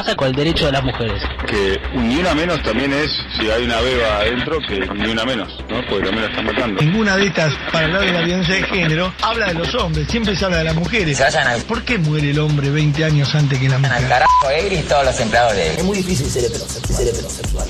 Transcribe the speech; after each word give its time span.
Pasa 0.00 0.16
con 0.16 0.28
el 0.28 0.34
derecho 0.34 0.66
de 0.66 0.72
las 0.72 0.82
mujeres? 0.82 1.22
Que 1.46 1.78
ni 1.94 2.16
una 2.16 2.34
menos 2.34 2.62
también 2.62 2.90
es, 2.92 3.10
si 3.38 3.50
hay 3.50 3.64
una 3.64 3.80
beba 3.82 4.16
adentro, 4.20 4.58
que 4.66 4.80
ni 4.94 5.10
una 5.10 5.26
menos, 5.26 5.52
¿no? 5.68 5.84
Porque 5.88 6.06
también 6.06 6.22
la 6.22 6.30
están 6.30 6.46
matando. 6.46 6.80
Ninguna 6.80 7.16
de 7.16 7.26
estas, 7.26 7.52
para 7.70 7.86
hablar 7.86 8.00
de 8.06 8.12
la 8.12 8.22
violencia 8.22 8.54
de 8.54 8.62
género, 8.62 9.12
habla 9.20 9.48
de 9.48 9.54
los 9.54 9.74
hombres, 9.74 10.08
siempre 10.08 10.34
se 10.36 10.44
habla 10.46 10.58
de 10.58 10.64
las 10.64 10.74
mujeres. 10.74 11.18
Se 11.18 11.24
vayan 11.24 11.46
al, 11.46 11.62
¿Por 11.62 11.82
qué 11.82 11.98
muere 11.98 12.30
el 12.30 12.38
hombre 12.38 12.70
20 12.70 13.04
años 13.04 13.34
antes 13.34 13.58
que 13.58 13.68
la 13.68 13.76
al 13.76 13.82
mujer? 13.82 14.08
carajo 14.08 14.50
Egri 14.50 14.76
y 14.76 14.82
todos 14.82 15.04
los 15.04 15.20
empleados 15.20 15.54
de 15.54 15.74
Es 15.74 15.84
muy 15.84 15.98
difícil 15.98 16.26
ser 16.30 16.44
heterosexual. 16.44 16.96
Ser 16.96 17.08
heterosexual. 17.08 17.68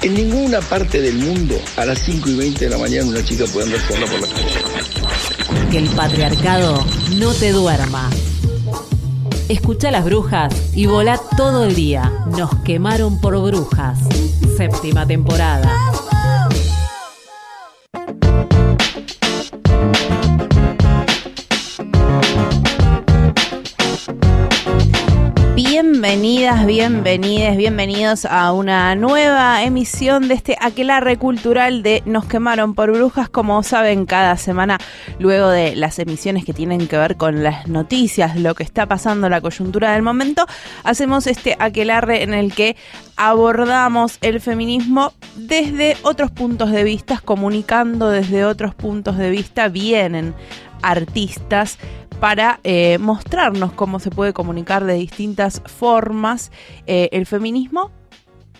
En 0.00 0.14
ninguna 0.14 0.60
parte 0.62 1.00
del 1.02 1.16
mundo 1.16 1.60
a 1.76 1.84
las 1.84 1.98
5 1.98 2.30
y 2.30 2.36
20 2.36 2.64
de 2.64 2.70
la 2.70 2.78
mañana 2.78 3.06
una 3.06 3.22
chica 3.22 3.44
puede 3.52 3.66
andar 3.66 3.80
sola 3.86 4.06
por 4.06 4.20
la 4.20 4.28
calle. 4.28 5.70
Que 5.70 5.78
el 5.78 5.88
patriarcado 5.90 6.86
no 7.16 7.34
te 7.34 7.52
duerma. 7.52 8.08
Escucha 9.48 9.90
las 9.90 10.04
brujas 10.04 10.52
y 10.74 10.86
volá 10.86 11.20
todo 11.36 11.64
el 11.64 11.74
día. 11.74 12.10
Nos 12.36 12.54
quemaron 12.64 13.20
por 13.20 13.38
brujas. 13.42 13.98
Séptima 14.56 15.06
temporada. 15.06 15.91
Bienvenidas, 26.12 26.66
bienvenides, 26.66 27.56
bienvenidos 27.56 28.26
a 28.26 28.52
una 28.52 28.94
nueva 28.94 29.64
emisión 29.64 30.28
de 30.28 30.34
este 30.34 30.58
aquelarre 30.60 31.16
cultural 31.16 31.82
de 31.82 32.02
Nos 32.04 32.26
quemaron 32.26 32.74
por 32.74 32.92
brujas, 32.92 33.30
como 33.30 33.62
saben, 33.62 34.04
cada 34.04 34.36
semana, 34.36 34.76
luego 35.18 35.48
de 35.48 35.74
las 35.74 35.98
emisiones 35.98 36.44
que 36.44 36.52
tienen 36.52 36.86
que 36.86 36.98
ver 36.98 37.16
con 37.16 37.42
las 37.42 37.66
noticias, 37.66 38.36
lo 38.36 38.54
que 38.54 38.62
está 38.62 38.84
pasando, 38.84 39.30
la 39.30 39.40
coyuntura 39.40 39.94
del 39.94 40.02
momento, 40.02 40.44
hacemos 40.84 41.26
este 41.26 41.56
aquelarre 41.58 42.22
en 42.22 42.34
el 42.34 42.52
que 42.52 42.76
abordamos 43.16 44.18
el 44.20 44.42
feminismo 44.42 45.14
desde 45.36 45.96
otros 46.02 46.30
puntos 46.30 46.72
de 46.72 46.84
vista, 46.84 47.22
comunicando 47.24 48.10
desde 48.10 48.44
otros 48.44 48.74
puntos 48.74 49.16
de 49.16 49.30
vista, 49.30 49.68
vienen 49.68 50.34
artistas 50.82 51.78
para 52.22 52.60
eh, 52.62 52.98
mostrarnos 52.98 53.72
cómo 53.72 53.98
se 53.98 54.12
puede 54.12 54.32
comunicar 54.32 54.84
de 54.84 54.94
distintas 54.94 55.60
formas 55.66 56.52
eh, 56.86 57.08
el 57.10 57.26
feminismo, 57.26 57.90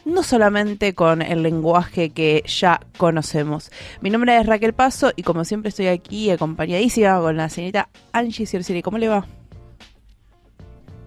no 0.05 0.25
solamente 0.25 0.97
con 0.97 1.23
el 1.23 1.45
lenguaje 1.45 2.11
que 2.11 2.43
ya 2.45 2.81
conocemos. 2.97 3.71
Mi 4.01 4.11
nombre 4.11 4.37
es 4.37 4.47
Raquel 4.47 4.73
Paso 4.73 5.13
y 5.15 5.23
como 5.23 5.45
siempre 5.45 5.69
estoy 5.69 5.87
aquí 5.87 6.29
acompañadísima 6.31 7.21
con 7.21 7.37
la 7.37 7.49
señorita 7.49 7.89
Angie 8.13 8.47
Cerceri. 8.47 8.83
¿Cómo 8.83 8.99
le 8.99 9.07
va? 9.07 9.29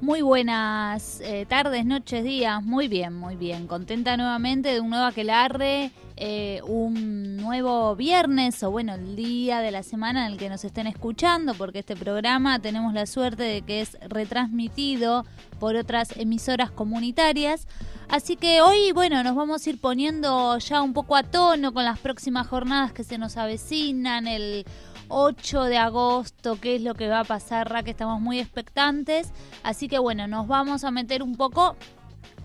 Muy 0.02 0.22
buenas 0.22 1.22
eh, 1.22 1.46
tardes, 1.48 1.86
noches, 1.86 2.24
días. 2.24 2.62
Muy 2.62 2.88
bien, 2.88 3.14
muy 3.14 3.38
bien. 3.38 3.66
Contenta 3.66 4.18
nuevamente 4.18 4.70
de 4.70 4.82
un 4.82 4.90
nuevo 4.90 5.06
aquelarre, 5.06 5.90
eh, 6.18 6.62
un 6.68 7.38
nuevo 7.38 7.96
viernes 7.96 8.62
o 8.64 8.72
bueno, 8.72 8.94
el 8.94 9.16
día 9.16 9.62
de 9.62 9.72
la 9.72 9.84
semana 9.84 10.26
en 10.26 10.34
el 10.34 10.38
que 10.38 10.50
nos 10.50 10.66
estén 10.66 10.88
escuchando, 10.88 11.54
porque 11.56 11.80
este 11.80 11.96
programa 11.96 12.60
tenemos 12.60 12.94
la 12.94 13.06
suerte 13.06 13.44
de 13.44 13.62
que 13.62 13.82
es 13.82 13.98
retransmitido 14.10 15.26
por 15.60 15.78
otras 15.78 16.16
emisoras 16.18 16.72
comunitarias. 16.72 17.66
Así 18.10 18.36
que 18.36 18.62
hoy, 18.62 18.92
bueno, 18.92 19.24
nos 19.24 19.36
vamos 19.36 19.66
a 19.66 19.70
ir 19.70 19.80
poniendo 19.80 20.58
ya 20.60 20.82
un 20.82 20.94
poco 20.94 21.16
a 21.16 21.24
tono 21.24 21.74
con 21.74 21.86
las 21.86 22.00
próximas 22.00 22.48
jornadas 22.48 22.92
que 22.92 23.04
se 23.04 23.18
nos 23.18 23.38
avecinan, 23.38 24.28
el 24.28 24.66
8 25.08 25.64
de 25.66 25.78
agosto, 25.78 26.60
qué 26.60 26.76
es 26.76 26.82
lo 26.82 26.96
que 26.96 27.08
va 27.08 27.22
a 27.22 27.24
pasar, 27.24 27.70
Ra, 27.70 27.84
que 27.84 27.92
estamos 27.92 28.22
muy 28.22 28.40
expectantes. 28.40 29.32
Así 29.64 29.88
que 29.88 30.00
bueno, 30.00 30.28
nos 30.28 30.48
vamos 30.48 30.84
a 30.84 30.92
meter 30.92 31.24
un 31.24 31.36
poco 31.36 31.76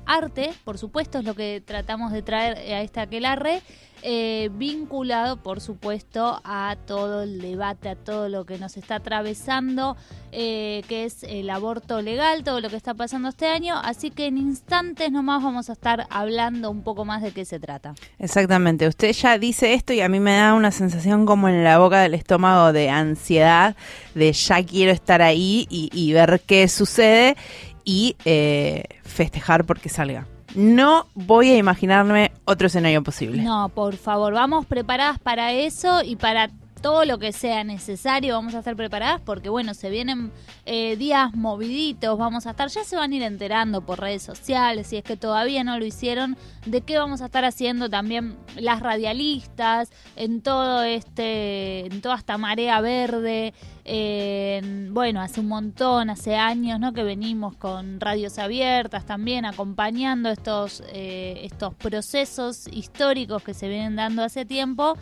arte, 0.06 0.52
por 0.64 0.78
supuesto, 0.78 1.18
es 1.18 1.24
lo 1.24 1.34
que 1.34 1.62
tratamos 1.64 2.12
de 2.12 2.22
traer 2.22 2.56
a 2.56 2.82
esta 2.82 3.02
aquelarre, 3.02 3.62
eh, 4.02 4.50
vinculado, 4.52 5.36
por 5.42 5.60
supuesto, 5.60 6.40
a 6.44 6.76
todo 6.86 7.22
el 7.22 7.40
debate, 7.40 7.88
a 7.88 7.96
todo 7.96 8.28
lo 8.28 8.44
que 8.44 8.58
nos 8.58 8.76
está 8.76 8.96
atravesando, 8.96 9.96
eh, 10.32 10.82
que 10.88 11.04
es 11.04 11.22
el 11.22 11.50
aborto 11.50 12.02
legal, 12.02 12.44
todo 12.44 12.60
lo 12.60 12.70
que 12.70 12.76
está 12.76 12.94
pasando 12.94 13.28
este 13.28 13.46
año. 13.46 13.76
Así 13.82 14.10
que 14.10 14.26
en 14.26 14.38
instantes 14.38 15.12
nomás 15.12 15.42
vamos 15.42 15.70
a 15.70 15.72
estar 15.72 16.06
hablando 16.10 16.70
un 16.70 16.82
poco 16.82 17.04
más 17.04 17.22
de 17.22 17.32
qué 17.32 17.44
se 17.44 17.58
trata. 17.58 17.94
Exactamente, 18.18 18.86
usted 18.86 19.12
ya 19.12 19.38
dice 19.38 19.74
esto 19.74 19.92
y 19.92 20.00
a 20.00 20.08
mí 20.08 20.20
me 20.20 20.36
da 20.36 20.54
una 20.54 20.70
sensación 20.70 21.26
como 21.26 21.48
en 21.48 21.64
la 21.64 21.78
boca 21.78 22.00
del 22.00 22.14
estómago 22.14 22.72
de 22.72 22.90
ansiedad, 22.90 23.76
de 24.14 24.32
ya 24.32 24.64
quiero 24.64 24.92
estar 24.92 25.22
ahí 25.22 25.66
y, 25.68 25.90
y 25.92 26.12
ver 26.12 26.40
qué 26.46 26.68
sucede 26.68 27.36
y 27.84 28.16
eh, 28.24 28.84
festejar 29.02 29.64
porque 29.64 29.88
salga. 29.88 30.26
No 30.54 31.06
voy 31.14 31.50
a 31.50 31.56
imaginarme 31.56 32.32
otro 32.44 32.66
escenario 32.66 33.02
posible. 33.02 33.42
No, 33.42 33.68
por 33.68 33.96
favor, 33.96 34.32
vamos 34.32 34.66
preparadas 34.66 35.18
para 35.18 35.52
eso 35.52 36.02
y 36.02 36.16
para 36.16 36.50
todo 36.80 37.04
lo 37.04 37.18
que 37.18 37.32
sea 37.32 37.62
necesario, 37.62 38.34
vamos 38.34 38.54
a 38.54 38.60
estar 38.60 38.74
preparadas 38.74 39.20
porque, 39.20 39.48
bueno, 39.48 39.74
se 39.74 39.90
vienen 39.90 40.32
eh, 40.64 40.96
días 40.96 41.34
moviditos, 41.34 42.18
vamos 42.18 42.46
a 42.46 42.50
estar, 42.50 42.68
ya 42.68 42.84
se 42.84 42.96
van 42.96 43.12
a 43.12 43.16
ir 43.16 43.22
enterando 43.22 43.82
por 43.82 44.00
redes 44.00 44.22
sociales, 44.22 44.86
si 44.86 44.96
es 44.96 45.04
que 45.04 45.16
todavía 45.16 45.62
no 45.62 45.78
lo 45.78 45.84
hicieron, 45.84 46.36
de 46.64 46.80
qué 46.80 46.98
vamos 46.98 47.20
a 47.20 47.26
estar 47.26 47.44
haciendo 47.44 47.90
también 47.90 48.36
las 48.56 48.80
radialistas, 48.80 49.90
en 50.16 50.40
todo 50.40 50.82
este, 50.82 51.86
en 51.86 52.00
toda 52.00 52.16
esta 52.16 52.38
marea 52.38 52.80
verde, 52.80 53.52
eh, 53.84 54.88
bueno, 54.90 55.20
hace 55.20 55.40
un 55.40 55.48
montón, 55.48 56.10
hace 56.10 56.36
años, 56.36 56.78
¿no? 56.80 56.92
Que 56.92 57.02
venimos 57.02 57.56
con 57.56 58.00
radios 58.00 58.38
abiertas 58.38 59.06
también, 59.06 59.44
acompañando 59.44 60.30
estos, 60.30 60.82
eh, 60.92 61.40
estos 61.44 61.74
procesos 61.74 62.68
históricos 62.72 63.42
que 63.42 63.54
se 63.54 63.68
vienen 63.68 63.96
dando 63.96 64.22
hace 64.22 64.44
tiempo. 64.44 64.96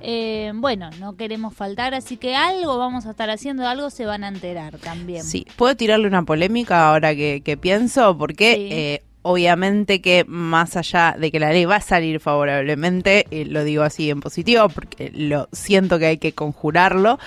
Eh, 0.00 0.52
bueno, 0.54 0.90
no 1.00 1.16
queremos 1.16 1.54
faltar, 1.54 1.94
así 1.94 2.16
que 2.16 2.36
algo 2.36 2.76
vamos 2.76 3.06
a 3.06 3.10
estar 3.10 3.30
haciendo, 3.30 3.66
algo 3.66 3.88
se 3.88 4.04
van 4.04 4.24
a 4.24 4.28
enterar 4.28 4.78
también. 4.78 5.22
Sí, 5.22 5.46
¿puedo 5.56 5.74
tirarle 5.76 6.06
una 6.06 6.24
polémica 6.24 6.90
ahora 6.90 7.14
que, 7.14 7.40
que 7.42 7.56
pienso? 7.56 8.18
Porque 8.18 9.00
Sí. 9.00 9.13
Obviamente 9.24 10.02
que 10.02 10.24
más 10.28 10.76
allá 10.76 11.16
de 11.18 11.32
que 11.32 11.40
la 11.40 11.50
ley 11.50 11.64
va 11.64 11.76
a 11.76 11.80
salir 11.80 12.20
favorablemente, 12.20 13.26
eh, 13.30 13.46
lo 13.46 13.64
digo 13.64 13.82
así 13.82 14.10
en 14.10 14.20
positivo 14.20 14.68
porque 14.68 15.10
lo 15.14 15.48
siento 15.50 15.98
que 15.98 16.06
hay 16.06 16.18
que 16.18 16.32
conjurarlo, 16.32 17.18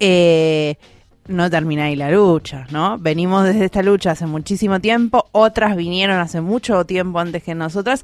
eh, 0.00 0.76
no 1.28 1.50
termina 1.50 1.84
ahí 1.84 1.94
la 1.94 2.10
lucha, 2.10 2.66
¿no? 2.70 2.96
Venimos 2.98 3.44
desde 3.44 3.66
esta 3.66 3.82
lucha 3.82 4.12
hace 4.12 4.26
muchísimo 4.26 4.80
tiempo, 4.80 5.26
otras 5.32 5.76
vinieron 5.76 6.18
hace 6.18 6.40
mucho 6.40 6.84
tiempo 6.86 7.20
antes 7.20 7.42
que 7.42 7.54
nosotras, 7.54 8.02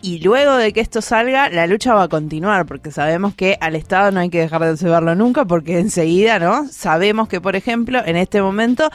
y 0.00 0.20
luego 0.20 0.56
de 0.56 0.72
que 0.72 0.80
esto 0.80 1.02
salga, 1.02 1.50
la 1.50 1.66
lucha 1.66 1.94
va 1.94 2.04
a 2.04 2.08
continuar, 2.08 2.64
porque 2.64 2.92
sabemos 2.92 3.34
que 3.34 3.58
al 3.60 3.74
Estado 3.74 4.12
no 4.12 4.20
hay 4.20 4.30
que 4.30 4.38
dejar 4.38 4.62
de 4.62 4.70
observarlo 4.70 5.16
nunca, 5.16 5.44
porque 5.44 5.80
enseguida, 5.80 6.38
¿no? 6.38 6.68
Sabemos 6.68 7.28
que, 7.28 7.40
por 7.40 7.56
ejemplo, 7.56 8.00
en 8.06 8.16
este 8.16 8.40
momento 8.40 8.88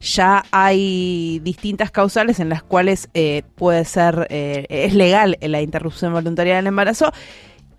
ya 0.00 0.44
hay 0.50 1.40
distintas 1.42 1.90
causales 1.90 2.40
en 2.40 2.48
las 2.48 2.62
cuales 2.62 3.08
eh, 3.14 3.42
puede 3.54 3.84
ser, 3.84 4.26
eh, 4.30 4.66
es 4.68 4.94
legal 4.94 5.36
la 5.40 5.60
interrupción 5.62 6.12
voluntaria 6.12 6.56
del 6.56 6.66
embarazo. 6.66 7.12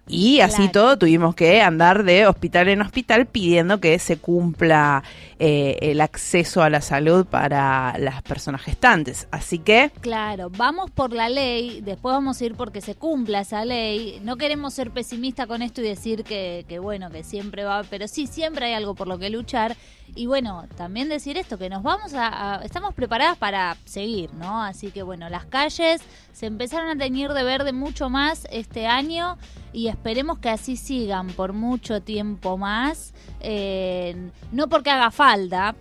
Y 0.09 0.39
así 0.39 0.55
Claro. 0.57 0.71
todo 0.71 0.97
tuvimos 0.99 1.35
que 1.35 1.61
andar 1.61 2.03
de 2.05 2.27
hospital 2.27 2.69
en 2.69 2.81
hospital 2.81 3.25
pidiendo 3.25 3.81
que 3.81 3.99
se 3.99 4.15
cumpla 4.17 5.03
eh, 5.39 5.77
el 5.81 6.01
acceso 6.01 6.61
a 6.63 6.69
la 6.69 6.81
salud 6.81 7.25
para 7.25 7.97
las 7.99 8.21
personas 8.23 8.61
gestantes. 8.61 9.27
Así 9.31 9.59
que 9.59 9.91
Claro, 10.01 10.49
vamos 10.49 10.89
por 10.91 11.13
la 11.13 11.29
ley, 11.29 11.81
después 11.81 12.13
vamos 12.13 12.41
a 12.41 12.45
ir 12.45 12.55
porque 12.55 12.81
se 12.81 12.95
cumpla 12.95 13.41
esa 13.41 13.63
ley. 13.65 14.19
No 14.23 14.37
queremos 14.37 14.73
ser 14.73 14.91
pesimistas 14.91 15.47
con 15.47 15.61
esto 15.61 15.81
y 15.81 15.85
decir 15.85 16.23
que, 16.23 16.65
bueno, 16.81 17.09
que 17.11 17.23
siempre 17.23 17.63
va, 17.63 17.83
pero 17.89 18.07
sí, 18.07 18.27
siempre 18.27 18.65
hay 18.67 18.73
algo 18.73 18.95
por 18.95 19.07
lo 19.07 19.17
que 19.19 19.29
luchar. 19.29 19.75
Y 20.15 20.25
bueno, 20.25 20.65
también 20.77 21.09
decir 21.09 21.37
esto, 21.37 21.57
que 21.57 21.69
nos 21.69 21.83
vamos 21.83 22.13
a, 22.13 22.55
a- 22.55 22.63
estamos 22.63 22.93
preparadas 22.93 23.37
para 23.37 23.75
seguir, 23.85 24.33
¿no? 24.33 24.63
Así 24.63 24.89
que 24.91 25.03
bueno, 25.03 25.29
las 25.29 25.45
calles 25.45 26.01
se 26.31 26.45
empezaron 26.45 26.89
a 26.89 26.95
teñir 27.03 27.31
de 27.33 27.43
verde 27.43 27.73
mucho 27.73 28.09
más 28.09 28.47
este 28.51 28.87
año 28.87 29.37
y 29.73 29.89
esperemos 29.89 30.39
que 30.39 30.49
así 30.49 30.77
sigan 30.77 31.27
por 31.27 31.51
mucho 31.53 32.01
tiempo 32.01 32.57
más. 32.57 33.13
Eh, 33.41 34.29
no 34.51 34.67
porque 34.69 34.89
haga 34.89 35.11
falta, 35.11 35.26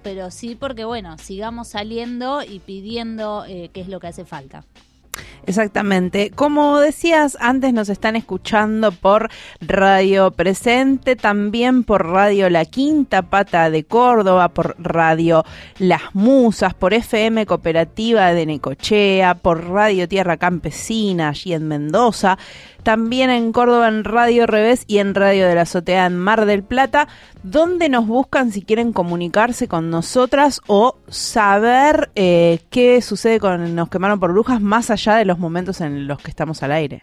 pero 0.02 0.30
sí 0.32 0.56
porque, 0.56 0.84
bueno, 0.84 1.18
sigamos 1.18 1.68
saliendo 1.68 2.42
y 2.42 2.58
pidiendo 2.58 3.44
eh, 3.46 3.70
qué 3.72 3.80
es 3.80 3.88
lo 3.88 4.00
que 4.00 4.08
hace 4.08 4.24
falta. 4.24 4.64
Exactamente. 5.46 6.32
Como 6.34 6.80
decías, 6.80 7.38
antes 7.40 7.72
nos 7.72 7.88
están 7.88 8.16
escuchando 8.16 8.90
por 8.90 9.30
Radio 9.60 10.32
Presente, 10.32 11.14
también 11.14 11.84
por 11.84 12.06
Radio 12.06 12.50
La 12.50 12.64
Quinta 12.64 13.22
Pata 13.22 13.70
de 13.70 13.84
Córdoba, 13.84 14.48
por 14.48 14.74
Radio 14.78 15.44
Las 15.78 16.14
Musas, 16.14 16.74
por 16.74 16.92
FM 16.92 17.46
Cooperativa 17.46 18.34
de 18.34 18.46
Necochea, 18.46 19.36
por 19.36 19.68
Radio 19.68 20.08
Tierra 20.08 20.36
Campesina, 20.36 21.28
allí 21.28 21.52
en 21.52 21.68
Mendoza, 21.68 22.36
también 22.86 23.30
en 23.30 23.50
Córdoba 23.50 23.88
en 23.88 24.04
Radio 24.04 24.46
Revés 24.46 24.84
y 24.86 24.98
en 24.98 25.16
Radio 25.16 25.48
de 25.48 25.56
la 25.56 25.62
Azotea 25.62 26.06
en 26.06 26.16
Mar 26.16 26.46
del 26.46 26.62
Plata, 26.62 27.08
donde 27.42 27.88
nos 27.88 28.06
buscan 28.06 28.52
si 28.52 28.62
quieren 28.62 28.92
comunicarse 28.92 29.66
con 29.66 29.90
nosotras 29.90 30.60
o 30.68 30.94
saber 31.08 32.12
eh, 32.14 32.60
qué 32.70 33.02
sucede 33.02 33.40
con 33.40 33.74
Nos 33.74 33.88
quemaron 33.88 34.20
por 34.20 34.30
brujas 34.30 34.60
más 34.60 34.90
allá 34.90 35.16
de 35.16 35.24
los 35.24 35.40
momentos 35.40 35.80
en 35.80 36.06
los 36.06 36.20
que 36.20 36.30
estamos 36.30 36.62
al 36.62 36.70
aire. 36.70 37.02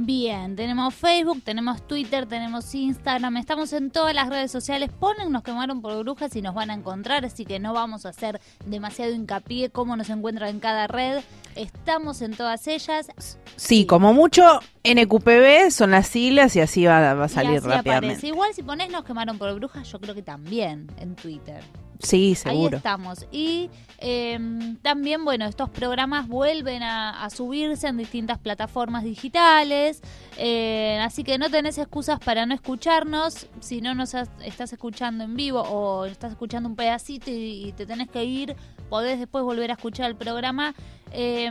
Bien, 0.00 0.54
tenemos 0.54 0.94
Facebook, 0.94 1.42
tenemos 1.42 1.84
Twitter, 1.84 2.24
tenemos 2.24 2.72
Instagram, 2.72 3.36
estamos 3.36 3.72
en 3.72 3.90
todas 3.90 4.14
las 4.14 4.28
redes 4.28 4.52
sociales. 4.52 4.90
Ponen 4.92 5.32
Nos 5.32 5.42
quemaron 5.42 5.82
por 5.82 5.98
brujas 5.98 6.36
y 6.36 6.40
nos 6.40 6.54
van 6.54 6.70
a 6.70 6.74
encontrar, 6.74 7.24
así 7.24 7.44
que 7.44 7.58
no 7.58 7.72
vamos 7.72 8.06
a 8.06 8.10
hacer 8.10 8.40
demasiado 8.64 9.12
hincapié 9.12 9.70
cómo 9.70 9.96
nos 9.96 10.08
encuentran 10.08 10.50
en 10.50 10.60
cada 10.60 10.86
red. 10.86 11.24
Estamos 11.56 12.22
en 12.22 12.36
todas 12.36 12.68
ellas. 12.68 13.08
Sí, 13.56 13.86
como 13.86 14.14
mucho 14.14 14.60
NQPB 14.84 15.72
son 15.72 15.90
las 15.90 16.06
siglas 16.06 16.54
y 16.54 16.60
así 16.60 16.86
va, 16.86 17.14
va 17.14 17.24
a 17.24 17.26
y 17.26 17.30
salir 17.30 17.58
así 17.58 17.66
rápidamente. 17.66 18.06
aparece. 18.06 18.28
Igual 18.28 18.54
si 18.54 18.62
pones 18.62 18.92
Nos 18.92 19.02
quemaron 19.04 19.36
por 19.36 19.52
brujas, 19.56 19.90
yo 19.90 19.98
creo 19.98 20.14
que 20.14 20.22
también 20.22 20.86
en 21.00 21.16
Twitter. 21.16 21.60
Sí, 22.00 22.28
Ahí 22.28 22.34
seguro. 22.34 22.76
estamos. 22.76 23.26
Y 23.32 23.70
eh, 23.98 24.38
también, 24.82 25.24
bueno, 25.24 25.46
estos 25.46 25.68
programas 25.70 26.28
vuelven 26.28 26.82
a, 26.82 27.24
a 27.24 27.30
subirse 27.30 27.88
en 27.88 27.96
distintas 27.96 28.38
plataformas 28.38 29.02
digitales. 29.04 30.00
eh, 30.36 31.00
así 31.02 31.24
que 31.24 31.38
no 31.38 31.50
tenés 31.50 31.78
excusas 31.78 32.20
para 32.20 32.46
no 32.46 32.54
escucharnos. 32.54 33.46
Si 33.60 33.80
no 33.80 33.94
nos 33.94 34.14
has- 34.14 34.30
estás 34.44 34.72
escuchando 34.72 35.24
en 35.24 35.34
vivo 35.34 35.60
o 35.62 36.04
estás 36.06 36.32
escuchando 36.32 36.68
un 36.68 36.76
pedacito 36.76 37.30
y, 37.30 37.66
y 37.68 37.72
te 37.72 37.86
tenés 37.86 38.08
que 38.08 38.24
ir, 38.24 38.54
podés 38.88 39.18
después 39.18 39.44
volver 39.44 39.70
a 39.70 39.74
escuchar 39.74 40.10
el 40.10 40.16
programa. 40.16 40.74
Eh, 41.12 41.48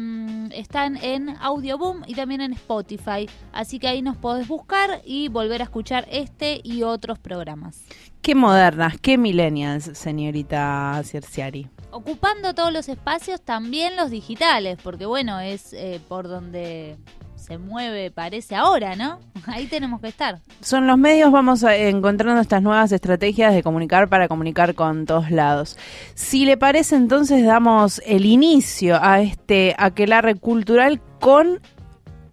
están 0.51 0.97
en 0.97 1.29
Audioboom 1.39 2.03
y 2.05 2.15
también 2.15 2.41
en 2.41 2.53
Spotify. 2.53 3.29
Así 3.51 3.79
que 3.79 3.87
ahí 3.87 4.01
nos 4.01 4.17
podés 4.17 4.47
buscar 4.47 5.01
y 5.03 5.29
volver 5.29 5.61
a 5.61 5.65
escuchar 5.65 6.07
este 6.11 6.59
y 6.63 6.83
otros 6.83 7.19
programas. 7.19 7.83
Qué 8.21 8.35
modernas, 8.35 8.97
qué 9.01 9.17
millennials, 9.17 9.85
señorita 9.97 11.01
Cerciari. 11.03 11.69
ocupando 11.91 12.53
todos 12.53 12.73
los 12.73 12.89
espacios, 12.89 13.41
también 13.41 13.95
los 13.95 14.11
digitales, 14.11 14.77
porque 14.83 15.05
bueno, 15.05 15.39
es 15.39 15.73
eh, 15.73 16.01
por 16.07 16.27
donde 16.27 16.97
se 17.47 17.57
mueve, 17.57 18.11
parece 18.11 18.55
ahora, 18.55 18.95
¿no? 18.97 19.19
Ahí 19.47 19.67
tenemos 19.67 20.01
que 20.01 20.09
estar. 20.09 20.39
Son 20.61 20.85
los 20.85 20.97
medios, 20.97 21.31
vamos 21.31 21.63
a- 21.63 21.75
encontrando 21.77 22.41
estas 22.41 22.61
nuevas 22.61 22.91
estrategias 22.91 23.53
de 23.53 23.63
comunicar 23.63 24.09
para 24.09 24.27
comunicar 24.27 24.75
con 24.75 25.05
todos 25.05 25.31
lados. 25.31 25.77
Si 26.13 26.45
le 26.45 26.57
parece, 26.57 26.95
entonces 26.97 27.45
damos 27.45 28.01
el 28.05 28.25
inicio 28.25 28.99
a 29.01 29.21
este 29.21 29.75
aquelarre 29.77 30.35
cultural 30.35 30.99
con 31.21 31.61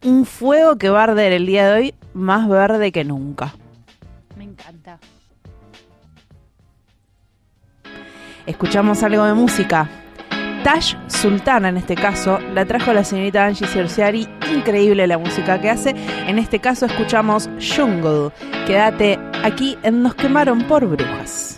un 0.03 0.27
fuego 0.27 0.77
que 0.77 0.91
va 0.91 1.01
a 1.01 1.05
arder 1.05 1.33
el 1.33 1.47
día 1.47 1.69
de 1.69 1.75
hoy 1.81 1.95
más 2.13 2.49
verde 2.49 2.91
que 2.91 3.05
nunca. 3.05 3.55
Me 4.37 4.45
encanta. 4.45 4.99
Escuchamos 8.47 9.03
algo 9.03 9.25
de 9.25 9.35
música. 9.35 9.89
Tash 10.65 10.97
Sultana, 11.09 11.69
en 11.69 11.77
este 11.77 11.95
caso, 11.95 12.39
la 12.55 12.65
trajo 12.65 12.95
la 12.95 13.05
señorita 13.05 13.45
Angie 13.45 13.67
Cerciari. 13.67 14.27
Increíble 14.51 15.07
la 15.07 15.19
música 15.19 15.61
que 15.61 15.69
hace. 15.69 15.91
En 16.27 16.39
este 16.39 16.59
caso, 16.59 16.87
escuchamos 16.87 17.51
Jungle. 17.61 18.31
Quédate 18.67 19.19
aquí 19.45 19.77
en 19.83 20.03
Nos 20.03 20.15
quemaron 20.15 20.63
por 20.63 20.87
brujas. 20.87 21.54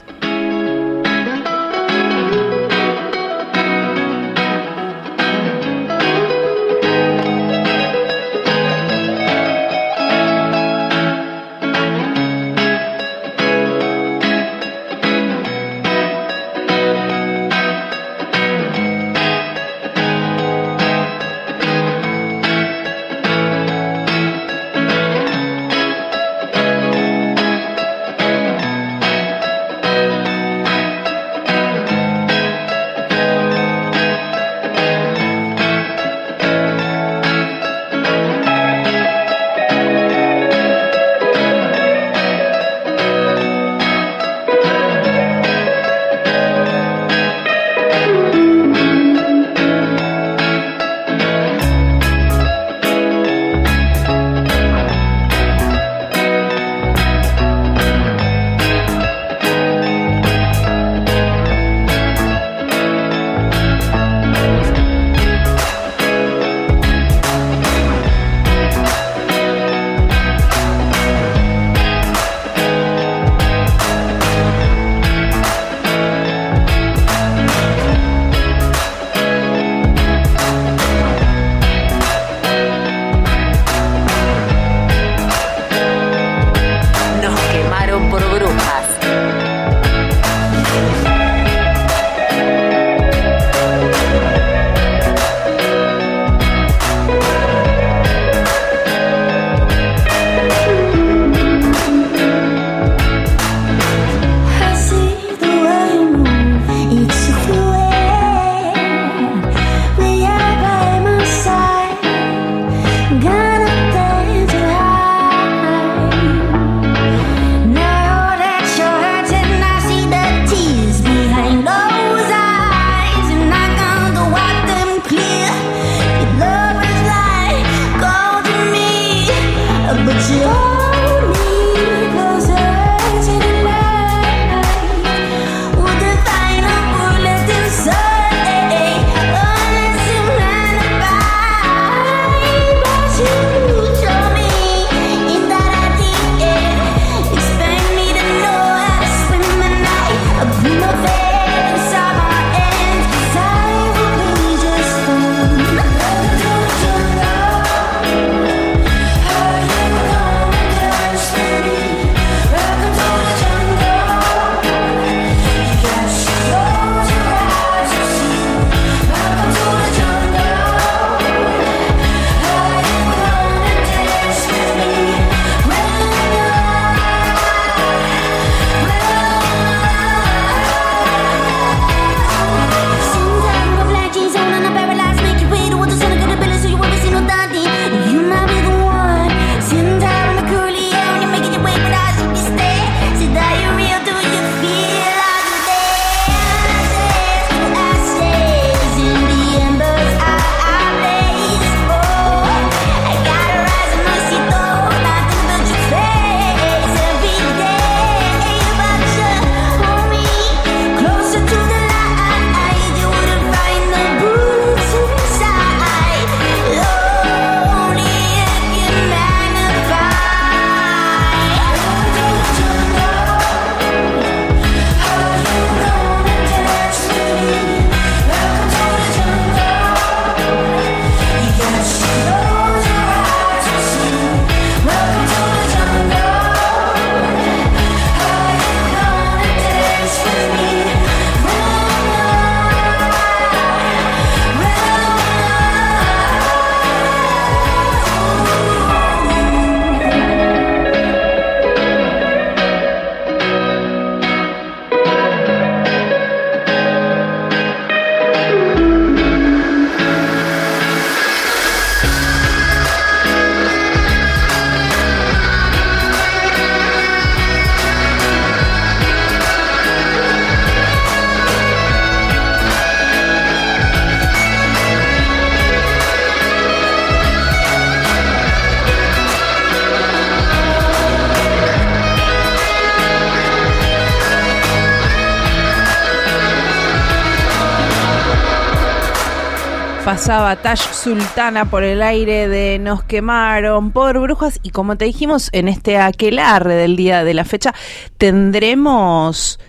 Pasaba 290.27 290.57
Tash 290.57 290.91
Sultana 290.91 291.71
por 291.71 291.85
el 291.85 292.03
aire 292.03 292.49
de 292.49 292.81
Nos 292.81 293.05
quemaron 293.05 293.93
por 293.93 294.19
brujas 294.19 294.59
y 294.65 294.71
como 294.71 294.97
te 294.97 295.05
dijimos 295.05 295.51
en 295.53 295.69
este 295.69 295.99
aquelarre 295.99 296.75
del 296.75 296.97
día 296.97 297.23
de 297.23 297.33
la 297.33 297.45
fecha 297.45 297.73
tendremos 298.19 299.61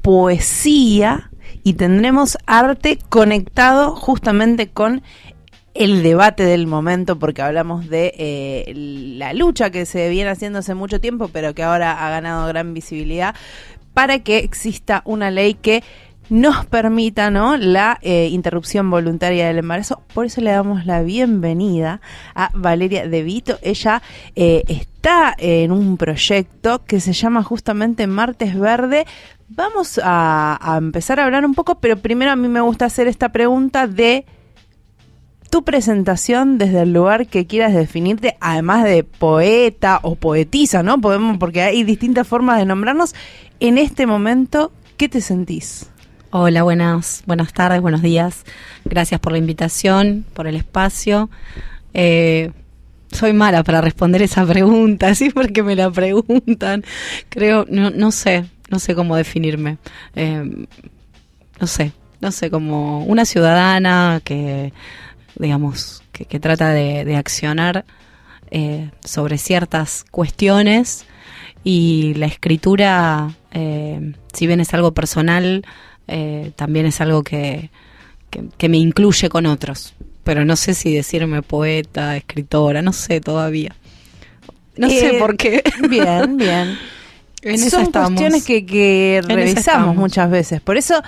poesía 0.00 1.30
y 1.62 1.74
tendremos 1.74 2.38
arte 2.46 2.98
conectado 3.10 3.94
justamente 3.94 4.70
con 4.70 5.02
el 5.74 6.02
debate 6.02 6.42
del 6.42 6.66
momento 6.66 7.18
porque 7.18 7.42
hablamos 7.42 7.90
de 7.90 8.14
eh, 8.16 8.72
la 8.74 9.34
lucha 9.34 9.68
que 9.68 9.84
se 9.84 10.08
viene 10.08 10.30
haciendo 10.30 10.60
hace 10.60 10.72
mucho 10.72 11.02
tiempo 11.02 11.28
pero 11.30 11.52
que 11.52 11.64
ahora 11.64 12.06
ha 12.06 12.08
ganado 12.08 12.48
gran 12.48 12.72
visibilidad 12.72 13.34
para 13.92 14.20
que 14.20 14.38
exista 14.38 15.02
una 15.04 15.30
ley 15.30 15.52
que 15.52 15.82
nos 16.30 16.66
permita 16.66 17.30
¿no? 17.30 17.56
la 17.56 17.98
eh, 18.02 18.28
interrupción 18.30 18.90
voluntaria 18.90 19.46
del 19.48 19.58
embarazo. 19.58 20.02
Por 20.12 20.26
eso 20.26 20.40
le 20.40 20.50
damos 20.50 20.86
la 20.86 21.02
bienvenida 21.02 22.00
a 22.34 22.50
Valeria 22.54 23.08
De 23.08 23.22
Vito. 23.22 23.58
Ella 23.62 24.02
eh, 24.36 24.62
está 24.68 25.34
en 25.38 25.72
un 25.72 25.96
proyecto 25.96 26.84
que 26.84 27.00
se 27.00 27.12
llama 27.12 27.42
justamente 27.42 28.06
Martes 28.06 28.58
Verde. 28.58 29.06
Vamos 29.48 29.98
a, 30.02 30.58
a 30.60 30.76
empezar 30.76 31.20
a 31.20 31.24
hablar 31.24 31.44
un 31.44 31.54
poco, 31.54 31.76
pero 31.76 31.96
primero 31.96 32.30
a 32.30 32.36
mí 32.36 32.48
me 32.48 32.60
gusta 32.60 32.84
hacer 32.84 33.08
esta 33.08 33.30
pregunta 33.30 33.86
de 33.86 34.26
tu 35.50 35.64
presentación 35.64 36.58
desde 36.58 36.82
el 36.82 36.92
lugar 36.92 37.26
que 37.26 37.46
quieras 37.46 37.72
definirte, 37.72 38.36
además 38.40 38.84
de 38.84 39.04
poeta 39.04 40.00
o 40.02 40.14
poetisa, 40.14 40.82
¿no? 40.82 41.00
Podemos, 41.00 41.38
porque 41.38 41.62
hay 41.62 41.84
distintas 41.84 42.28
formas 42.28 42.58
de 42.58 42.66
nombrarnos. 42.66 43.14
En 43.60 43.78
este 43.78 44.06
momento, 44.06 44.72
¿qué 44.98 45.08
te 45.08 45.22
sentís? 45.22 45.90
Hola, 46.30 46.62
buenas, 46.62 47.22
buenas 47.24 47.54
tardes, 47.54 47.80
buenos 47.80 48.02
días. 48.02 48.44
Gracias 48.84 49.18
por 49.18 49.32
la 49.32 49.38
invitación, 49.38 50.26
por 50.34 50.46
el 50.46 50.56
espacio. 50.56 51.30
Eh, 51.94 52.52
soy 53.10 53.32
mala 53.32 53.64
para 53.64 53.80
responder 53.80 54.20
esa 54.20 54.44
pregunta, 54.44 55.14
sí, 55.14 55.30
porque 55.30 55.62
me 55.62 55.74
la 55.74 55.90
preguntan. 55.90 56.84
Creo, 57.30 57.64
no, 57.70 57.88
no 57.88 58.12
sé, 58.12 58.44
no 58.68 58.78
sé 58.78 58.94
cómo 58.94 59.16
definirme. 59.16 59.78
Eh, 60.16 60.66
no 61.58 61.66
sé, 61.66 61.92
no 62.20 62.30
sé, 62.30 62.50
como 62.50 63.04
una 63.04 63.24
ciudadana 63.24 64.20
que, 64.22 64.74
digamos, 65.36 66.02
que, 66.12 66.38
trata 66.38 66.74
de, 66.74 67.06
de 67.06 67.16
accionar 67.16 67.86
eh, 68.50 68.90
sobre 69.02 69.38
ciertas 69.38 70.04
cuestiones 70.10 71.06
y 71.64 72.12
la 72.14 72.26
escritura, 72.26 73.30
eh, 73.52 74.12
si 74.34 74.46
bien 74.46 74.60
es 74.60 74.74
algo 74.74 74.92
personal, 74.92 75.64
eh, 76.08 76.50
también 76.56 76.86
es 76.86 77.00
algo 77.00 77.22
que, 77.22 77.70
que, 78.30 78.44
que 78.56 78.68
me 78.68 78.78
incluye 78.78 79.28
con 79.28 79.46
otros. 79.46 79.94
Pero 80.24 80.44
no 80.44 80.56
sé 80.56 80.74
si 80.74 80.92
decirme 80.94 81.42
poeta, 81.42 82.16
escritora, 82.16 82.82
no 82.82 82.92
sé 82.92 83.20
todavía. 83.20 83.74
No 84.76 84.88
sé 84.90 85.16
Eh, 85.16 85.18
por 85.18 85.36
qué. 85.36 85.62
Bien, 85.88 86.36
bien. 86.36 86.76
En 87.42 87.56
Son 87.70 87.82
estamos. 87.82 88.08
cuestiones 88.10 88.44
que, 88.44 88.66
que 88.66 89.22
revisamos 89.24 89.94
muchas 89.94 90.28
veces. 90.28 90.60
Por 90.60 90.76
eso 90.76 91.00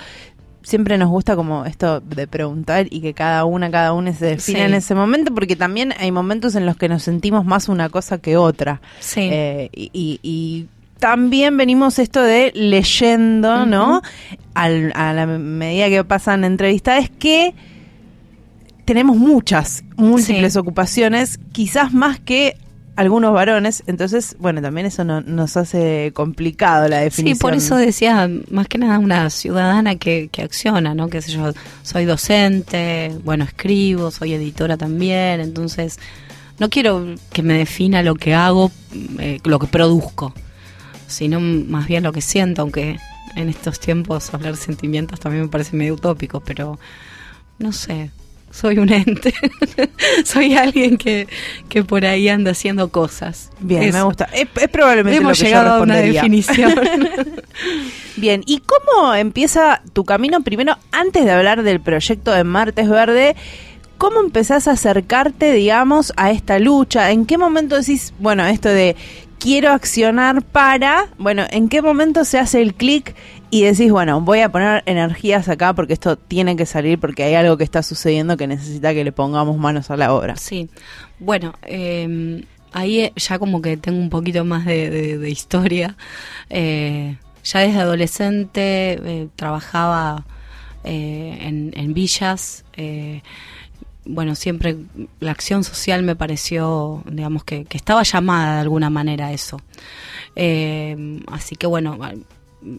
siempre 0.63 0.97
nos 0.97 1.09
gusta 1.09 1.35
como 1.35 1.65
esto 1.65 1.99
de 1.99 2.25
preguntar 2.25 2.87
y 2.89 3.01
que 3.01 3.13
cada 3.13 3.43
una, 3.43 3.69
cada 3.69 3.91
uno 3.91 4.13
se 4.13 4.25
defina 4.27 4.59
Sí. 4.59 4.63
en 4.65 4.73
ese 4.73 4.95
momento, 4.95 5.33
porque 5.35 5.57
también 5.57 5.93
hay 5.99 6.09
momentos 6.13 6.55
en 6.55 6.65
los 6.65 6.77
que 6.77 6.87
nos 6.87 7.03
sentimos 7.03 7.43
más 7.45 7.67
una 7.67 7.89
cosa 7.89 8.17
que 8.19 8.37
otra. 8.37 8.79
Sí. 9.01 9.27
Eh, 9.29 9.69
y, 9.73 9.89
y- 9.93 10.19
y 10.23 10.67
también 11.01 11.57
venimos 11.57 11.97
esto 11.97 12.21
de 12.21 12.51
leyendo, 12.53 13.65
¿no? 13.65 14.03
Al- 14.53 14.93
a 14.95 15.11
la 15.13 15.25
medida 15.25 15.89
que 15.89 16.03
pasan 16.03 16.43
entrevistas, 16.43 17.09
que 17.17 17.55
tenemos 18.85 19.17
muchas, 19.17 19.83
múltiples 19.97 20.53
Sí. 20.53 20.59
ocupaciones, 20.59 21.39
quizás 21.51 21.91
más 21.91 22.19
que 22.19 22.55
algunos 22.95 23.33
varones, 23.33 23.81
entonces, 23.87 24.35
bueno, 24.37 24.61
también 24.61 24.85
eso 24.85 25.03
no- 25.03 25.21
nos 25.21 25.57
hace 25.57 26.11
complicado 26.13 26.87
la 26.87 26.99
definición. 26.99 27.35
Sí, 27.37 27.41
por 27.41 27.55
eso 27.55 27.75
decía, 27.77 28.29
más 28.51 28.67
que 28.67 28.77
nada 28.77 28.99
una 28.99 29.27
ciudadana 29.31 29.95
que, 29.95 30.29
que 30.31 30.43
acciona, 30.43 30.93
¿no? 30.93 31.07
Que 31.07 31.21
sé 31.23 31.31
yo, 31.31 31.51
soy 31.81 32.05
docente, 32.05 33.11
bueno, 33.23 33.43
escribo, 33.45 34.11
soy 34.11 34.33
editora 34.33 34.77
también, 34.77 35.39
entonces 35.39 35.97
no 36.59 36.69
quiero 36.69 37.15
que 37.33 37.41
me 37.41 37.55
defina 37.55 38.03
lo 38.03 38.13
que 38.13 38.35
hago, 38.35 38.69
eh, 39.17 39.39
lo 39.45 39.57
que 39.57 39.65
produzco, 39.67 40.35
sino 41.11 41.39
más 41.39 41.87
bien 41.87 42.03
lo 42.03 42.11
que 42.11 42.21
siento, 42.21 42.61
aunque 42.63 42.97
en 43.35 43.49
estos 43.49 43.79
tiempos 43.79 44.33
hablar 44.33 44.55
de 44.55 44.61
sentimientos 44.61 45.19
también 45.19 45.43
me 45.43 45.49
parece 45.49 45.75
medio 45.75 45.93
utópico, 45.93 46.41
pero 46.41 46.79
no 47.59 47.71
sé, 47.71 48.11
soy 48.51 48.77
un 48.79 48.91
ente, 48.91 49.33
soy 50.25 50.55
alguien 50.55 50.97
que, 50.97 51.27
que 51.69 51.83
por 51.83 52.05
ahí 52.05 52.27
anda 52.27 52.51
haciendo 52.51 52.89
cosas. 52.89 53.49
Bien, 53.59 53.93
me 53.93 54.01
gusta. 54.01 54.25
Es, 54.33 54.47
es 54.61 54.67
probablemente 54.67 55.17
Hemos 55.17 55.31
lo 55.31 55.33
que 55.33 55.39
yo 55.39 55.45
llegado 55.45 55.75
a 55.75 55.81
una 55.81 55.95
definición. 55.97 56.75
Bien, 58.17 58.43
¿y 58.45 58.59
cómo 58.59 59.15
empieza 59.15 59.81
tu 59.93 60.03
camino? 60.03 60.41
Primero, 60.41 60.77
antes 60.91 61.23
de 61.23 61.31
hablar 61.31 61.63
del 61.63 61.79
proyecto 61.79 62.31
de 62.31 62.43
Martes 62.43 62.89
Verde, 62.89 63.35
¿cómo 63.97 64.19
empezás 64.19 64.67
a 64.67 64.71
acercarte, 64.71 65.53
digamos, 65.53 66.11
a 66.17 66.31
esta 66.31 66.59
lucha? 66.59 67.11
¿En 67.11 67.25
qué 67.25 67.37
momento 67.37 67.77
decís, 67.77 68.13
bueno, 68.19 68.45
esto 68.45 68.69
de 68.69 68.95
quiero 69.41 69.71
accionar 69.71 70.43
para, 70.43 71.07
bueno, 71.17 71.43
¿en 71.49 71.67
qué 71.67 71.81
momento 71.81 72.23
se 72.25 72.37
hace 72.37 72.61
el 72.61 72.75
clic 72.75 73.15
y 73.49 73.63
decís, 73.63 73.91
bueno, 73.91 74.21
voy 74.21 74.41
a 74.41 74.49
poner 74.49 74.83
energías 74.85 75.49
acá 75.49 75.73
porque 75.73 75.93
esto 75.93 76.15
tiene 76.15 76.55
que 76.55 76.67
salir 76.67 76.99
porque 76.99 77.23
hay 77.23 77.33
algo 77.33 77.57
que 77.57 77.63
está 77.63 77.81
sucediendo 77.81 78.37
que 78.37 78.45
necesita 78.45 78.93
que 78.93 79.03
le 79.03 79.11
pongamos 79.11 79.57
manos 79.57 79.89
a 79.89 79.97
la 79.97 80.13
obra? 80.13 80.35
Sí, 80.35 80.69
bueno, 81.19 81.53
eh, 81.63 82.43
ahí 82.71 83.01
eh, 83.01 83.13
ya 83.15 83.39
como 83.39 83.61
que 83.61 83.77
tengo 83.77 83.99
un 83.99 84.09
poquito 84.09 84.45
más 84.45 84.65
de, 84.65 85.29
historia. 85.29 85.95
Eh, 86.49 87.17
ya 87.43 87.59
desde 87.61 87.79
adolescente 87.79 88.93
eh, 88.93 89.27
trabajaba 89.35 90.25
en 90.83 91.93
villas. 91.93 92.65
Bueno, 94.05 94.35
siempre 94.35 94.77
la 95.19 95.31
acción 95.31 95.63
social 95.63 96.03
me 96.03 96.15
pareció, 96.15 97.03
digamos, 97.09 97.43
que, 97.43 97.65
que 97.65 97.77
estaba 97.77 98.03
llamada 98.03 98.55
de 98.55 98.61
alguna 98.61 98.89
manera 98.89 99.27
a 99.27 99.33
eso. 99.33 99.61
Eh, 100.35 101.19
así 101.27 101.55
que 101.55 101.67
bueno, 101.67 101.97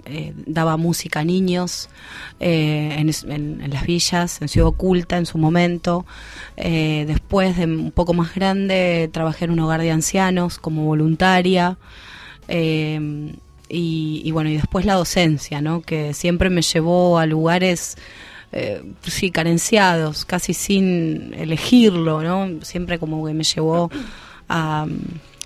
eh, 0.05 0.33
daba 0.47 0.76
música 0.76 1.21
a 1.21 1.25
niños 1.25 1.88
eh, 2.41 2.97
en 2.99 3.71
las 3.71 3.87
villas, 3.87 4.41
en 4.41 4.49
Ciudad 4.49 4.69
Oculta 4.69 5.19
en 5.19 5.26
su 5.26 5.38
momento. 5.38 6.07
Eh, 6.57 7.05
después, 7.07 7.57
de 7.57 7.67
un 7.67 7.93
poco 7.93 8.14
más 8.14 8.35
grande, 8.35 9.11
trabajé 9.12 9.47
en 9.47 9.52
un 9.52 9.61
hogar 9.61 9.81
de 9.81 9.91
ancianos 9.91 10.59
como 10.59 10.85
voluntaria. 10.85 11.79
Eh, 12.49 13.33
y, 13.69 14.23
y 14.25 14.31
bueno, 14.33 14.50
y 14.50 14.55
después 14.55 14.85
la 14.85 14.95
docencia, 14.95 15.62
¿no? 15.62 15.81
Que 15.81 16.12
siempre 16.14 16.50
me 16.50 16.62
llevó 16.62 17.19
a 17.19 17.26
lugares, 17.26 17.97
eh, 18.52 18.82
sí, 19.02 19.30
carenciados, 19.30 20.25
casi 20.25 20.54
sin 20.54 21.35
elegirlo, 21.35 22.23
¿no? 22.23 22.62
Siempre 22.62 22.99
como 22.99 23.26
que 23.26 23.35
me 23.35 23.44
llevó 23.44 23.90
a, 24.49 24.87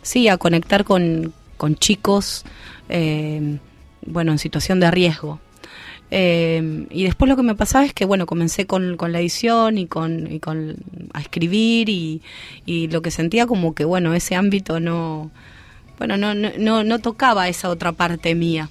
sí, 0.02 0.28
a 0.28 0.36
conectar 0.36 0.84
con, 0.84 1.32
con 1.56 1.76
chicos, 1.76 2.44
eh, 2.88 3.58
bueno, 4.04 4.32
en 4.32 4.38
situación 4.38 4.80
de 4.80 4.90
riesgo. 4.90 5.40
Eh, 6.10 6.86
y 6.90 7.04
después 7.04 7.28
lo 7.28 7.36
que 7.36 7.42
me 7.42 7.54
pasaba 7.54 7.84
es 7.84 7.92
que, 7.92 8.04
bueno, 8.04 8.26
comencé 8.26 8.66
con, 8.66 8.96
con 8.96 9.12
la 9.12 9.20
edición 9.20 9.78
y 9.78 9.86
con, 9.86 10.32
y 10.32 10.38
con 10.38 10.76
a 11.12 11.20
escribir 11.20 11.88
y, 11.88 12.22
y 12.64 12.88
lo 12.88 13.02
que 13.02 13.10
sentía 13.10 13.46
como 13.46 13.74
que, 13.74 13.84
bueno, 13.84 14.14
ese 14.14 14.36
ámbito 14.36 14.78
no, 14.78 15.30
bueno, 15.98 16.16
no, 16.16 16.34
no, 16.34 16.50
no, 16.58 16.84
no 16.84 16.98
tocaba 16.98 17.48
esa 17.48 17.70
otra 17.70 17.92
parte 17.92 18.34
mía. 18.34 18.70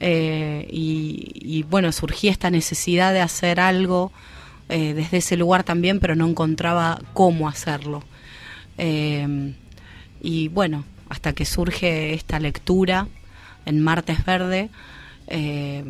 Eh, 0.00 0.66
y, 0.70 1.62
bueno, 1.64 1.92
surgía 1.92 2.30
esta 2.30 2.50
necesidad 2.50 3.12
de 3.12 3.20
hacer 3.20 3.60
algo 3.60 4.12
eh, 4.68 4.94
desde 4.94 5.18
ese 5.18 5.36
lugar 5.36 5.62
también, 5.62 6.00
pero 6.00 6.16
no 6.16 6.26
encontraba 6.26 7.00
cómo 7.12 7.48
hacerlo. 7.48 8.02
Eh, 8.78 9.54
y 10.22 10.48
bueno, 10.48 10.84
hasta 11.08 11.32
que 11.32 11.44
surge 11.44 12.14
esta 12.14 12.38
lectura 12.40 13.08
en 13.66 13.80
Martes 13.82 14.24
Verde, 14.24 14.70
eh, 15.26 15.84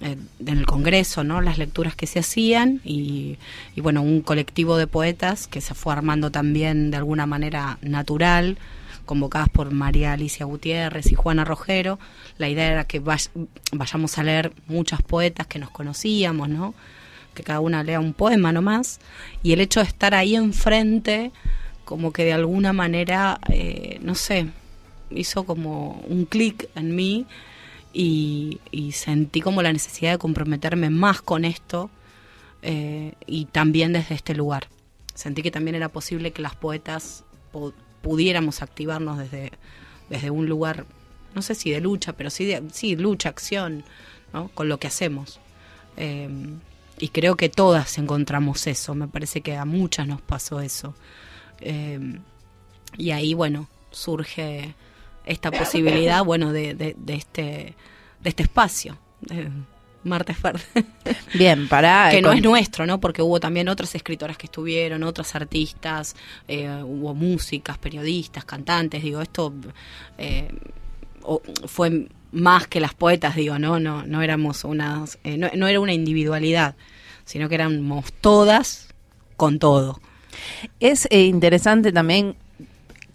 en 0.00 0.58
el 0.58 0.66
Congreso, 0.66 1.24
¿no? 1.24 1.40
Las 1.40 1.56
lecturas 1.56 1.96
que 1.96 2.06
se 2.06 2.18
hacían 2.18 2.82
y, 2.84 3.38
bueno, 3.76 4.02
un 4.02 4.20
colectivo 4.20 4.76
de 4.76 4.86
poetas 4.86 5.46
que 5.46 5.62
se 5.62 5.74
fue 5.74 5.92
armando 5.92 6.30
también 6.30 6.90
de 6.90 6.98
alguna 6.98 7.24
manera 7.24 7.78
natural, 7.80 8.58
convocadas 9.06 9.48
por 9.48 9.72
María 9.72 10.12
Alicia 10.12 10.44
Gutiérrez 10.44 11.10
y 11.10 11.14
Juana 11.14 11.44
Rogero. 11.44 11.98
La 12.36 12.48
idea 12.48 12.70
era 12.72 12.84
que 12.84 13.00
vay- 13.00 13.30
vayamos 13.72 14.18
a 14.18 14.22
leer 14.22 14.52
muchas 14.66 15.00
poetas 15.02 15.46
que 15.46 15.58
nos 15.58 15.70
conocíamos, 15.70 16.48
¿no? 16.48 16.74
Que 17.34 17.42
cada 17.42 17.60
una 17.60 17.82
lea 17.82 18.00
un 18.00 18.12
poema 18.12 18.52
nomás. 18.52 19.00
Y 19.42 19.52
el 19.52 19.60
hecho 19.60 19.80
de 19.80 19.86
estar 19.86 20.14
ahí 20.14 20.36
enfrente, 20.36 21.32
como 21.84 22.12
que 22.12 22.24
de 22.24 22.32
alguna 22.34 22.72
manera, 22.72 23.38
eh, 23.48 23.98
no 24.02 24.14
sé, 24.14 24.48
hizo 25.10 25.44
como 25.44 26.02
un 26.08 26.24
clic 26.24 26.68
en 26.74 26.94
mí 26.96 27.26
y, 27.92 28.60
y 28.72 28.92
sentí 28.92 29.40
como 29.40 29.62
la 29.62 29.72
necesidad 29.72 30.12
de 30.12 30.18
comprometerme 30.18 30.90
más 30.90 31.22
con 31.22 31.44
esto 31.44 31.90
eh, 32.62 33.12
y 33.26 33.44
también 33.46 33.92
desde 33.92 34.14
este 34.16 34.34
lugar. 34.34 34.68
Sentí 35.14 35.42
que 35.42 35.50
también 35.50 35.76
era 35.76 35.88
posible 35.88 36.32
que 36.32 36.42
las 36.42 36.56
poetas 36.56 37.24
pudiéramos 38.02 38.62
activarnos 38.62 39.18
desde, 39.18 39.52
desde 40.08 40.30
un 40.30 40.46
lugar, 40.46 40.86
no 41.34 41.42
sé 41.42 41.54
si 41.54 41.70
de 41.70 41.80
lucha, 41.80 42.12
pero 42.14 42.30
sí, 42.30 42.44
de, 42.44 42.62
sí 42.72 42.96
lucha, 42.96 43.28
acción, 43.28 43.84
¿no? 44.32 44.48
con 44.48 44.68
lo 44.68 44.78
que 44.78 44.86
hacemos. 44.86 45.40
Eh, 45.96 46.28
y 46.98 47.08
creo 47.08 47.36
que 47.36 47.48
todas 47.48 47.98
encontramos 47.98 48.66
eso, 48.66 48.94
me 48.94 49.08
parece 49.08 49.42
que 49.42 49.56
a 49.56 49.64
muchas 49.64 50.06
nos 50.06 50.22
pasó 50.22 50.60
eso. 50.60 50.94
Eh, 51.60 52.18
y 52.96 53.10
ahí, 53.10 53.34
bueno, 53.34 53.68
surge 53.90 54.74
esta 55.26 55.50
posibilidad, 55.50 56.24
bueno, 56.24 56.52
de, 56.52 56.74
de, 56.74 56.96
de 56.98 57.14
este, 57.14 57.74
de 58.22 58.28
este 58.28 58.44
espacio, 58.44 58.98
de 60.06 60.10
Martes 60.10 60.40
Verde. 60.40 60.62
Bien, 61.34 61.68
para... 61.68 62.10
que 62.10 62.22
no 62.22 62.28
con- 62.28 62.38
es 62.38 62.42
nuestro, 62.44 62.86
¿no? 62.86 63.00
Porque 63.00 63.22
hubo 63.22 63.40
también 63.40 63.68
otras 63.68 63.94
escritoras 63.94 64.36
que 64.36 64.46
estuvieron, 64.46 65.02
otras 65.02 65.34
artistas, 65.34 66.14
eh, 66.48 66.68
hubo 66.84 67.14
músicas, 67.14 67.76
periodistas, 67.78 68.44
cantantes, 68.44 69.02
digo, 69.02 69.20
esto 69.20 69.52
eh, 70.18 70.48
fue 71.66 72.08
más 72.32 72.66
que 72.68 72.80
las 72.80 72.94
poetas, 72.94 73.34
digo, 73.36 73.58
no, 73.58 73.80
no, 73.80 74.06
no 74.06 74.22
éramos 74.22 74.64
unas, 74.64 75.18
eh, 75.24 75.36
no, 75.36 75.48
no 75.54 75.66
era 75.66 75.80
una 75.80 75.92
individualidad, 75.92 76.76
sino 77.24 77.48
que 77.48 77.56
éramos 77.56 78.12
todas 78.20 78.94
con 79.36 79.58
todo. 79.58 80.00
Es 80.80 81.08
interesante 81.10 81.92
también, 81.92 82.36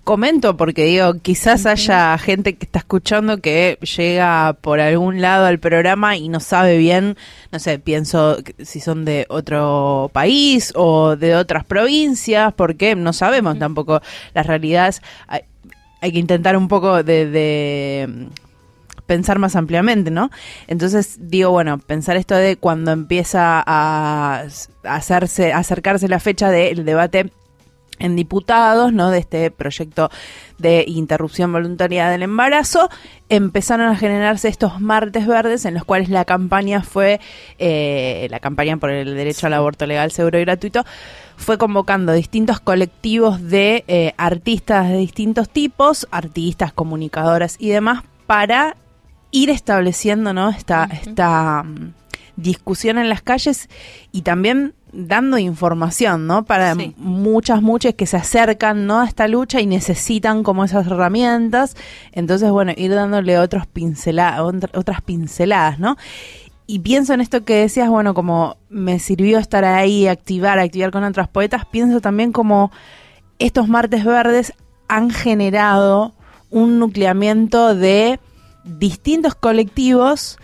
comento 0.04 0.58
porque 0.58 0.86
digo, 0.86 1.14
quizás 1.22 1.66
haya 1.66 2.18
gente 2.18 2.56
que 2.56 2.66
está 2.66 2.80
escuchando 2.80 3.40
que 3.40 3.78
llega 3.98 4.54
por 4.62 4.80
algún 4.80 5.22
lado 5.22 5.46
al 5.46 5.60
programa 5.60 6.18
y 6.18 6.30
no 6.30 6.40
sabe 6.40 6.78
bien, 6.78 7.18
no 7.52 7.60
sé, 7.60 7.80
pienso 7.80 8.38
si 8.60 8.80
son 8.80 9.06
de 9.06 9.26
otro 9.30 10.10
país 10.14 10.74
o 10.76 11.16
de 11.16 11.36
otras 11.36 11.66
provincias, 11.66 12.54
porque 12.54 12.96
no 12.96 13.14
sabemos 13.14 13.60
tampoco 13.60 14.02
las 14.34 14.48
realidades. 14.48 15.02
Hay, 15.28 15.42
hay 16.02 16.12
que 16.12 16.20
intentar 16.20 16.58
un 16.58 16.68
poco 16.68 17.04
de, 17.04 17.28
de 17.28 18.08
mm, 18.10 18.26
pensar 19.06 19.40
más 19.40 19.56
ampliamente, 19.56 20.10
¿no? 20.10 20.32
Entonces 20.68 21.18
digo, 21.20 21.52
bueno, 21.52 21.78
pensar 21.78 22.18
esto 22.18 22.36
de 22.36 22.58
cuando 22.58 22.92
empieza 22.92 23.64
a 23.66 24.46
hacerse, 24.84 25.54
a 25.54 25.60
acercarse 25.60 26.08
la 26.08 26.20
fecha 26.20 26.50
del 26.50 26.86
debate 26.86 27.32
en 28.02 28.16
diputados, 28.16 28.92
¿no? 28.92 29.12
De 29.12 29.20
este 29.20 29.52
proyecto 29.52 30.10
de 30.58 30.84
interrupción 30.88 31.52
voluntaria 31.52 32.10
del 32.10 32.24
embarazo, 32.24 32.90
empezaron 33.30 33.88
a 33.88 33.96
generarse 33.96 34.48
estos 34.48 34.80
martes 34.80 35.26
verdes 35.26 35.66
en 35.66 35.74
los 35.74 35.86
cuales 35.86 36.10
la 36.10 36.26
campaña 36.26 36.84
fue, 36.84 37.20
eh, 37.58 38.28
la 38.30 38.40
campaña 38.40 38.78
por 38.78 38.92
el 38.92 39.16
derecho 39.16 39.48
al 39.48 39.54
aborto 39.54 39.86
legal, 39.86 40.12
seguro 40.12 40.38
y 40.38 40.42
gratuito, 40.42 40.86
fue 41.38 41.58
convocando 41.58 42.14
distintos 42.14 42.60
colectivos 42.60 43.42
de 43.42 43.84
eh, 43.88 44.14
artistas 44.18 44.90
de 44.90 44.98
distintos 44.98 45.50
tipos, 45.50 46.08
artistas, 46.12 46.74
comunicadoras 46.74 47.56
y 47.60 47.70
demás, 47.70 48.04
para 48.28 48.76
ir 49.32 49.50
estableciendo, 49.50 50.34
¿no? 50.34 50.50
Esta, 50.50 50.88
esta 50.92 51.64
mm, 51.64 51.94
discusión 52.36 52.98
en 52.98 53.10
las 53.10 53.22
calles 53.22 53.70
y 54.12 54.22
también 54.22 54.74
dando 54.94 55.38
información, 55.38 56.28
¿no? 56.28 56.44
Para 56.44 56.76
Sí. 56.76 56.94
muchas, 56.98 57.62
muchas 57.62 57.94
que 57.94 58.06
se 58.06 58.18
acercan, 58.18 58.86
¿no? 58.88 59.00
A 59.02 59.06
esta 59.06 59.28
lucha 59.28 59.62
y 59.62 59.66
necesitan 59.66 60.44
como 60.44 60.66
esas 60.66 60.86
herramientas. 60.88 61.76
Entonces, 62.12 62.50
bueno, 62.52 62.74
ir 62.76 62.94
dándole 62.94 63.38
otros 63.40 63.64
pincela- 63.74 64.42
otra- 64.44 64.78
otras 64.78 65.02
pinceladas, 65.02 65.80
¿no? 65.80 65.96
Y 66.68 66.80
pienso 66.80 67.14
en 67.14 67.22
esto 67.22 67.44
que 67.44 67.56
decías, 67.56 67.90
bueno, 67.90 68.14
como 68.14 68.58
me 68.70 69.00
sirvió 69.00 69.40
estar 69.40 69.64
ahí, 69.66 70.08
activar, 70.08 70.60
activar 70.60 70.92
con 70.92 71.04
otras 71.04 71.28
poetas, 71.28 71.66
pienso 71.66 72.00
también 72.02 72.32
como 72.32 72.72
estos 73.40 73.68
martes 73.68 74.04
verdes 74.06 74.54
han 74.88 75.10
generado 75.10 76.14
un 76.50 76.80
nucleamiento 76.80 77.76
de 77.76 78.20
distintos 78.64 79.36
colectivos 79.36 80.38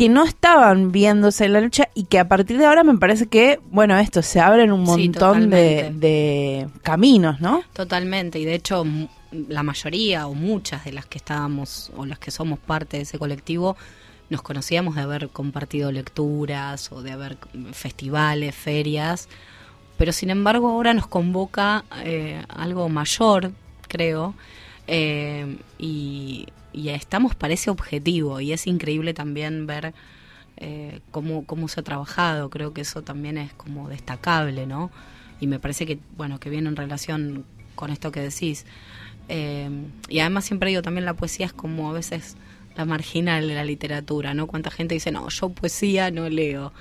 que 0.00 0.08
no 0.08 0.24
estaban 0.24 0.92
viéndose 0.92 1.44
en 1.44 1.52
la 1.52 1.60
lucha 1.60 1.90
y 1.92 2.04
que 2.04 2.18
a 2.18 2.26
partir 2.26 2.56
de 2.56 2.64
ahora 2.64 2.84
me 2.84 2.96
parece 2.96 3.26
que, 3.26 3.60
bueno, 3.70 3.98
esto, 3.98 4.22
se 4.22 4.40
abren 4.40 4.72
un 4.72 4.86
Sí, 4.86 5.10
montón 5.10 5.50
de, 5.50 5.92
de 5.94 6.68
caminos, 6.82 7.38
¿no? 7.42 7.62
Totalmente, 7.74 8.38
y 8.38 8.46
de 8.46 8.54
hecho 8.54 8.86
la 9.30 9.62
mayoría 9.62 10.26
o 10.26 10.32
muchas 10.32 10.86
de 10.86 10.92
las 10.92 11.04
que 11.04 11.18
estábamos 11.18 11.92
o 11.98 12.06
las 12.06 12.18
que 12.18 12.30
somos 12.30 12.58
parte 12.58 12.96
de 12.96 13.02
ese 13.02 13.18
colectivo 13.18 13.76
nos 14.30 14.40
conocíamos 14.40 14.94
de 14.94 15.02
haber 15.02 15.28
compartido 15.28 15.92
lecturas 15.92 16.90
o 16.92 17.02
de 17.02 17.12
haber 17.12 17.36
festivales, 17.72 18.54
ferias, 18.54 19.28
pero 19.98 20.12
sin 20.12 20.30
embargo 20.30 20.70
ahora 20.70 20.94
nos 20.94 21.08
convoca 21.08 21.84
eh, 22.04 22.42
algo 22.48 22.88
mayor, 22.88 23.52
creo, 23.86 24.32
eh, 24.86 25.58
y, 25.78 26.46
y 26.72 26.90
estamos 26.90 27.34
para 27.34 27.54
ese 27.54 27.70
objetivo 27.70 28.40
y 28.40 28.52
es 28.52 28.66
increíble 28.66 29.14
también 29.14 29.66
ver 29.66 29.94
eh, 30.56 31.00
cómo, 31.10 31.44
cómo 31.46 31.68
se 31.68 31.80
ha 31.80 31.82
trabajado, 31.82 32.50
creo 32.50 32.72
que 32.72 32.82
eso 32.82 33.02
también 33.02 33.38
es 33.38 33.52
como 33.54 33.88
destacable, 33.88 34.66
¿no? 34.66 34.90
Y 35.40 35.46
me 35.46 35.58
parece 35.58 35.86
que, 35.86 35.98
bueno, 36.16 36.38
que 36.38 36.50
viene 36.50 36.68
en 36.68 36.76
relación 36.76 37.44
con 37.74 37.90
esto 37.90 38.12
que 38.12 38.20
decís. 38.20 38.66
Eh, 39.28 39.70
y 40.08 40.20
además 40.20 40.44
siempre 40.44 40.68
digo, 40.68 40.82
también 40.82 41.06
la 41.06 41.14
poesía 41.14 41.46
es 41.46 41.52
como 41.52 41.88
a 41.88 41.94
veces 41.94 42.36
la 42.76 42.84
marginal 42.84 43.48
de 43.48 43.54
la 43.54 43.64
literatura, 43.64 44.34
¿no? 44.34 44.46
Cuánta 44.46 44.70
gente 44.70 44.94
dice, 44.94 45.10
no, 45.10 45.28
yo 45.30 45.48
poesía 45.48 46.10
no 46.10 46.28
leo. 46.28 46.72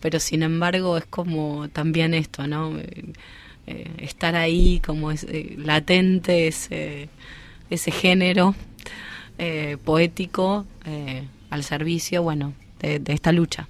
Pero 0.00 0.20
sin 0.20 0.42
embargo 0.44 0.96
es 0.96 1.06
como 1.06 1.68
también 1.68 2.14
esto, 2.14 2.46
¿no? 2.46 2.78
Eh, 2.78 3.90
estar 3.98 4.36
ahí 4.36 4.80
como 4.84 5.10
es, 5.10 5.26
latente 5.56 6.46
ese, 6.46 7.08
ese 7.70 7.90
género 7.90 8.54
eh, 9.38 9.76
poético 9.84 10.64
eh, 10.84 11.24
al 11.50 11.62
servicio, 11.64 12.22
bueno, 12.22 12.52
de, 12.80 12.98
de 12.98 13.12
esta 13.12 13.32
lucha. 13.32 13.68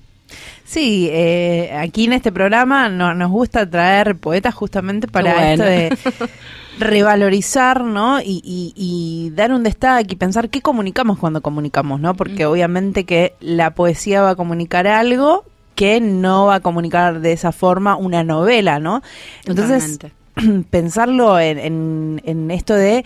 Sí, 0.64 1.08
eh, 1.12 1.70
aquí 1.78 2.06
en 2.06 2.12
este 2.14 2.32
programa 2.32 2.88
no- 2.88 3.14
nos 3.14 3.30
gusta 3.30 3.68
traer 3.70 4.16
poetas 4.16 4.54
justamente 4.54 5.06
para 5.06 5.32
Bueno. 5.34 5.64
esto 5.64 5.64
de 5.64 6.28
revalorizar, 6.78 7.84
¿no? 7.84 8.20
Y, 8.20 8.42
y- 8.44 8.72
y 8.76 9.30
dar 9.30 9.52
un 9.52 9.62
destaque 9.62 10.14
y 10.14 10.16
pensar 10.16 10.50
qué 10.50 10.60
comunicamos 10.60 11.18
cuando 11.18 11.40
comunicamos, 11.40 12.00
¿no? 12.00 12.14
Porque 12.14 12.46
obviamente 12.46 13.04
que 13.04 13.34
la 13.40 13.70
poesía 13.74 14.22
va 14.22 14.30
a 14.30 14.36
comunicar 14.36 14.86
algo 14.86 15.44
que 15.74 16.00
no 16.00 16.46
va 16.46 16.56
a 16.56 16.60
comunicar 16.60 17.20
de 17.20 17.32
esa 17.32 17.52
forma 17.52 17.96
una 17.96 18.24
novela, 18.24 18.78
¿no? 18.78 19.02
Entonces, 19.44 19.98
Totalmente. 19.98 20.64
pensarlo 20.70 21.38
en, 21.38 21.58
en- 21.58 22.22
en 22.24 22.50
esto 22.50 22.74
de 22.74 23.04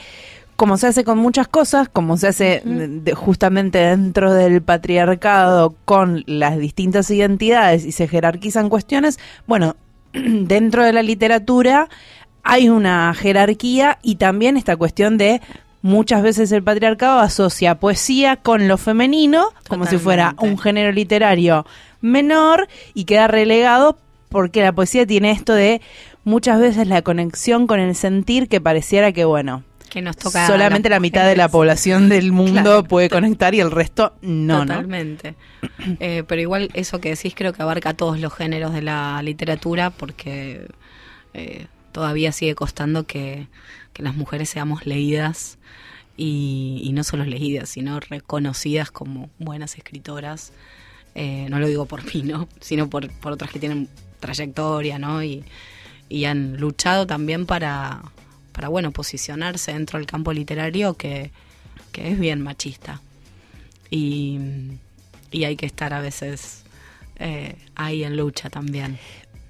como 0.60 0.76
se 0.76 0.88
hace 0.88 1.04
con 1.04 1.16
muchas 1.16 1.48
cosas, 1.48 1.88
como 1.88 2.18
se 2.18 2.28
hace 2.28 2.60
de- 2.66 3.14
justamente 3.14 3.78
dentro 3.78 4.34
del 4.34 4.60
patriarcado 4.60 5.74
con 5.86 6.22
las 6.26 6.58
distintas 6.58 7.10
identidades 7.10 7.86
y 7.86 7.92
se 7.92 8.06
jerarquizan 8.06 8.68
cuestiones, 8.68 9.18
bueno, 9.46 9.74
dentro 10.12 10.84
de 10.84 10.92
la 10.92 11.02
literatura 11.02 11.88
hay 12.42 12.68
una 12.68 13.14
jerarquía 13.14 13.98
y 14.02 14.16
también 14.16 14.58
esta 14.58 14.76
cuestión 14.76 15.16
de 15.16 15.40
muchas 15.80 16.22
veces 16.22 16.52
el 16.52 16.62
patriarcado 16.62 17.20
asocia 17.20 17.76
poesía 17.76 18.36
con 18.36 18.68
lo 18.68 18.76
femenino 18.76 19.46
como 19.66 19.86
si 19.86 19.96
fuera 19.96 20.34
un 20.42 20.58
género 20.58 20.92
literario 20.92 21.64
menor 22.02 22.68
y 22.92 23.04
queda 23.04 23.28
relegado 23.28 23.96
porque 24.28 24.60
la 24.60 24.72
poesía 24.72 25.06
tiene 25.06 25.30
esto 25.30 25.54
de 25.54 25.80
muchas 26.24 26.60
veces 26.60 26.86
la 26.86 27.00
conexión 27.00 27.66
con 27.66 27.80
el 27.80 27.94
sentir 27.94 28.46
que 28.46 28.60
pareciera 28.60 29.12
que 29.12 29.24
bueno 29.24 29.62
Que 29.90 30.00
nos 30.02 30.16
toca 30.16 30.44
a 30.44 30.46
solamente 30.46 30.88
la 30.88 31.00
mitad 31.00 31.26
de 31.26 31.36
la 31.36 31.48
población 31.48 32.08
del 32.08 32.32
mundo 32.40 32.62
Claro. 32.62 32.84
puede 32.84 33.10
conectar 33.10 33.54
y 33.54 33.60
el 33.60 33.70
resto 33.70 34.14
no, 34.22 34.58
¿no? 34.64 34.66
Totalmente. 34.66 35.34
Eh, 35.98 36.22
pero 36.26 36.40
igual 36.40 36.70
eso 36.74 37.00
que 37.00 37.10
decís 37.10 37.34
creo 37.36 37.52
que 37.52 37.62
abarca 37.62 37.92
todos 37.94 38.18
los 38.20 38.32
géneros 38.32 38.72
de 38.72 38.82
la 38.82 39.20
literatura 39.22 39.90
porque 39.90 40.66
eh, 41.34 41.66
todavía 41.92 42.32
sigue 42.32 42.54
costando 42.54 43.04
que, 43.06 43.48
que 43.92 44.02
las 44.02 44.14
mujeres 44.14 44.48
seamos 44.48 44.86
leídas 44.86 45.58
y, 46.16 46.80
y 46.84 46.92
no 46.92 47.02
solo 47.02 47.24
leídas, 47.24 47.68
sino 47.70 47.98
reconocidas 48.00 48.90
como 48.90 49.28
buenas 49.38 49.76
escritoras. 49.76 50.52
Eh, 51.16 51.46
no 51.50 51.58
lo 51.58 51.66
digo 51.66 51.86
por 51.86 52.04
mí, 52.14 52.22
¿no? 52.22 52.48
Sino 52.60 52.88
por, 52.88 53.10
por 53.20 53.32
otras 53.32 53.50
que 53.50 53.58
tienen 53.58 53.88
trayectoria, 54.20 54.98
¿no? 54.98 55.22
Y, 55.24 55.44
y 56.08 56.26
han 56.26 56.56
luchado 56.58 57.06
también 57.06 57.46
para, 57.46 58.02
para, 58.52 58.68
bueno, 58.68 58.90
posicionarse 58.90 59.72
dentro 59.72 59.98
del 59.98 60.06
campo 60.06 60.32
literario 60.32 60.94
que, 60.94 61.30
que 61.92 62.10
es 62.10 62.18
bien 62.18 62.40
machista 62.40 63.00
y, 63.90 64.38
y 65.30 65.44
hay 65.44 65.56
que 65.56 65.66
estar 65.66 65.92
a 65.92 66.00
veces 66.00 66.64
eh, 67.18 67.56
ahí 67.74 68.04
en 68.04 68.16
lucha 68.16 68.50
también. 68.50 68.98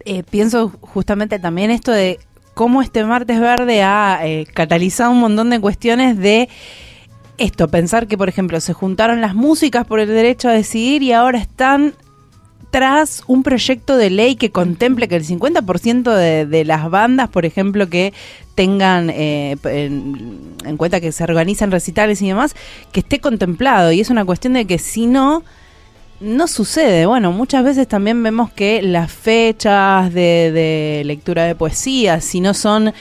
Eh, 0.05 0.23
pienso 0.23 0.71
justamente 0.81 1.39
también 1.39 1.71
esto 1.71 1.93
de 1.93 2.19
cómo 2.55 2.83
este 2.83 3.05
martes 3.05 3.39
verde 3.39 3.83
ha 3.83 4.21
eh, 4.23 4.47
catalizado 4.53 5.13
un 5.13 5.21
montón 5.21 5.51
de 5.51 5.61
cuestiones 5.61 6.19
de 6.19 6.49
esto, 7.39 7.69
pensar 7.69 8.07
que 8.07 8.19
por 8.19 8.29
ejemplo 8.29 8.61
se 8.61 8.73
juntaron 8.73 9.21
las 9.21 9.35
músicas 9.35 9.87
por 9.87 10.01
el 10.01 10.09
derecho 10.09 10.49
a 10.49 10.53
decidir 10.53 11.03
y 11.03 11.13
ahora 11.13 11.39
están 11.39 11.95
tras 12.71 13.23
un 13.27 13.43
proyecto 13.43 13.97
de 13.97 14.11
ley 14.11 14.37
que 14.37 14.51
contemple 14.51 15.09
que 15.09 15.17
el 15.17 15.25
50% 15.25 16.15
de, 16.15 16.47
de 16.47 16.65
las 16.65 16.89
bandas, 16.91 17.29
por 17.29 17.45
ejemplo, 17.45 17.89
que 17.89 18.13
tengan 18.55 19.11
eh, 19.11 19.57
en, 19.65 20.55
en 20.65 20.77
cuenta 20.77 21.01
que 21.01 21.13
se 21.13 21.25
organizan 21.25 21.71
recitales 21.71 22.23
y 22.23 22.29
demás, 22.29 22.55
que 22.93 23.01
esté 23.01 23.19
contemplado. 23.19 23.91
Y 23.93 24.01
es 24.01 24.11
una 24.11 24.25
cuestión 24.25 24.53
de 24.53 24.67
que 24.67 24.79
si 24.79 25.07
no, 25.07 25.43
no 26.21 26.47
sucede. 26.47 27.07
Bueno, 27.07 27.33
muchas 27.33 27.65
veces 27.65 27.89
también 27.89 28.23
vemos 28.23 28.53
que 28.53 28.83
las 28.83 29.11
fechas 29.11 30.13
de, 30.13 30.53
de 30.53 31.03
lectura 31.05 31.45
de 31.45 31.55
poesía, 31.55 32.21
si 32.21 32.41
no 32.41 32.55
son 32.55 32.93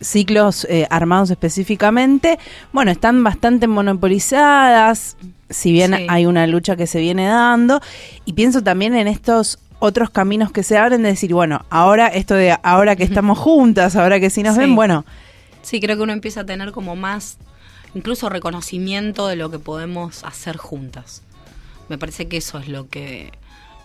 ciclos 0.00 0.66
eh, 0.70 0.86
armados 0.88 1.30
específicamente, 1.30 2.38
bueno, 2.72 2.90
están 2.90 3.22
bastante 3.22 3.66
monopolizadas, 3.66 5.16
si 5.50 5.72
bien 5.72 5.94
Sí. 5.96 6.06
hay 6.08 6.26
una 6.26 6.46
lucha 6.46 6.76
que 6.76 6.86
se 6.86 7.00
viene 7.00 7.26
dando, 7.26 7.80
y 8.24 8.32
pienso 8.32 8.62
también 8.62 8.94
en 8.94 9.08
estos 9.08 9.58
otros 9.80 10.10
caminos 10.10 10.52
que 10.52 10.62
se 10.62 10.76
abren 10.78 11.02
de 11.02 11.08
decir, 11.10 11.32
bueno, 11.34 11.64
ahora 11.70 12.06
esto 12.08 12.34
de 12.34 12.56
ahora 12.62 12.96
que 12.96 13.04
estamos 13.04 13.38
juntas, 13.38 13.96
ahora 13.96 14.20
que 14.20 14.30
sí 14.30 14.42
nos 14.42 14.54
Sí. 14.54 14.60
ven, 14.60 14.74
bueno, 14.76 15.04
Sí, 15.62 15.78
creo 15.80 15.96
que 15.96 16.02
uno 16.02 16.12
empieza 16.14 16.40
a 16.40 16.46
tener 16.46 16.72
como 16.72 16.96
más, 16.96 17.36
incluso 17.94 18.28
reconocimiento 18.30 19.26
de 19.26 19.36
lo 19.36 19.50
que 19.50 19.58
podemos 19.58 20.24
hacer 20.24 20.56
juntas. 20.56 21.22
Me 21.90 21.98
parece 21.98 22.28
que 22.28 22.38
eso 22.38 22.58
es 22.58 22.68
lo 22.68 22.88
que, 22.88 23.30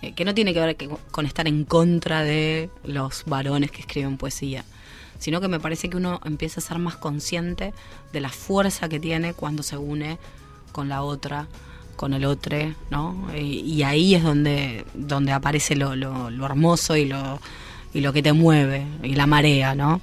eh, 0.01 0.13
que 0.13 0.23
no 0.25 0.33
tiene 0.33 0.53
que 0.53 0.59
ver 0.61 0.75
que- 0.77 0.89
con 1.11 1.25
estar 1.25 1.47
en 1.47 1.65
contra 1.65 2.23
de 2.23 2.69
los 2.85 3.23
varones 3.25 3.71
que 3.71 3.81
escriben 3.81 4.15
poesía, 4.17 4.63
sino 5.19 5.41
que 5.41 5.47
me 5.49 5.59
parece 5.59 5.89
que 5.89 5.97
uno 5.97 6.21
empieza 6.23 6.59
a 6.59 6.63
ser 6.63 6.77
más 6.79 6.95
consciente 6.97 7.73
de 8.13 8.19
la 8.21 8.29
fuerza 8.29 8.87
que 8.87 8.99
tiene 8.99 9.33
cuando 9.33 9.61
se 9.63 9.75
une 9.77 10.17
con 10.75 10.89
la 10.89 11.01
otra, 11.03 11.47
con 11.95 12.13
el 12.13 12.25
otro, 12.25 12.57
¿no? 12.91 13.15
Y, 13.33 13.81
ahí 13.83 14.13
es 14.13 14.23
donde, 14.23 14.83
donde 14.93 15.31
aparece 15.31 15.77
lo, 15.77 15.95
lo- 15.95 16.29
lo 16.29 16.45
hermoso 16.45 16.97
y 16.97 17.05
lo, 17.05 17.39
y 17.93 18.01
lo 18.01 18.11
que 18.11 18.21
te 18.21 18.33
mueve, 18.33 18.85
y 19.01 19.15
la 19.15 19.25
marea, 19.25 19.73
¿no? 19.73 20.01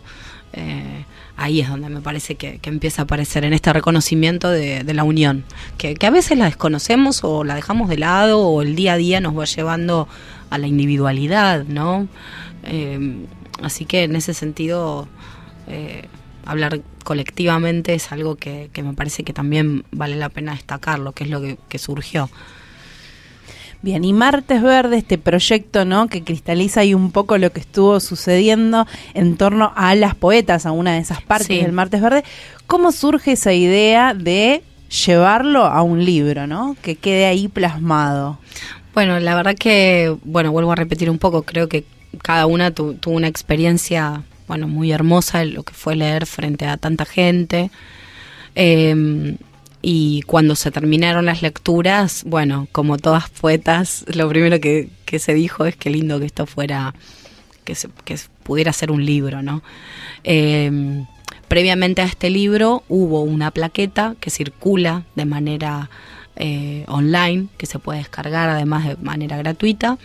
Eh, 0.55 1.05
ahí 1.37 1.61
es 1.61 1.69
donde 1.69 1.91
me 1.91 2.01
parece 2.01 2.37
que, 2.37 2.59
que 2.59 2.71
empieza 2.71 3.03
a 3.03 3.05
aparecer 3.05 3.45
en 3.45 3.53
este 3.53 3.71
reconocimiento 3.73 4.49
de, 4.49 4.83
de 4.83 4.95
la 4.95 5.05
unión, 5.05 5.45
que, 5.77 5.93
que 5.95 6.07
a 6.07 6.11
veces 6.11 6.39
la 6.39 6.47
desconocemos 6.47 7.21
o 7.23 7.45
la 7.45 7.55
dejamos 7.55 7.91
de 7.91 7.99
lado 7.99 8.41
o 8.41 8.63
el 8.63 8.75
día 8.75 8.95
a 8.95 8.97
día 8.97 9.21
nos 9.21 9.39
va 9.39 9.45
llevando 9.45 10.09
a 10.51 10.57
la 10.59 10.67
individualidad, 10.67 11.65
¿no? 11.67 12.09
Eh, 12.65 13.27
así 13.63 13.85
que 13.85 14.05
en 14.05 14.17
ese 14.17 14.33
sentido, 14.33 15.07
eh, 15.69 16.07
hablar 16.47 16.81
colectivamente 17.05 17.95
es 17.95 18.13
algo 18.13 18.37
que, 18.37 18.71
que 18.73 18.83
me 18.83 18.95
parece 18.95 19.23
que 19.25 19.33
también 19.33 19.85
vale 19.93 20.17
la 20.17 20.29
pena 20.29 20.53
destacarlo, 20.53 21.13
que 21.13 21.25
es 21.25 21.31
lo 21.31 21.41
que, 21.41 21.59
que 21.69 21.79
surgió. 21.79 22.31
Bien, 23.83 24.05
y 24.05 24.13
Martes 24.13 24.63
Verde, 24.63 24.97
este 24.99 25.19
proyecto, 25.19 25.85
¿no? 25.85 26.07
Que 26.07 26.23
cristaliza 26.23 26.81
ahí 26.81 26.95
un 26.95 27.11
poco 27.11 27.37
lo 27.37 27.51
que 27.51 27.59
estuvo 27.59 27.99
sucediendo 27.99 28.87
en 29.15 29.37
torno 29.37 29.73
a 29.75 29.97
las 29.97 30.15
poetas, 30.15 30.67
a 30.67 30.73
una 30.73 30.93
de 30.93 30.99
esas 31.01 31.21
partes 31.23 31.49
Sí. 31.49 31.59
del 31.61 31.73
Martes 31.73 32.01
Verde. 32.01 32.23
¿Cómo 32.69 32.93
surge 32.93 33.33
esa 33.33 33.53
idea 33.53 34.15
de 34.15 34.63
llevarlo 35.05 35.65
a 35.65 35.83
un 35.83 36.05
libro, 36.05 36.47
¿no? 36.47 36.77
Que 36.81 36.95
quede 36.95 37.27
ahí 37.27 37.49
plasmado. 37.49 38.39
Bueno, 38.95 39.19
la 39.19 39.35
verdad 39.35 39.57
que, 39.59 40.15
bueno, 40.23 40.53
vuelvo 40.53 40.71
a 40.71 40.77
repetir 40.77 41.11
un 41.11 41.19
poco, 41.19 41.43
creo 41.43 41.69
que 41.69 41.85
cada 42.23 42.47
una 42.47 42.71
tu- 42.71 42.95
tuvo 42.95 43.17
una 43.17 43.27
experiencia, 43.27 44.23
bueno, 44.47 44.69
muy 44.69 44.93
hermosa, 44.93 45.45
lo 45.45 45.63
que 45.63 45.75
fue 45.75 45.97
leer 45.97 46.27
frente 46.27 46.67
a 46.67 46.77
tanta 46.77 47.05
gente. 47.05 47.71
Eh, 48.55 49.37
y 49.83 50.23
cuando 50.23 50.55
se 50.55 50.71
terminaron 50.71 51.27
las 51.27 51.43
lecturas, 51.43 52.23
bueno, 52.25 52.69
como 52.71 52.99
todas 52.99 53.29
poetas, 53.31 54.05
lo 54.15 54.29
primero 54.29 54.61
que, 54.61 54.89
que 55.05 55.19
se 55.19 55.35
dijo 55.35 55.67
es 55.67 55.75
que 55.75 55.91
lindo 55.91 56.21
que 56.21 56.27
esto 56.27 56.47
fuera, 56.47 56.95
que, 57.65 57.75
se, 57.75 57.89
que 58.05 58.17
pudiera 58.45 58.73
ser 58.73 58.93
un 58.93 59.05
libro, 59.05 59.43
¿no? 59.43 59.63
Eh, 60.23 61.05
previamente 61.49 62.01
a 62.01 62.05
este 62.05 62.31
libro 62.31 62.85
hubo 62.89 63.23
una 63.23 63.51
plaqueta 63.51 64.15
que 64.21 64.31
circula 64.31 65.03
de 65.17 65.25
manera 65.25 65.91
eh, 66.37 66.85
online, 66.87 67.49
que 67.59 67.67
se 67.67 67.79
puede 67.79 67.99
descargar 67.99 68.49
además 68.49 68.87
de 68.87 68.97
manera 68.97 69.37
gratuita, 69.37 69.99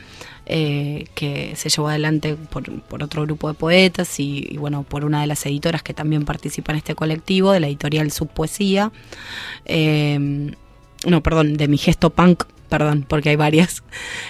eh, 0.50 1.08
que 1.14 1.58
se 1.58 1.68
llevó 1.68 1.90
adelante 1.90 2.36
por, 2.36 2.64
otro 3.04 3.24
grupo 3.24 3.50
de 3.50 3.54
poetas 3.54 4.18
y, 4.18 4.56
bueno, 4.58 4.84
por 4.84 5.04
una 5.04 5.20
de 5.20 5.28
las 5.28 5.46
editoras 5.46 5.84
que 5.84 5.94
también 5.94 6.24
participa 6.24 6.72
en 6.72 6.78
este 6.78 6.96
colectivo, 6.96 7.52
de 7.52 7.60
la 7.60 7.68
editorial 7.68 8.12
Subpoesía. 8.12 8.94
Eh, 9.66 10.54
no, 11.06 11.22
perdón, 11.22 11.58
de 11.58 11.68
mi 11.68 11.78
gesto 11.78 12.12
punk, 12.12 12.46
perdón, 12.70 13.06
porque 13.08 13.30
hay 13.30 13.36
varias. 13.36 13.84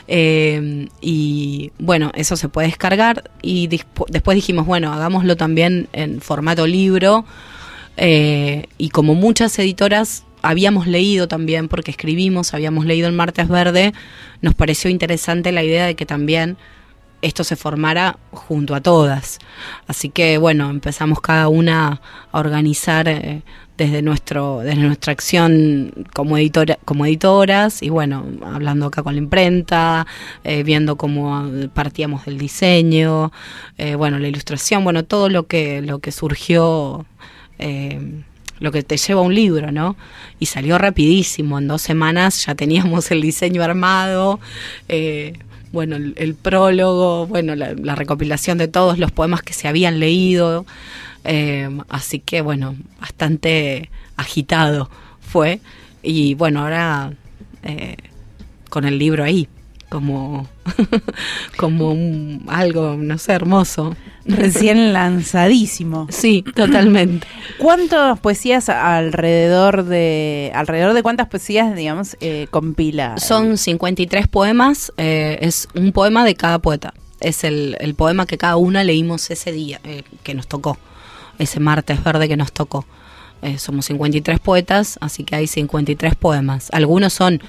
Eh, 0.08 0.88
y 1.02 1.72
bueno, 1.78 2.12
eso 2.16 2.36
se 2.36 2.50
puede 2.50 2.70
descargar 2.70 3.30
y 3.42 3.68
después 3.68 4.36
dijimos, 4.36 4.66
bueno, 4.66 4.92
hagámoslo 4.94 5.36
también 5.36 5.88
en 5.94 6.22
formato 6.22 6.66
libro. 6.66 7.26
Y 8.00 8.90
como 8.90 9.16
muchas 9.16 9.58
editoras 9.60 10.24
habíamos 10.42 10.88
leído 10.88 11.28
también, 11.28 11.68
porque 11.68 11.92
escribimos, 11.92 12.54
habíamos 12.54 12.86
leído 12.86 13.08
el 13.08 13.14
Martes 13.14 13.48
Verde, 13.48 13.94
nos 14.42 14.54
pareció 14.56 14.90
interesante 14.90 15.52
la 15.52 15.64
idea 15.64 15.86
de 15.86 15.96
que 15.96 16.06
también 16.06 16.58
esto 17.22 17.44
se 17.44 17.56
formara 17.56 18.20
junto 18.32 18.76
a 18.76 18.82
todas. 18.82 19.40
Así 19.88 20.10
que 20.10 20.38
bueno, 20.38 20.70
empezamos 20.70 21.20
cada 21.22 21.48
una 21.50 22.02
a 22.32 22.40
organizar 22.40 23.08
eh, 23.08 23.42
desde 23.78 24.02
nuestro, 24.02 24.60
desde 24.60 24.82
nuestra 24.82 25.14
acción 25.14 25.92
como 26.14 26.38
editora, 26.38 26.80
como 26.84 27.06
editoras, 27.06 27.84
y 27.84 27.90
bueno, 27.90 28.26
hablando 28.44 28.88
acá 28.88 29.04
con 29.04 29.14
la 29.14 29.20
imprenta, 29.20 30.08
eh, 30.44 30.64
viendo 30.64 30.98
cómo 30.98 31.48
partíamos 31.74 32.26
del 32.26 32.40
diseño, 32.40 33.32
eh, 33.78 33.96
bueno, 33.96 34.18
la 34.20 34.28
ilustración, 34.28 34.84
bueno, 34.84 35.06
todo 35.06 35.30
lo 35.30 35.46
que, 35.48 35.82
lo 35.82 36.00
que 36.00 36.12
surgió 36.12 37.06
eh, 37.60 38.24
lo 38.60 38.72
que 38.72 38.84
te 38.84 38.98
lleva 38.98 39.22
un 39.22 39.34
libro, 39.34 39.72
¿no? 39.72 39.96
Y 40.40 40.48
salió 40.48 40.78
rapidísimo, 40.78 41.60
en 41.60 41.68
dos 41.68 41.82
semanas 41.82 42.46
ya 42.46 42.56
teníamos 42.56 43.12
el 43.12 43.22
diseño 43.22 43.64
armado, 43.64 44.40
eh, 44.88 45.34
bueno, 45.72 45.96
el, 45.96 46.36
prólogo, 46.36 47.28
bueno, 47.28 47.56
la, 47.56 47.74
la, 47.74 47.94
recopilación 47.96 48.58
de 48.58 48.68
todos 48.68 48.98
los 48.98 49.12
poemas 49.12 49.42
que 49.42 49.54
se 49.54 49.68
habían 49.68 50.00
leído, 50.00 50.66
eh, 51.24 51.70
así 51.90 52.20
que 52.20 52.42
bueno, 52.42 52.76
bastante 53.02 53.90
agitado 54.16 54.90
fue, 55.20 55.60
y 56.02 56.36
bueno, 56.36 56.62
ahora 56.62 57.12
eh, 57.64 57.98
con 58.70 58.86
el 58.86 58.98
libro 58.98 59.24
ahí, 59.24 59.50
como, 59.90 60.48
como 61.58 61.92
un, 61.92 62.44
algo, 62.48 62.96
no 62.98 63.18
sé, 63.18 63.34
hermoso. 63.34 63.96
Recién 64.26 64.92
lanzadísimo. 64.92 66.08
Sí, 66.10 66.44
totalmente. 66.56 67.26
¿Cuántas 67.58 68.20
poesías 68.20 68.68
alrededor 68.68 69.86
de 69.86 70.52
alrededor 70.54 70.94
de 70.94 71.04
cuántas 71.04 71.28
poesías, 71.28 71.74
digamos, 71.76 72.18
eh, 72.20 72.48
compila? 72.52 73.18
Son 73.18 73.58
53 73.58 74.28
poemas, 74.28 74.92
eh, 74.98 75.38
es 75.42 75.70
un 75.76 75.94
poema 75.94 76.26
de 76.26 76.36
cada 76.36 76.60
poeta. 76.60 76.94
Es 77.20 77.44
el, 77.44 77.78
el 77.80 77.96
poema 77.96 78.26
que 78.26 78.38
cada 78.38 78.58
una 78.58 78.84
leímos 78.84 79.32
ese 79.32 79.52
día 79.52 79.80
eh, 79.84 80.04
que 80.24 80.36
nos 80.36 80.48
tocó, 80.48 80.78
ese 81.40 81.60
martes 81.60 82.04
verde 82.04 82.28
que 82.28 82.38
nos 82.38 82.52
tocó. 82.52 82.86
Somos 83.60 83.86
53 83.86 84.40
poetas, 84.40 84.98
así 85.00 85.24
que 85.24 85.36
hay 85.36 85.46
53 85.46 86.16
poemas. 86.16 86.70
Algunos 86.74 87.14
son 87.14 87.40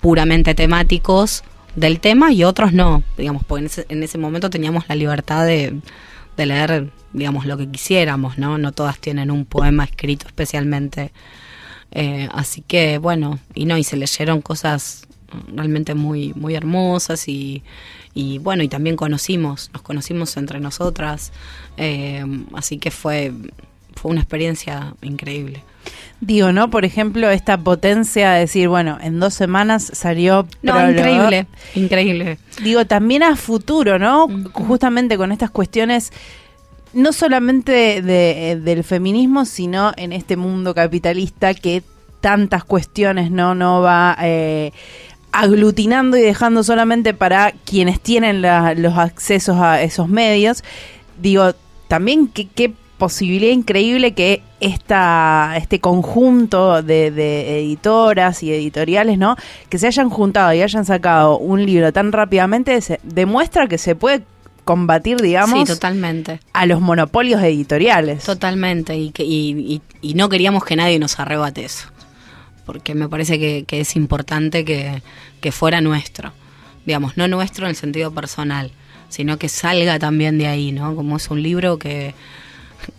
puramente 0.00 0.54
temáticos 0.54 1.42
del 1.76 2.00
tema 2.00 2.32
y 2.32 2.44
otros 2.44 2.72
no, 2.72 3.02
digamos, 3.16 3.44
porque 3.44 3.60
en 3.60 3.66
ese, 3.66 3.86
en 3.88 4.02
ese 4.02 4.18
momento 4.18 4.50
teníamos 4.50 4.84
la 4.88 4.94
libertad 4.94 5.46
de, 5.46 5.80
de, 6.36 6.46
leer, 6.46 6.90
digamos, 7.12 7.46
lo 7.46 7.56
que 7.56 7.68
quisiéramos, 7.68 8.38
¿no? 8.38 8.58
No 8.58 8.72
todas 8.72 8.98
tienen 8.98 9.30
un 9.30 9.44
poema 9.44 9.84
escrito 9.84 10.26
especialmente. 10.26 11.12
Eh, 11.92 12.28
así 12.32 12.62
que, 12.62 12.98
bueno, 12.98 13.38
y 13.54 13.64
no, 13.64 13.76
y 13.76 13.84
se 13.84 13.96
leyeron 13.96 14.40
cosas 14.40 15.06
realmente 15.52 15.94
muy, 15.94 16.32
muy 16.34 16.54
hermosas 16.54 17.28
y, 17.28 17.62
y 18.14 18.38
bueno, 18.38 18.62
y 18.62 18.68
también 18.68 18.96
conocimos, 18.96 19.70
nos 19.72 19.82
conocimos 19.82 20.36
entre 20.36 20.60
nosotras, 20.60 21.32
eh, 21.76 22.24
así 22.54 22.78
que 22.78 22.90
fue, 22.90 23.32
fue 23.94 24.10
una 24.10 24.20
experiencia 24.20 24.94
increíble. 25.02 25.62
Digo, 26.20 26.52
¿no? 26.52 26.68
Por 26.68 26.84
ejemplo, 26.84 27.30
esta 27.30 27.56
potencia 27.56 28.32
de 28.32 28.40
decir, 28.40 28.68
bueno, 28.68 28.98
en 29.00 29.18
dos 29.20 29.32
semanas 29.32 29.90
salió... 29.94 30.46
No, 30.62 30.72
prólogo. 30.72 30.90
increíble, 30.90 31.46
increíble. 31.74 32.38
Digo, 32.62 32.84
también 32.84 33.22
a 33.22 33.36
futuro, 33.36 33.98
¿no? 33.98 34.28
Justamente 34.52 35.16
con 35.16 35.32
estas 35.32 35.50
cuestiones, 35.50 36.12
no 36.92 37.14
solamente 37.14 37.72
de, 37.72 38.02
de, 38.02 38.60
del 38.60 38.84
feminismo, 38.84 39.46
sino 39.46 39.92
en 39.96 40.12
este 40.12 40.36
mundo 40.36 40.74
capitalista 40.74 41.54
que 41.54 41.82
tantas 42.20 42.64
cuestiones 42.64 43.30
no, 43.30 43.54
no 43.54 43.80
va... 43.80 44.16
Eh, 44.20 44.72
aglutinando 45.32 46.16
y 46.16 46.22
dejando 46.22 46.64
solamente 46.64 47.14
para 47.14 47.52
quienes 47.64 48.00
tienen 48.00 48.42
la, 48.42 48.74
los 48.74 48.98
accesos 48.98 49.58
a 49.58 49.80
esos 49.80 50.08
medios. 50.08 50.64
Digo, 51.20 51.52
también 51.88 52.26
qué, 52.26 52.48
qué 52.48 52.74
posibilidad 53.00 53.52
increíble 53.52 54.12
que 54.14 54.42
esta, 54.60 55.54
este 55.56 55.80
conjunto 55.80 56.82
de, 56.84 57.10
de 57.10 57.58
editoras 57.58 58.44
y 58.44 58.52
editoriales, 58.52 59.18
¿no? 59.18 59.34
Que 59.68 59.78
se 59.78 59.88
hayan 59.88 60.08
juntado 60.10 60.52
y 60.52 60.62
hayan 60.62 60.84
sacado 60.84 61.36
un 61.38 61.66
libro 61.66 61.92
tan 61.92 62.12
rápidamente, 62.12 62.80
se- 62.80 63.00
demuestra 63.02 63.66
que 63.66 63.78
se 63.78 63.96
puede 63.96 64.22
combatir, 64.64 65.16
digamos, 65.20 65.58
Sí, 65.68 65.74
totalmente. 65.74 66.38
a 66.52 66.66
los 66.66 66.80
monopolios 66.80 67.42
editoriales. 67.42 68.22
Totalmente, 68.22 68.96
y, 68.96 69.10
que, 69.10 69.24
y, 69.24 69.50
y- 69.58 69.82
y 70.02 70.14
no 70.14 70.28
queríamos 70.28 70.64
que 70.64 70.76
nadie 70.76 70.98
nos 71.00 71.18
arrebate 71.18 71.64
eso, 71.64 71.88
porque 72.66 72.94
me 72.94 73.08
parece 73.08 73.38
que, 73.40 73.64
que 73.66 73.80
es 73.80 73.96
importante 73.96 74.64
que, 74.64 75.02
que 75.40 75.50
fuera 75.50 75.80
nuestro, 75.80 76.32
digamos, 76.86 77.16
no 77.16 77.26
nuestro 77.26 77.64
en 77.66 77.70
el 77.70 77.76
sentido 77.76 78.12
personal, 78.12 78.70
sino 79.08 79.38
que 79.38 79.48
salga 79.48 79.98
también 79.98 80.38
de 80.38 80.46
ahí, 80.46 80.70
¿no? 80.70 80.94
Como 80.94 81.16
es 81.16 81.30
un 81.30 81.42
libro 81.42 81.78
que, 81.78 82.14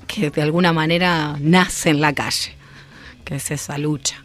que 0.08 0.30
de 0.30 0.42
alguna 0.42 0.74
manera 0.74 1.38
nace 1.40 1.90
en 1.90 2.02
la 2.02 2.14
calle, 2.14 2.56
que 3.26 3.36
es 3.36 3.52
esa 3.52 3.78
lucha. 3.78 4.24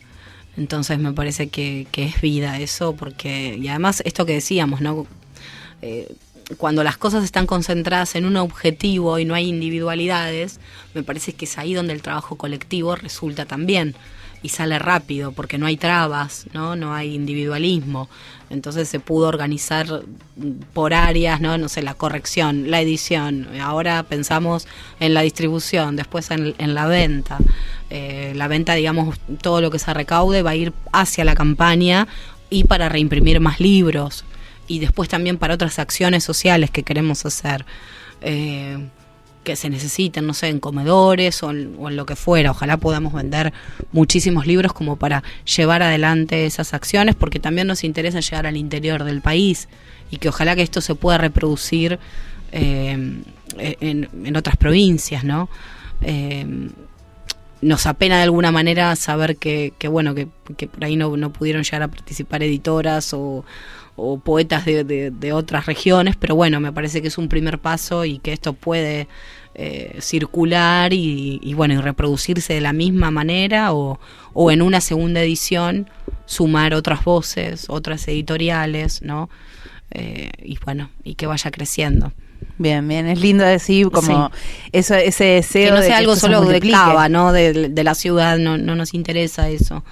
Entonces 0.56 0.98
me 0.98 1.12
parece 1.12 1.48
que, 1.48 1.86
que 1.92 2.04
es 2.04 2.20
vida 2.20 2.58
eso, 2.58 2.96
porque, 2.96 3.56
y 3.60 3.68
además 3.68 4.02
esto 4.06 4.24
que 4.24 4.34
decíamos, 4.34 4.80
¿no? 4.80 5.06
Eh, 5.82 6.14
cuando 6.56 6.84
las 6.84 6.96
cosas 6.96 7.24
están 7.24 7.46
concentradas 7.46 8.14
en 8.14 8.24
un 8.24 8.36
objetivo 8.36 9.18
y 9.18 9.24
no 9.24 9.34
hay 9.34 9.48
individualidades, 9.48 10.60
me 10.94 11.02
parece 11.02 11.32
que 11.32 11.44
es 11.44 11.58
ahí 11.58 11.74
donde 11.74 11.92
el 11.92 12.02
trabajo 12.02 12.36
colectivo 12.36 12.94
resulta 12.94 13.46
también 13.46 13.96
y 14.46 14.48
sale 14.48 14.78
rápido 14.78 15.32
porque 15.32 15.58
no 15.58 15.66
hay 15.66 15.76
trabas, 15.76 16.46
¿no? 16.52 16.76
No 16.76 16.94
hay 16.94 17.16
individualismo. 17.16 18.08
Entonces 18.48 18.88
se 18.88 19.00
pudo 19.00 19.26
organizar 19.26 20.04
por 20.72 20.94
áreas, 20.94 21.40
¿no? 21.40 21.58
No 21.58 21.68
sé, 21.68 21.82
la 21.82 21.94
corrección, 21.94 22.70
la 22.70 22.80
edición. 22.80 23.48
Ahora 23.60 24.04
pensamos 24.04 24.68
en 25.00 25.14
la 25.14 25.22
distribución, 25.22 25.96
después 25.96 26.30
en, 26.30 26.54
en 26.58 26.74
la 26.74 26.86
venta. 26.86 27.38
Eh, 27.90 28.34
la 28.36 28.46
venta, 28.46 28.74
digamos, 28.74 29.18
todo 29.42 29.60
lo 29.60 29.72
que 29.72 29.80
se 29.80 29.92
recaude 29.92 30.42
va 30.42 30.50
a 30.50 30.56
ir 30.56 30.72
hacia 30.92 31.24
la 31.24 31.34
campaña 31.34 32.06
y 32.48 32.62
para 32.64 32.88
reimprimir 32.88 33.40
más 33.40 33.58
libros 33.58 34.24
y 34.68 34.78
después 34.78 35.08
también 35.08 35.38
para 35.38 35.54
otras 35.54 35.80
acciones 35.80 36.22
sociales 36.22 36.70
que 36.70 36.84
queremos 36.84 37.26
hacer, 37.26 37.66
eh, 38.20 38.78
que 39.46 39.54
se 39.54 39.70
necesiten, 39.70 40.26
no 40.26 40.34
sé, 40.34 40.48
en 40.48 40.58
comedores 40.58 41.40
o 41.44 41.52
en, 41.52 41.76
o 41.78 41.88
en 41.88 41.94
lo 41.94 42.04
que 42.04 42.16
fuera. 42.16 42.50
Ojalá 42.50 42.76
podamos 42.78 43.12
vender 43.12 43.52
muchísimos 43.92 44.44
libros 44.44 44.72
como 44.72 44.96
para 44.96 45.22
llevar 45.56 45.84
adelante 45.84 46.46
esas 46.46 46.74
acciones, 46.74 47.14
porque 47.14 47.38
también 47.38 47.68
nos 47.68 47.84
interesa 47.84 48.18
llegar 48.18 48.46
al 48.46 48.56
interior 48.56 49.04
del 49.04 49.20
país 49.22 49.68
y 50.10 50.16
que 50.16 50.28
ojalá 50.28 50.56
que 50.56 50.62
esto 50.62 50.80
se 50.80 50.96
pueda 50.96 51.16
reproducir 51.16 52.00
eh, 52.50 53.22
en, 53.56 54.36
otras 54.36 54.56
provincias, 54.56 55.22
¿no? 55.22 55.48
Eh, 56.02 56.44
nos 57.62 57.86
apena 57.86 58.16
de 58.16 58.24
alguna 58.24 58.50
manera 58.50 58.94
saber 58.96 59.36
que, 59.36 59.72
que 59.78 59.86
bueno, 59.86 60.14
que, 60.14 60.26
que 60.56 60.66
por 60.66 60.84
ahí 60.84 60.96
no, 60.96 61.16
no 61.16 61.32
pudieron 61.32 61.62
llegar 61.62 61.84
a 61.84 61.88
participar 61.88 62.42
editoras 62.42 63.14
o, 63.14 63.44
o 63.96 64.18
poetas 64.18 64.64
de, 64.64 64.84
de- 64.84 65.10
de 65.10 65.32
otras 65.32 65.66
regiones, 65.66 66.16
pero 66.16 66.34
bueno, 66.36 66.60
me 66.60 66.72
parece 66.72 67.00
que 67.02 67.08
es 67.08 67.18
un 67.18 67.28
primer 67.28 67.58
paso 67.58 68.04
y 68.04 68.18
que 68.18 68.32
esto 68.32 68.52
puede 68.52 69.08
eh, 69.54 69.96
circular 70.00 70.92
y, 70.92 71.40
y 71.42 71.54
bueno, 71.54 71.74
y 71.74 71.78
reproducirse 71.78 72.52
de 72.54 72.60
la 72.60 72.72
misma 72.74 73.10
manera 73.10 73.72
o, 73.72 73.98
o 74.34 74.50
en 74.50 74.60
una 74.62 74.80
segunda 74.82 75.22
edición 75.22 75.88
sumar 76.26 76.74
otras 76.74 77.04
voces, 77.04 77.66
otras 77.68 78.06
editoriales, 78.08 79.00
¿no? 79.02 79.30
Eh, 79.92 80.30
y 80.42 80.58
bueno, 80.64 80.90
y 81.04 81.14
que 81.14 81.26
vaya 81.26 81.50
creciendo. 81.50 82.12
Bien, 82.58 82.86
bien, 82.86 83.06
es 83.06 83.20
lindo 83.20 83.44
decir 83.44 83.88
como 83.90 84.30
eso, 84.72 84.94
ese 84.94 85.24
deseo 85.24 85.66
que 85.68 85.74
no 85.76 85.80
de 85.80 85.86
sea 85.86 85.98
algo 85.98 86.12
esto 86.14 86.26
se 86.26 86.32
solo 86.34 86.40
de. 86.48 86.60
Cava, 86.70 87.08
¿no? 87.08 87.32
De, 87.32 87.68
de 87.70 87.84
la 87.84 87.94
ciudad, 87.94 88.38
no, 88.38 88.58
no 88.58 88.74
nos 88.76 88.92
interesa 88.94 89.48
eso. 89.48 89.84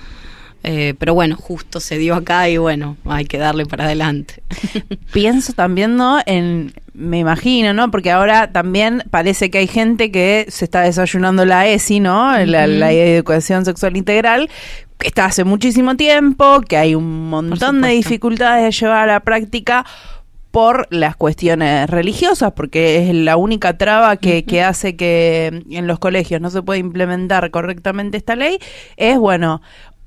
Eh, 0.66 0.94
pero 0.98 1.12
bueno, 1.12 1.36
justo 1.36 1.78
se 1.78 1.98
dio 1.98 2.14
acá 2.14 2.48
y 2.48 2.56
bueno, 2.56 2.96
hay 3.04 3.26
que 3.26 3.36
darle 3.36 3.66
para 3.66 3.84
adelante. 3.84 4.42
Pienso 5.12 5.52
también, 5.52 5.96
¿no? 5.96 6.20
En, 6.24 6.72
me 6.94 7.18
imagino, 7.18 7.74
¿no? 7.74 7.90
Porque 7.90 8.10
ahora 8.10 8.50
también 8.50 9.02
parece 9.10 9.50
que 9.50 9.58
hay 9.58 9.66
gente 9.66 10.10
que 10.10 10.46
se 10.48 10.64
está 10.64 10.80
desayunando 10.80 11.44
la 11.44 11.66
ESI, 11.66 12.00
¿no? 12.00 12.32
La, 12.46 12.64
Ujú. 12.64 12.72
la 12.72 12.92
educación 12.92 13.66
sexual 13.66 13.98
integral, 13.98 14.48
que 14.98 15.08
está 15.08 15.26
hace 15.26 15.44
muchísimo 15.44 15.96
tiempo, 15.96 16.62
que 16.62 16.78
hay 16.78 16.94
un 16.94 17.28
montón 17.28 17.82
de 17.82 17.88
dificultades 17.88 18.64
de 18.64 18.70
llevar 18.70 19.10
a 19.10 19.12
la 19.12 19.20
práctica 19.20 19.84
por 20.50 20.86
las 20.90 21.16
cuestiones 21.16 21.90
religiosas, 21.90 22.52
porque 22.52 23.10
es 23.10 23.14
la 23.14 23.36
única 23.36 23.76
traba 23.76 24.16
que, 24.16 24.44
que 24.44 24.62
hace 24.62 24.94
que 24.96 25.64
en 25.68 25.86
los 25.88 25.98
colegios 25.98 26.40
no 26.40 26.48
se 26.48 26.62
pueda 26.62 26.78
implementar 26.78 27.50
correctamente 27.50 28.16
esta 28.16 28.36
ley, 28.36 28.58
es, 28.96 29.18
bueno, 29.18 29.60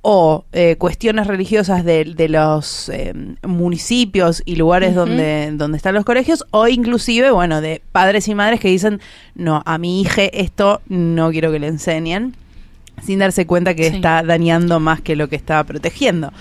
o 0.10 0.46
eh, 0.54 0.78
cuestiones 0.78 1.28
religiosas 1.28 1.84
de, 1.84 2.06
de 2.06 2.30
los 2.30 2.88
eh, 2.88 3.12
municipios 3.46 4.42
y 4.46 4.56
lugares 4.56 4.96
donde, 4.96 5.50
donde 5.52 5.76
están 5.76 5.96
los 5.96 6.06
colegios, 6.06 6.46
o 6.52 6.66
inclusive, 6.70 7.30
bueno, 7.32 7.60
de 7.60 7.82
padres 7.92 8.30
y 8.30 8.34
madres 8.34 8.62
que 8.62 8.70
dicen, 8.70 9.02
no, 9.36 9.62
a 9.66 9.78
mi 9.78 10.00
hija 10.00 10.22
esto 10.32 10.82
no 10.88 11.30
quiero 11.32 11.52
que 11.52 11.60
le 11.60 11.68
enseñen, 11.68 12.38
sin 13.04 13.20
darse 13.20 13.46
cuenta 13.46 13.76
que 13.76 13.90
Sí. 13.90 13.98
está 13.98 14.24
dañando 14.24 14.80
más 14.80 15.02
que 15.02 15.18
lo 15.18 15.28
que 15.28 15.36
está 15.36 15.62
protegiendo. 15.66 16.32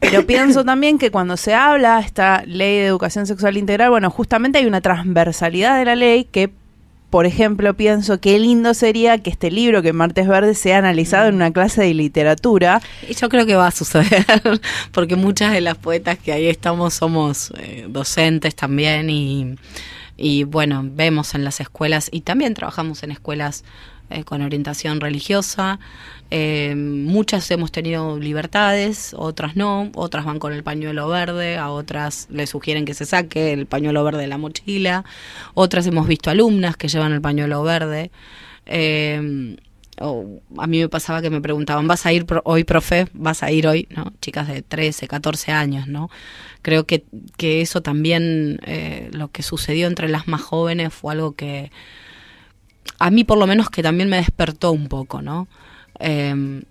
Pero 0.00 0.26
pienso 0.26 0.64
también 0.64 0.98
que 0.98 1.12
cuando 1.12 1.36
se 1.36 1.54
habla 1.54 2.00
esta 2.00 2.42
ley 2.46 2.78
de 2.78 2.86
educación 2.86 3.28
sexual 3.28 3.56
integral, 3.56 3.90
bueno, 3.90 4.10
justamente 4.10 4.58
hay 4.58 4.66
una 4.66 4.80
transversalidad 4.80 5.78
de 5.78 5.84
la 5.84 5.94
ley 5.94 6.24
que, 6.24 6.50
por 7.14 7.26
ejemplo, 7.26 7.74
pienso 7.74 8.18
qué 8.18 8.40
lindo 8.40 8.74
sería 8.74 9.18
que 9.18 9.30
este 9.30 9.48
libro, 9.48 9.82
que 9.82 9.92
Martes 9.92 10.26
Verde, 10.26 10.56
sea 10.56 10.78
analizado 10.78 11.28
en 11.28 11.36
una 11.36 11.52
clase 11.52 11.80
de 11.80 11.94
literatura. 11.94 12.82
Y 13.08 13.14
yo 13.14 13.28
creo 13.28 13.46
que 13.46 13.54
va 13.54 13.68
a 13.68 13.70
suceder, 13.70 14.26
porque 14.90 15.14
muchas 15.14 15.52
de 15.52 15.60
las 15.60 15.76
poetas 15.76 16.18
que 16.18 16.32
ahí 16.32 16.48
estamos 16.48 16.94
somos 16.94 17.52
eh, 17.56 17.86
docentes 17.88 18.56
también 18.56 19.10
y, 19.10 19.54
y 20.16 20.42
bueno, 20.42 20.82
vemos 20.84 21.36
en 21.36 21.44
las 21.44 21.60
escuelas 21.60 22.08
y 22.10 22.22
también 22.22 22.52
trabajamos 22.52 23.04
en 23.04 23.12
escuelas 23.12 23.62
eh, 24.14 24.24
con 24.24 24.42
orientación 24.42 25.00
religiosa. 25.00 25.78
Eh, 26.30 26.74
muchas 26.76 27.50
hemos 27.50 27.70
tenido 27.70 28.18
libertades, 28.18 29.14
otras 29.16 29.56
no, 29.56 29.90
otras 29.94 30.24
van 30.24 30.38
con 30.38 30.52
el 30.52 30.62
pañuelo 30.62 31.08
verde, 31.08 31.56
a 31.58 31.70
otras 31.70 32.26
le 32.30 32.46
sugieren 32.46 32.84
que 32.84 32.94
se 32.94 33.04
saque 33.04 33.52
el 33.52 33.66
pañuelo 33.66 34.02
verde 34.04 34.22
de 34.22 34.26
la 34.26 34.38
mochila, 34.38 35.04
otras 35.54 35.86
hemos 35.86 36.06
visto 36.08 36.30
alumnas 36.30 36.76
que 36.76 36.88
llevan 36.88 37.12
el 37.12 37.20
pañuelo 37.20 37.62
verde. 37.62 38.10
Eh, 38.66 39.56
a 39.96 40.66
mí 40.66 40.80
me 40.80 40.88
pasaba 40.88 41.22
que 41.22 41.30
me 41.30 41.40
preguntaban, 41.40 41.86
¿vas 41.86 42.04
a 42.04 42.12
ir 42.12 42.26
pro- 42.26 42.42
hoy, 42.44 42.64
profe? 42.64 43.06
¿Vas 43.12 43.44
a 43.44 43.52
ir 43.52 43.68
hoy? 43.68 43.86
¿No? 43.90 44.12
Chicas 44.20 44.48
de 44.48 44.62
13, 44.62 45.06
14 45.06 45.52
años, 45.52 45.86
¿no? 45.86 46.10
Creo 46.62 46.84
que, 46.84 47.04
que 47.36 47.60
eso 47.60 47.80
también, 47.80 48.58
lo 49.12 49.28
que 49.30 49.42
sucedió 49.44 49.86
entre 49.86 50.08
las 50.08 50.26
más 50.26 50.42
jóvenes 50.42 50.92
fue 50.92 51.12
algo 51.12 51.32
que, 51.36 51.70
a 52.98 53.10
mí 53.10 53.24
por 53.24 53.38
lo 53.38 53.46
menos 53.46 53.70
que 53.70 53.82
también 53.82 54.08
me 54.08 54.16
despertó 54.16 54.72
un 54.72 54.88
poco, 54.88 55.22
¿no? 55.22 55.48
Eh, 56.00 56.62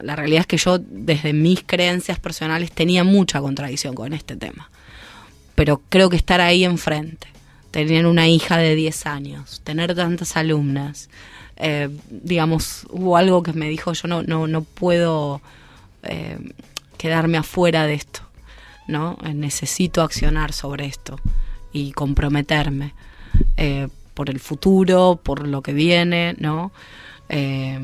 la 0.00 0.16
realidad 0.16 0.40
es 0.40 0.46
que 0.46 0.56
yo 0.56 0.78
desde 0.78 1.32
mis 1.32 1.62
creencias 1.64 2.18
personales 2.18 2.72
tenía 2.72 3.04
mucha 3.04 3.40
contradicción 3.40 3.94
con 3.94 4.12
este 4.12 4.36
tema, 4.36 4.70
pero 5.54 5.80
creo 5.88 6.10
que 6.10 6.16
estar 6.16 6.40
ahí 6.40 6.64
enfrente, 6.64 7.28
tener 7.70 8.06
una 8.06 8.28
hija 8.28 8.56
de 8.56 8.74
10 8.74 9.06
años, 9.06 9.60
tener 9.64 9.94
tantas 9.94 10.36
alumnas, 10.36 11.08
eh, 11.56 11.88
digamos, 12.10 12.86
hubo 12.90 13.16
algo 13.16 13.42
que 13.42 13.52
me 13.52 13.68
dijo, 13.68 13.92
yo 13.92 14.08
no, 14.08 14.22
no, 14.22 14.46
no 14.46 14.62
puedo 14.62 15.40
eh, 16.02 16.38
quedarme 16.98 17.38
afuera 17.38 17.86
de 17.86 17.94
esto, 17.94 18.20
¿no? 18.88 19.18
Necesito 19.34 20.02
accionar 20.02 20.52
sobre 20.52 20.86
esto 20.86 21.20
y 21.72 21.92
comprometerme 21.92 22.94
eh, 23.56 23.88
por 24.14 24.30
el 24.30 24.40
futuro, 24.40 25.20
por 25.22 25.46
lo 25.46 25.62
que 25.62 25.72
viene, 25.72 26.34
¿no? 26.38 26.72
Eh, 27.28 27.78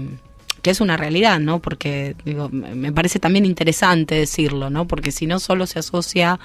que 0.63 0.71
es 0.71 0.81
una 0.81 0.97
realidad, 0.97 1.39
¿no? 1.41 1.61
Porque 1.61 2.17
digo, 2.25 2.49
me 2.49 2.93
parece 2.93 3.19
también 3.19 3.47
interesante 3.47 4.17
decirlo, 4.17 4.71
¿no? 4.71 4.87
Porque 4.87 5.13
si 5.13 5.27
no 5.27 5.39
solo 5.39 5.67
se 5.67 5.79
asocia 5.79 6.39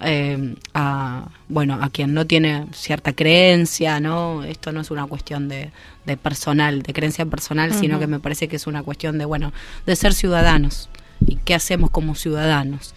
eh, 0.00 0.54
a 0.74 1.28
bueno 1.48 1.78
a 1.80 1.88
quien 1.88 2.12
no 2.12 2.26
tiene 2.26 2.66
cierta 2.72 3.14
creencia, 3.14 3.98
¿no? 3.98 4.44
Esto 4.44 4.72
no 4.72 4.82
es 4.82 4.90
una 4.90 5.06
cuestión 5.06 5.48
de, 5.48 5.70
de 6.04 6.16
personal, 6.18 6.82
de 6.82 6.92
creencia 6.92 7.24
personal, 7.24 7.72
sino 7.72 7.98
que 7.98 8.06
me 8.06 8.20
parece 8.20 8.46
que 8.46 8.56
es 8.56 8.66
una 8.66 8.82
cuestión 8.82 9.16
de 9.16 9.24
bueno 9.24 9.52
de 9.86 9.96
ser 9.96 10.12
ciudadanos 10.12 10.90
y 11.26 11.36
qué 11.36 11.54
hacemos 11.54 11.90
como 11.90 12.14
ciudadanos. 12.14 12.94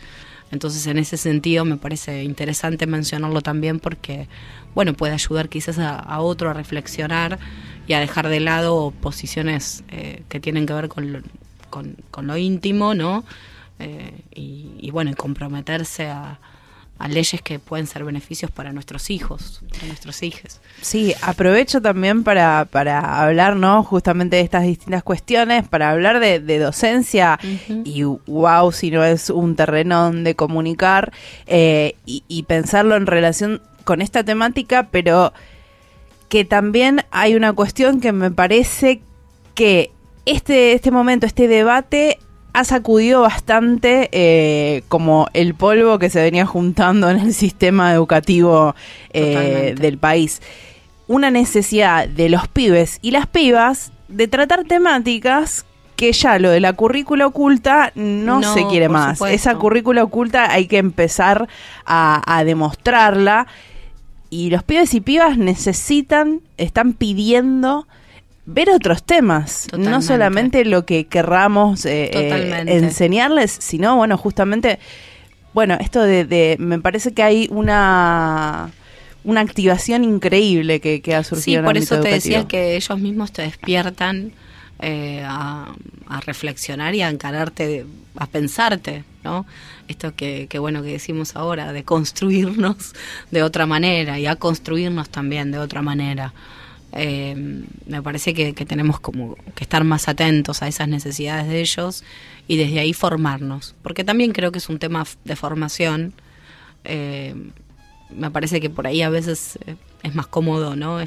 Entonces, 0.51 0.85
en 0.87 0.97
ese 0.97 1.17
sentido, 1.17 1.65
me 1.65 1.77
parece 1.77 2.23
interesante 2.23 2.87
mencionarlo 2.87 3.41
también 3.41 3.79
porque, 3.79 4.27
bueno, 4.73 4.93
puede 4.93 5.13
ayudar 5.13 5.49
quizás 5.49 5.77
a, 5.79 6.19
otro 6.21 6.49
a 6.49 6.53
reflexionar 6.53 7.39
y 7.87 7.93
a 7.93 7.99
dejar 7.99 8.29
de 8.29 8.39
lado 8.39 8.91
posiciones 9.01 9.83
eh, 9.89 10.23
que 10.29 10.39
tienen 10.39 10.65
que 10.65 10.73
ver 10.73 10.89
con 10.89 11.13
lo, 11.13 11.21
con, 11.69 12.27
lo 12.27 12.37
íntimo, 12.37 12.95
¿no? 12.95 13.23
Eh, 13.79 14.23
y, 14.33 14.75
y, 14.79 14.91
bueno, 14.91 15.11
comprometerse 15.15 16.07
a, 16.07 16.39
a 16.99 17.07
leyes 17.07 17.41
que 17.41 17.59
pueden 17.59 17.87
ser 17.87 18.03
beneficios 18.03 18.51
para 18.51 18.73
nuestros 18.73 19.09
hijos, 19.09 19.61
para 19.71 19.87
nuestros 19.87 20.21
hijos. 20.21 20.59
Sí, 20.81 21.15
aprovecho 21.21 21.81
también 21.81 22.23
para, 22.23 22.65
para 22.69 23.23
hablar, 23.23 23.55
¿no? 23.55 23.83
Justamente 23.83 24.35
de 24.35 24.41
estas 24.41 24.63
distintas 24.63 25.01
cuestiones, 25.01 25.65
para 25.67 25.91
hablar 25.91 26.19
de, 26.19 26.41
de 26.41 26.59
docencia 26.59 27.39
y 27.85 28.03
wow, 28.03 28.71
si 28.73 28.91
no 28.91 29.03
es 29.03 29.29
un 29.29 29.55
terreno 29.55 30.03
donde 30.03 30.35
comunicar 30.35 31.13
eh, 31.47 31.95
y, 32.05 32.23
y 32.27 32.43
pensarlo 32.43 32.97
en 32.97 33.07
relación 33.07 33.61
con 33.85 34.01
esta 34.01 34.23
temática, 34.23 34.89
pero 34.91 35.33
que 36.27 36.43
también 36.43 37.05
hay 37.11 37.35
una 37.35 37.53
cuestión 37.53 38.01
que 38.01 38.11
me 38.11 38.29
parece 38.29 39.01
que 39.55 39.91
este, 40.25 40.73
este 40.73 40.91
momento, 40.91 41.25
este 41.25 41.47
debate 41.47 42.19
ha 42.53 42.63
sacudido 42.63 43.21
bastante 43.21 44.09
eh, 44.11 44.83
como 44.87 45.27
el 45.33 45.53
polvo 45.53 45.99
que 45.99 46.09
se 46.09 46.21
venía 46.21 46.45
juntando 46.45 47.09
en 47.09 47.19
el 47.19 47.33
sistema 47.33 47.93
educativo 47.93 48.75
eh, 49.13 49.75
del 49.79 49.97
país. 49.97 50.41
Una 51.07 51.31
necesidad 51.31 52.07
de 52.07 52.29
los 52.29 52.47
pibes 52.47 52.99
y 53.01 53.11
las 53.11 53.27
pibas 53.27 53.91
de 54.07 54.27
tratar 54.27 54.65
temáticas 54.65 55.65
que 55.95 56.13
ya 56.13 56.39
lo 56.39 56.49
de 56.49 56.59
la 56.61 56.73
currícula 56.73 57.27
oculta 57.27 57.91
no, 57.95 58.39
No, 58.39 58.53
se 58.53 58.65
quiere 58.67 58.89
más. 58.89 59.17
supuesto. 59.17 59.35
Esa 59.35 59.55
currícula 59.55 60.03
oculta 60.03 60.51
hay 60.51 60.67
que 60.67 60.77
empezar 60.77 61.47
a, 61.85 62.21
a 62.37 62.43
demostrarla 62.43 63.47
y 64.29 64.49
los 64.49 64.63
pibes 64.63 64.93
y 64.93 65.01
pibas 65.01 65.37
necesitan, 65.37 66.41
están 66.57 66.93
pidiendo 66.93 67.87
ver 68.51 68.69
otros 68.71 69.03
temas, 69.03 69.67
no 69.71 69.77
Totalmente. 69.77 70.07
solamente 70.07 70.65
lo 70.65 70.85
que 70.85 71.05
querramos 71.07 71.85
eh, 71.85 72.09
eh, 72.13 72.63
enseñarles, 72.67 73.51
sino, 73.51 73.95
bueno, 73.97 74.17
justamente, 74.17 74.79
bueno, 75.53 75.77
esto 75.79 76.01
de, 76.01 76.25
de- 76.25 76.57
me 76.59 76.79
parece 76.79 77.13
que 77.13 77.23
hay 77.23 77.47
una 77.51 78.71
una 79.25 79.41
activación 79.41 80.03
increíble 80.05 80.79
que, 80.79 81.01
que 81.01 81.13
ha 81.13 81.23
surgido 81.23 81.43
Sí, 81.43 81.51
en 81.55 81.59
el 81.59 81.65
por 81.65 81.77
eso 81.77 81.95
te 81.99 82.09
educativo. 82.09 82.15
decía 82.15 82.47
que 82.47 82.75
ellos 82.77 82.99
mismos 82.99 83.31
te 83.33 83.41
despiertan 83.41 84.31
eh, 84.81 85.21
a, 85.27 85.73
a 86.07 86.19
reflexionar 86.21 86.95
y 86.95 87.01
a 87.01 87.09
encararte, 87.09 87.85
a 88.15 88.27
pensarte, 88.27 89.03
¿no? 89.25 89.45
Esto 89.89 90.15
que, 90.15 90.47
que 90.49 90.57
bueno 90.57 90.81
que 90.83 90.93
decimos 90.93 91.35
ahora, 91.35 91.73
de 91.73 91.83
construirnos 91.83 92.93
de 93.29 93.43
otra 93.43 93.65
manera 93.65 94.17
y 94.17 94.25
a 94.25 94.37
construirnos 94.37 95.09
también 95.09 95.51
de 95.51 95.59
otra 95.59 95.81
manera. 95.81 96.33
Eh, 96.93 97.63
me 97.85 98.01
parece 98.01 98.33
que, 98.33 98.53
que 98.53 98.65
tenemos 98.65 98.99
como 98.99 99.35
que 99.55 99.63
estar 99.63 99.83
más 99.83 100.07
atentos 100.07 100.63
a 100.63 100.67
esas 100.67 100.87
necesidades 100.87 101.47
de 101.47 101.59
ellos 101.59 102.03
y 102.47 102.57
desde 102.57 102.79
ahí 102.79 102.93
formarnos, 102.93 103.75
porque 103.83 104.03
también 104.03 104.31
creo 104.31 104.51
que 104.51 104.57
es 104.57 104.69
un 104.69 104.79
tema 104.79 105.05
de 105.23 105.35
formación. 105.35 106.13
Eh, 106.83 107.35
me 108.09 108.31
parece 108.31 108.59
que 108.59 108.69
por 108.69 108.87
ahí 108.87 109.03
a 109.03 109.09
veces 109.09 109.59
eh, 109.67 109.75
es 110.01 110.15
más 110.15 110.27
cómodo, 110.27 110.75
¿no? 110.75 110.99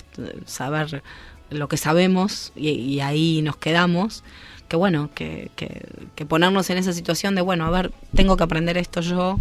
Saber 0.47 1.03
lo 1.51 1.69
que 1.69 1.77
sabemos 1.77 2.53
y, 2.55 2.71
y 2.71 3.01
ahí 3.01 3.43
nos 3.43 3.57
quedamos. 3.57 4.23
Que 4.69 4.77
bueno, 4.77 5.11
que, 5.15 5.51
que, 5.55 5.87
que 6.15 6.25
ponernos 6.25 6.71
en 6.71 6.79
esa 6.79 6.95
situación 6.95 7.35
de, 7.35 7.43
bueno, 7.43 7.67
a 7.67 7.71
ver, 7.71 7.93
tengo 8.15 8.37
que 8.39 8.45
aprender 8.45 8.79
esto 8.79 9.03
yo 9.03 9.39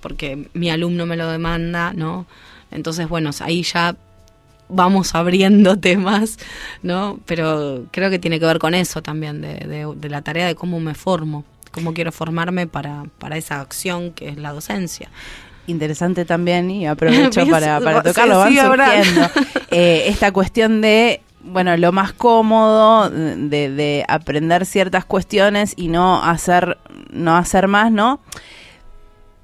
porque 0.00 0.48
mi 0.54 0.70
alumno 0.70 1.04
me 1.04 1.16
lo 1.16 1.28
demanda, 1.28 1.92
¿no? 1.92 2.26
Entonces, 2.70 3.08
bueno, 3.08 3.30
ahí 3.40 3.62
ya 3.62 3.96
vamos 4.70 5.14
abriendo 5.14 5.78
temas, 5.80 6.38
¿no? 6.82 7.18
Pero 7.26 7.84
creo 7.90 8.10
que 8.10 8.18
tiene 8.18 8.38
que 8.40 8.46
ver 8.46 8.58
con 8.58 8.74
eso 8.74 9.02
también, 9.02 9.40
de, 9.40 9.54
de- 9.54 9.92
de 9.96 10.08
la 10.08 10.22
tarea 10.22 10.46
de 10.46 10.54
cómo 10.54 10.80
me 10.80 10.94
formo, 10.94 11.44
cómo 11.72 11.92
quiero 11.94 12.12
formarme 12.12 12.66
para, 12.66 13.04
para 13.18 13.36
esa 13.36 13.60
acción 13.60 14.12
que 14.12 14.28
es 14.28 14.36
la 14.38 14.52
docencia. 14.52 15.10
interesante 15.66 16.24
también 16.24 16.70
y 16.70 16.86
aprovecho 16.86 17.46
para, 17.50 17.78
para 17.80 18.02
tocarlo, 18.02 18.38
van 18.38 18.52
surgiendo 18.54 19.30
eh, 19.70 20.04
esta 20.06 20.32
cuestión 20.32 20.80
de 20.80 21.20
bueno, 21.42 21.74
lo 21.78 21.90
más 21.90 22.12
cómodo 22.12 23.08
de, 23.08 23.70
de 23.70 24.04
aprender 24.08 24.66
ciertas 24.66 25.06
cuestiones 25.06 25.72
y 25.76 25.88
no 25.88 26.22
hacer, 26.22 26.76
no 27.10 27.34
hacer 27.36 27.66
más, 27.66 27.90
¿no? 27.90 28.20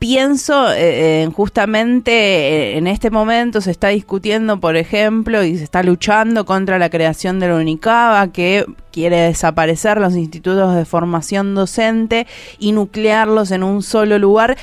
Pienso 0.09 0.73
eh, 0.73 1.25
en 1.25 1.33
justamente 1.33 2.13
eh, 2.13 2.79
en 2.79 2.87
este 2.87 3.11
momento 3.11 3.61
se 3.61 3.73
está 3.73 3.89
discutiendo, 3.89 4.61
por 4.61 4.77
ejemplo, 4.77 5.43
y 5.43 5.59
se 5.59 5.65
está 5.65 5.83
luchando 5.83 6.45
contra 6.45 6.79
la 6.79 6.91
creación 6.91 7.41
de 7.41 7.49
la 7.49 7.57
UNICABA, 7.57 8.29
que 8.29 8.67
quiere 8.93 9.23
desaparecer 9.23 9.99
los 9.99 10.15
institutos 10.15 10.77
de 10.77 10.85
formación 10.85 11.57
docente 11.57 12.29
y 12.61 12.71
nuclearlos 12.71 13.51
en 13.51 13.65
un 13.65 13.83
solo 13.83 14.21
lugar 14.21 14.57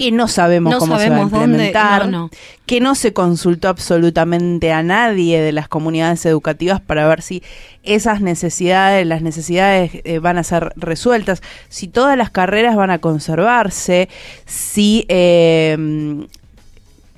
que 0.00 0.10
no 0.12 0.28
sabemos 0.28 0.72
No 0.72 0.78
cómo 0.78 0.96
sabemos 0.96 1.28
se 1.30 1.36
va 1.36 1.42
a 1.42 1.46
dónde- 1.46 1.64
implementar, 1.66 2.08
no, 2.08 2.18
no. 2.18 2.30
que 2.66 2.80
no 2.80 2.94
se 2.94 3.12
consultó 3.12 3.68
absolutamente 3.68 4.72
a 4.72 4.82
nadie 4.82 5.40
de 5.40 5.52
las 5.52 5.68
comunidades 5.68 6.24
educativas 6.26 6.80
para 6.80 7.06
ver 7.06 7.20
si 7.22 7.42
esas 7.82 8.20
necesidades, 8.20 9.06
las 9.06 9.20
necesidades 9.22 9.90
eh, 10.04 10.18
van 10.18 10.38
a 10.38 10.42
ser 10.42 10.72
resueltas, 10.76 11.42
si 11.68 11.86
todas 11.88 12.16
las 12.16 12.30
carreras 12.30 12.76
van 12.76 12.90
a 12.90 12.98
conservarse, 12.98 14.08
si 14.46 15.04
eh, 15.08 15.76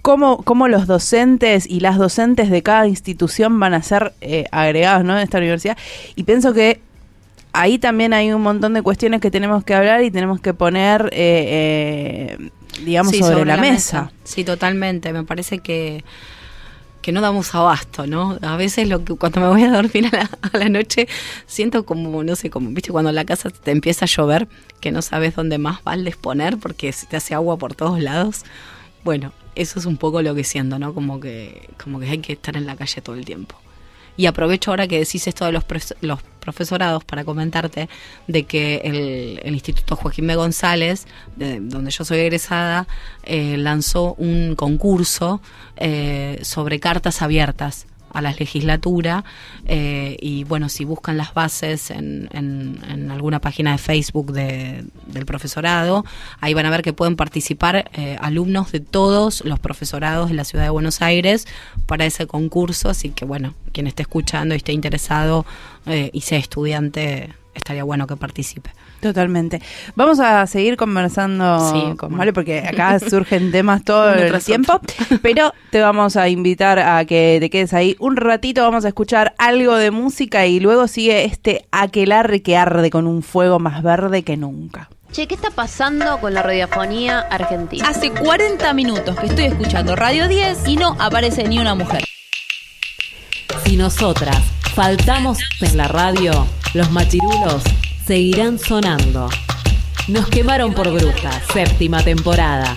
cómo, 0.02 0.38
cómo 0.42 0.66
los 0.68 0.86
docentes 0.86 1.66
y 1.68 1.80
las 1.80 1.96
docentes 1.98 2.50
de 2.50 2.62
cada 2.62 2.88
institución 2.88 3.58
van 3.60 3.74
a 3.74 3.82
ser 3.82 4.12
eh, 4.20 4.46
agregados 4.50 5.04
¿no? 5.04 5.16
en 5.16 5.22
esta 5.22 5.38
universidad. 5.38 5.76
Y 6.16 6.24
pienso 6.24 6.52
que 6.52 6.80
ahí 7.52 7.78
también 7.78 8.12
hay 8.12 8.32
un 8.32 8.42
montón 8.42 8.74
de 8.74 8.82
cuestiones 8.82 9.20
que 9.20 9.30
tenemos 9.30 9.64
que 9.64 9.74
hablar 9.74 10.02
y 10.02 10.10
tenemos 10.10 10.40
que 10.40 10.54
poner, 10.54 11.10
eh, 11.12 12.36
eh, 12.38 12.50
digamos, 12.84 13.12
Sí, 13.12 13.18
sobre, 13.20 13.44
la, 13.44 13.56
mesa. 13.56 14.12
Sí, 14.24 14.44
totalmente. 14.44 15.12
Me 15.12 15.24
parece 15.24 15.58
que, 15.58 16.04
que 17.02 17.12
no 17.12 17.20
damos 17.20 17.54
abasto, 17.54 18.06
¿no? 18.06 18.38
A 18.42 18.56
veces 18.56 18.88
lo 18.88 19.04
que 19.04 19.14
cuando 19.16 19.40
me 19.40 19.48
voy 19.48 19.62
a 19.64 19.70
dormir 19.72 20.06
a 20.12 20.16
la, 20.16 20.30
a 20.52 20.58
la 20.58 20.68
noche 20.68 21.08
siento 21.46 21.84
como, 21.84 22.22
no 22.24 22.36
sé, 22.36 22.48
como, 22.50 22.70
viste, 22.70 22.90
cuando 22.90 23.12
la 23.12 23.24
casa 23.24 23.50
te 23.50 23.70
empieza 23.70 24.04
a 24.04 24.08
llover, 24.08 24.48
que 24.80 24.92
no 24.92 25.02
sabes 25.02 25.34
dónde 25.36 25.58
más 25.58 25.82
baldes 25.84 26.16
poner 26.16 26.58
porque 26.58 26.92
se 26.92 27.06
te 27.06 27.16
hace 27.16 27.34
agua 27.34 27.56
por 27.58 27.74
todos 27.74 28.00
lados. 28.00 28.44
Bueno, 29.04 29.32
eso 29.54 29.78
es 29.78 29.86
un 29.86 29.96
poco 29.96 30.22
lo 30.22 30.34
que 30.34 30.44
siento, 30.44 30.78
¿no? 30.78 30.94
Como 30.94 31.20
que, 31.20 31.68
como 31.82 32.00
que 32.00 32.08
hay 32.08 32.18
que 32.18 32.32
estar 32.32 32.56
en 32.56 32.66
la 32.66 32.76
calle 32.76 33.00
todo 33.02 33.16
el 33.16 33.24
tiempo. 33.24 33.56
Y 34.16 34.26
aprovecho 34.26 34.70
ahora 34.70 34.86
que 34.86 34.98
decís 34.98 35.26
esto 35.26 35.44
de 35.44 35.52
los, 35.52 35.64
pres- 35.66 35.96
los 36.02 36.20
profesorados 36.42 37.04
para 37.04 37.24
comentarte 37.24 37.88
de 38.26 38.42
que 38.44 38.82
el, 38.84 39.40
el 39.42 39.54
Instituto 39.54 39.96
Joaquín. 39.96 40.22
González, 40.34 41.06
de 41.36 41.60
donde 41.60 41.90
yo 41.90 42.04
soy 42.04 42.18
egresada, 42.18 42.86
eh, 43.22 43.56
lanzó 43.56 44.14
un 44.14 44.54
concurso 44.56 45.40
eh, 45.76 46.38
sobre 46.42 46.80
cartas 46.80 47.22
abiertas 47.22 47.86
a 48.12 48.20
la 48.22 48.32
legislatura 48.32 49.24
eh, 49.66 50.16
y 50.20 50.44
bueno, 50.44 50.68
si 50.68 50.84
buscan 50.84 51.16
las 51.16 51.34
bases 51.34 51.90
en, 51.90 52.28
alguna 53.10 53.40
página 53.40 53.72
de 53.72 53.78
Facebook 53.78 54.32
de- 54.32 54.84
del 55.06 55.26
profesorado, 55.26 56.04
ahí 56.40 56.54
van 56.54 56.66
a 56.66 56.70
ver 56.70 56.82
que 56.82 56.92
pueden 56.92 57.16
participar 57.16 57.90
eh, 57.94 58.16
alumnos 58.20 58.72
de 58.72 58.80
todos 58.80 59.42
los 59.44 59.58
profesorados 59.58 60.28
de 60.28 60.34
la 60.34 60.44
ciudad 60.44 60.64
de 60.64 60.70
Buenos 60.70 61.02
Aires 61.02 61.46
para 61.86 62.04
ese 62.06 62.26
concurso, 62.26 62.88
así 62.90 63.10
que 63.10 63.24
bueno, 63.24 63.54
quien 63.72 63.86
esté 63.86 64.02
escuchando 64.02 64.54
y 64.54 64.58
esté 64.58 64.72
interesado 64.72 65.44
eh, 65.86 66.10
y 66.12 66.20
sea 66.22 66.38
estudiante, 66.38 67.32
estaría 67.54 67.84
bueno 67.84 68.06
que 68.06 68.16
participe. 68.16 68.70
Totalmente. 69.02 69.60
Vamos 69.96 70.20
a 70.20 70.46
seguir 70.46 70.76
conversando 70.76 71.58
Sí, 71.72 71.96
con. 71.96 72.14
Mario 72.14 72.32
porque 72.32 72.60
acá 72.60 73.00
surgen 73.10 73.50
temas 73.50 73.82
todo 73.82 74.14
el 74.14 74.40
tiempo, 74.44 74.80
pero 75.22 75.52
te 75.70 75.80
vamos 75.80 76.16
a 76.16 76.28
invitar 76.28 76.78
a 76.78 77.04
que 77.04 77.38
te 77.40 77.50
quedes 77.50 77.74
ahí 77.74 77.96
un 77.98 78.16
ratito, 78.16 78.62
vamos 78.62 78.84
a 78.84 78.88
escuchar 78.88 79.34
algo 79.38 79.74
de 79.74 79.90
música 79.90 80.46
y 80.46 80.60
luego 80.60 80.86
sigue 80.86 81.24
este 81.24 81.66
aquelarre 81.72 82.42
que 82.42 82.56
arde 82.56 82.90
con 82.90 83.08
un 83.08 83.24
fuego 83.24 83.58
más 83.58 83.82
verde 83.82 84.22
que 84.22 84.36
nunca. 84.36 84.88
Che, 85.10 85.26
¿qué 85.26 85.34
está 85.34 85.50
pasando 85.50 86.18
con 86.20 86.32
la 86.32 86.44
radiofonía 86.44 87.26
argentina? 87.28 87.88
Hace 87.88 88.12
40 88.12 88.72
minutos 88.72 89.18
que 89.18 89.26
estoy 89.26 89.46
escuchando 89.46 89.96
Radio 89.96 90.28
10 90.28 90.68
y 90.68 90.76
no 90.76 90.96
aparece 91.00 91.48
ni 91.48 91.58
una 91.58 91.74
mujer. 91.74 92.04
Si 93.64 93.76
nosotras 93.76 94.38
faltamos 94.76 95.38
en 95.60 95.76
la 95.76 95.88
radio, 95.88 96.46
los 96.72 96.90
machirulos 96.92 97.64
seguirán 98.12 98.58
sonando. 98.58 99.30
Nos 100.06 100.28
quemaron 100.28 100.74
por 100.74 100.92
brujas, 100.92 101.42
séptima 101.50 102.02
temporada. 102.02 102.76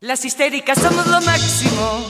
Las 0.00 0.24
histéricas 0.24 0.78
somos 0.78 1.08
lo 1.08 1.20
máximo. 1.22 2.04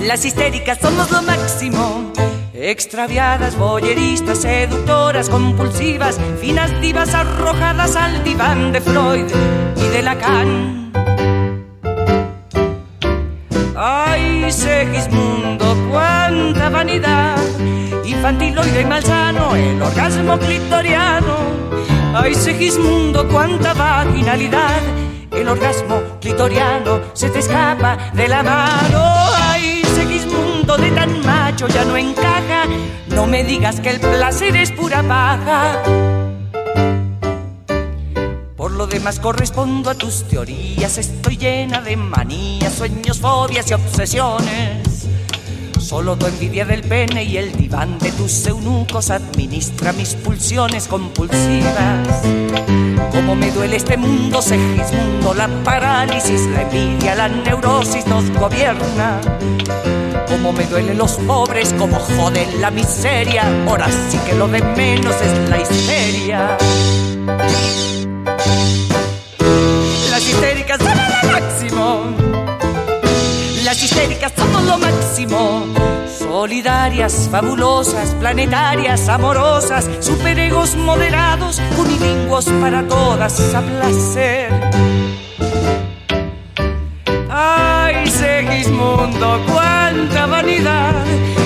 Las 0.00 0.24
histéricas 0.24 0.76
somos 0.82 1.08
lo 1.12 1.22
máximo. 1.22 2.12
Extraviadas, 2.52 3.56
boyeristas, 3.56 4.38
seductoras, 4.38 5.28
compulsivas, 5.28 6.18
finas 6.40 6.80
divas 6.80 7.14
arrojadas 7.14 7.94
al 7.94 8.24
diván 8.24 8.72
de 8.72 8.80
Freud 8.80 9.26
y 9.76 9.88
de 9.88 10.02
Lacan. 10.02 10.92
Ay, 13.76 14.50
Segismundo, 14.50 15.76
cuánta 15.92 16.70
vanidad, 16.70 17.38
infantiloide 18.04 18.80
y 18.80 18.84
malsano, 18.84 19.54
el 19.54 19.80
orgasmo 19.80 20.36
clitoriano. 20.40 21.36
Ay, 22.12 22.34
Segismundo, 22.34 23.28
cuánta 23.28 23.74
vaginalidad, 23.74 24.82
el 25.34 25.48
orgasmo 25.48 26.02
clitoriano 26.20 27.00
se 27.14 27.28
te 27.30 27.38
escapa 27.38 27.96
de 28.14 28.28
la 28.28 28.42
mano. 28.42 29.02
Ay, 29.36 29.82
Segismundo, 29.94 30.76
de 30.76 30.90
tan 30.90 31.24
macho 31.24 31.68
ya 31.68 31.84
no 31.84 31.96
encaja, 31.96 32.64
no 33.08 33.26
me 33.26 33.44
digas 33.44 33.80
que 33.80 33.90
el 33.90 34.00
placer 34.00 34.56
es 34.56 34.70
pura 34.72 35.02
paja. 35.02 35.82
Por 38.56 38.72
lo 38.72 38.86
demás 38.86 39.18
correspondo 39.18 39.90
a 39.90 39.94
tus 39.94 40.24
teorías, 40.28 40.98
estoy 40.98 41.36
llena 41.36 41.80
de 41.80 41.96
manías, 41.96 42.72
sueños, 42.72 43.18
fobias 43.20 43.70
y 43.70 43.74
obsesiones. 43.74 44.91
Solo 45.82 46.16
tu 46.16 46.26
envidia 46.26 46.64
del 46.64 46.80
pene 46.82 47.24
y 47.24 47.38
el 47.38 47.56
diván 47.56 47.98
de 47.98 48.12
tus 48.12 48.46
eunucos 48.46 49.10
administra 49.10 49.92
mis 49.92 50.14
pulsiones 50.14 50.86
compulsivas. 50.86 52.22
Como 53.10 53.34
me 53.34 53.50
duele 53.50 53.76
este 53.76 53.96
mundo, 53.96 54.40
Segismundo, 54.40 55.34
la 55.34 55.48
parálisis, 55.64 56.46
la 56.46 56.62
envidia, 56.62 57.16
la 57.16 57.28
neurosis 57.28 58.06
nos 58.06 58.30
gobierna. 58.30 59.20
Como 60.28 60.52
me 60.52 60.66
duelen 60.66 60.98
los 60.98 61.14
pobres, 61.14 61.74
como 61.76 61.98
joden 61.98 62.60
la 62.60 62.70
miseria, 62.70 63.42
ahora 63.66 63.88
sí 64.08 64.18
que 64.24 64.34
lo 64.36 64.46
de 64.46 64.62
menos 64.62 65.16
es 65.20 65.50
la 65.50 65.60
histeria. 65.60 66.56
Fabulosas, 77.02 78.14
planetarias, 78.14 79.08
amorosas, 79.08 79.90
superegos 79.98 80.76
moderados, 80.76 81.60
unilingüos 81.76 82.44
para 82.60 82.86
todas 82.86 83.52
a 83.56 83.60
placer. 83.60 84.52
Ay, 87.28 88.06
Segismundo, 88.06 89.44
cuánta 89.50 90.26
vanidad. 90.26 90.94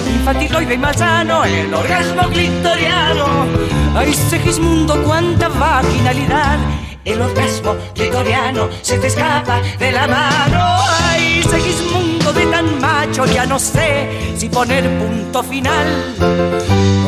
Infantiloide 0.06 0.74
y 0.74 0.78
malsano, 0.78 1.42
el 1.46 1.72
orgasmo 1.72 2.28
clitoriano. 2.28 3.46
Ay, 3.94 4.12
Segismundo, 4.12 5.02
cuánta 5.04 5.48
vaginalidad. 5.48 6.58
El 7.02 7.22
orgasmo 7.22 7.76
clitoriano 7.94 8.68
se 8.82 8.98
te 8.98 9.06
escapa 9.06 9.62
de 9.78 9.90
la 9.90 10.06
mano. 10.06 10.76
Ay, 11.08 11.42
Segismundo 11.44 12.05
de 12.32 12.46
tan 12.46 12.80
macho, 12.80 13.26
ya 13.26 13.46
no 13.46 13.58
sé 13.58 14.08
si 14.36 14.48
poner 14.48 14.84
punto 14.98 15.42
final 15.42 15.86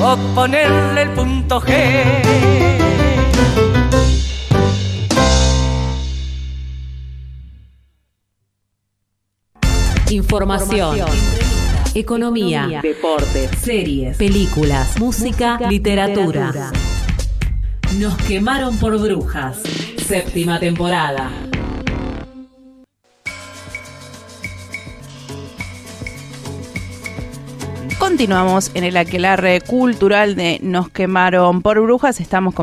o 0.03 0.17
ponerle 0.35 1.03
el 1.03 1.11
punto 1.11 1.61
G. 1.61 2.39
Información. 10.11 10.99
Economía, 11.95 12.81
deportes, 12.83 13.51
series, 13.61 14.17
películas, 14.17 14.99
música, 14.99 15.59
literatura. 15.69 16.71
Nos 17.99 18.17
quemaron 18.19 18.77
por 18.79 18.99
brujas. 18.99 19.63
Séptima 20.07 20.59
temporada. 20.61 21.48
Continuamos 28.09 28.71
en 28.73 28.85
el 28.85 28.97
aquelarre 28.97 29.61
cultural 29.61 30.35
de 30.35 30.59
Nos 30.63 30.89
quemaron 30.89 31.61
por 31.61 31.79
brujas. 31.83 32.21
Estamos 32.21 32.55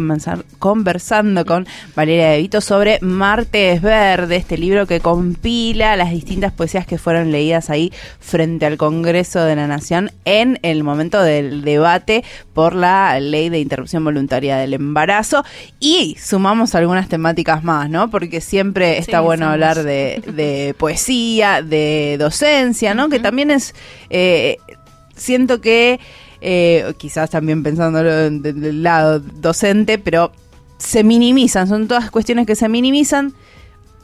conversando 0.58 1.46
con 1.46 1.68
Valeria 1.96 2.32
De 2.32 2.40
Vito 2.40 2.62
sobre 2.62 2.98
Martes 3.02 3.80
Verde, 3.80 4.38
este 4.38 4.58
libro 4.58 4.88
que 4.88 5.00
compila 5.02 5.96
las 5.98 6.10
distintas 6.10 6.52
poesías 6.52 6.88
que 6.88 6.98
fueron 6.98 7.32
leídas 7.32 7.70
ahí 7.70 7.94
frente 8.20 8.66
al 8.66 8.78
Congreso 8.78 9.40
de 9.46 9.56
la 9.56 9.68
Nación 9.68 10.10
en 10.26 10.58
el 10.64 10.84
momento 10.84 11.22
del 11.22 11.62
debate 11.62 12.24
por 12.56 12.74
la 12.74 13.20
ley 13.20 13.50
de 13.50 13.60
interrupción 13.60 14.04
voluntaria 14.04 14.58
del 14.58 14.74
embarazo. 14.74 15.46
Y 15.80 16.18
sumamos 16.20 16.74
algunas 16.74 17.08
temáticas 17.08 17.64
más, 17.64 17.88
¿no? 17.88 18.10
Porque 18.10 18.42
siempre 18.42 18.98
está 18.98 19.20
Sí, 19.20 19.24
bueno 19.26 19.46
somos. 19.46 19.54
hablar 19.54 19.84
de, 19.84 20.24
de 20.26 20.74
poesía, 20.76 21.62
de 21.62 22.18
docencia, 22.20 22.96
¿no? 22.96 23.10
Que 23.10 23.20
también 23.20 23.52
es... 23.52 23.76
eh, 24.10 24.58
siento 25.16 25.62
que, 25.62 26.00
eh, 26.42 26.94
quizás 26.98 27.30
también 27.30 27.64
pensándolo 27.64 28.12
de- 28.12 28.30
de- 28.32 28.54
del 28.54 28.84
lado 28.84 29.20
docente, 29.20 29.98
pero 29.98 30.32
se 30.78 31.04
minimizan, 31.04 31.68
son 31.68 31.88
todas 31.88 32.12
cuestiones 32.12 32.46
que 32.46 32.56
se 32.56 32.68
minimizan, 32.70 33.34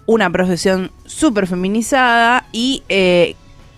una 0.06 0.30
profesión 0.30 0.92
súper 1.06 1.48
feminizada 1.48 2.46
y 2.52 2.84
eh, 2.90 3.36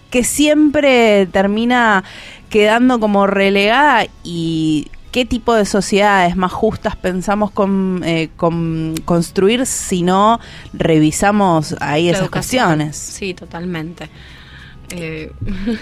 que 0.09 0.23
siempre 0.23 1.25
termina 1.27 2.03
quedando 2.49 2.99
como 2.99 3.25
relegada 3.27 4.05
y 4.23 4.87
qué 5.11 5.25
tipo 5.25 5.53
de 5.53 5.65
sociedades 5.65 6.35
más 6.35 6.51
justas 6.51 6.95
pensamos 6.95 7.51
con, 7.51 8.01
eh, 8.05 8.29
con 8.37 8.95
construir 9.05 9.65
si 9.65 10.01
no 10.03 10.39
revisamos 10.71 11.75
ahí 11.81 12.05
La 12.05 12.11
esas 12.11 12.23
educación. 12.23 12.65
cuestiones. 12.65 12.97
Sí, 12.97 13.33
totalmente. 13.33 14.09
Eh, 14.95 15.31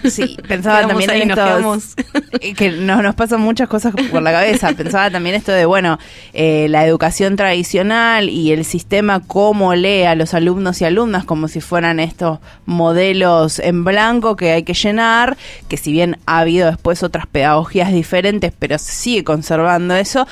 Sí, 0.10 0.38
pensaba 0.48 0.88
también 0.88 1.10
ahí, 1.10 1.22
en 1.22 1.32
estos- 1.32 1.96
que 2.58 2.72
no, 2.72 3.02
nos 3.02 3.16
pasan 3.16 3.42
muchas 3.42 3.68
cosas 3.68 3.94
por 4.12 4.22
la 4.22 4.32
cabeza. 4.32 4.72
Pensaba 4.78 5.10
también 5.12 5.36
esto 5.36 5.52
de, 5.52 5.66
bueno, 5.66 6.00
eh, 6.34 6.68
la 6.70 6.86
educación 6.86 7.36
tradicional 7.36 8.30
y 8.30 8.52
el 8.52 8.66
sistema 8.66 9.20
cómo 9.26 9.76
lee 9.76 10.04
a 10.04 10.16
los 10.16 10.34
alumnos 10.34 10.82
y 10.82 10.86
alumnas 10.86 11.26
como 11.26 11.48
si 11.48 11.62
fueran 11.62 12.00
estos 12.00 12.40
modelos 12.66 13.60
en 13.60 13.84
blanco 13.84 14.36
que 14.36 14.52
hay 14.52 14.64
que 14.64 14.74
llenar, 14.74 15.38
que 15.68 15.78
si 15.78 15.92
bien 15.92 16.18
ha 16.26 16.40
habido 16.40 16.68
después 16.68 17.04
otras 17.04 17.28
pedagogías 17.28 17.92
diferentes, 17.92 18.54
pero 18.58 18.78
se 18.78 18.92
sigue 18.92 19.24
conservando 19.24 19.96
eso. 19.96 20.28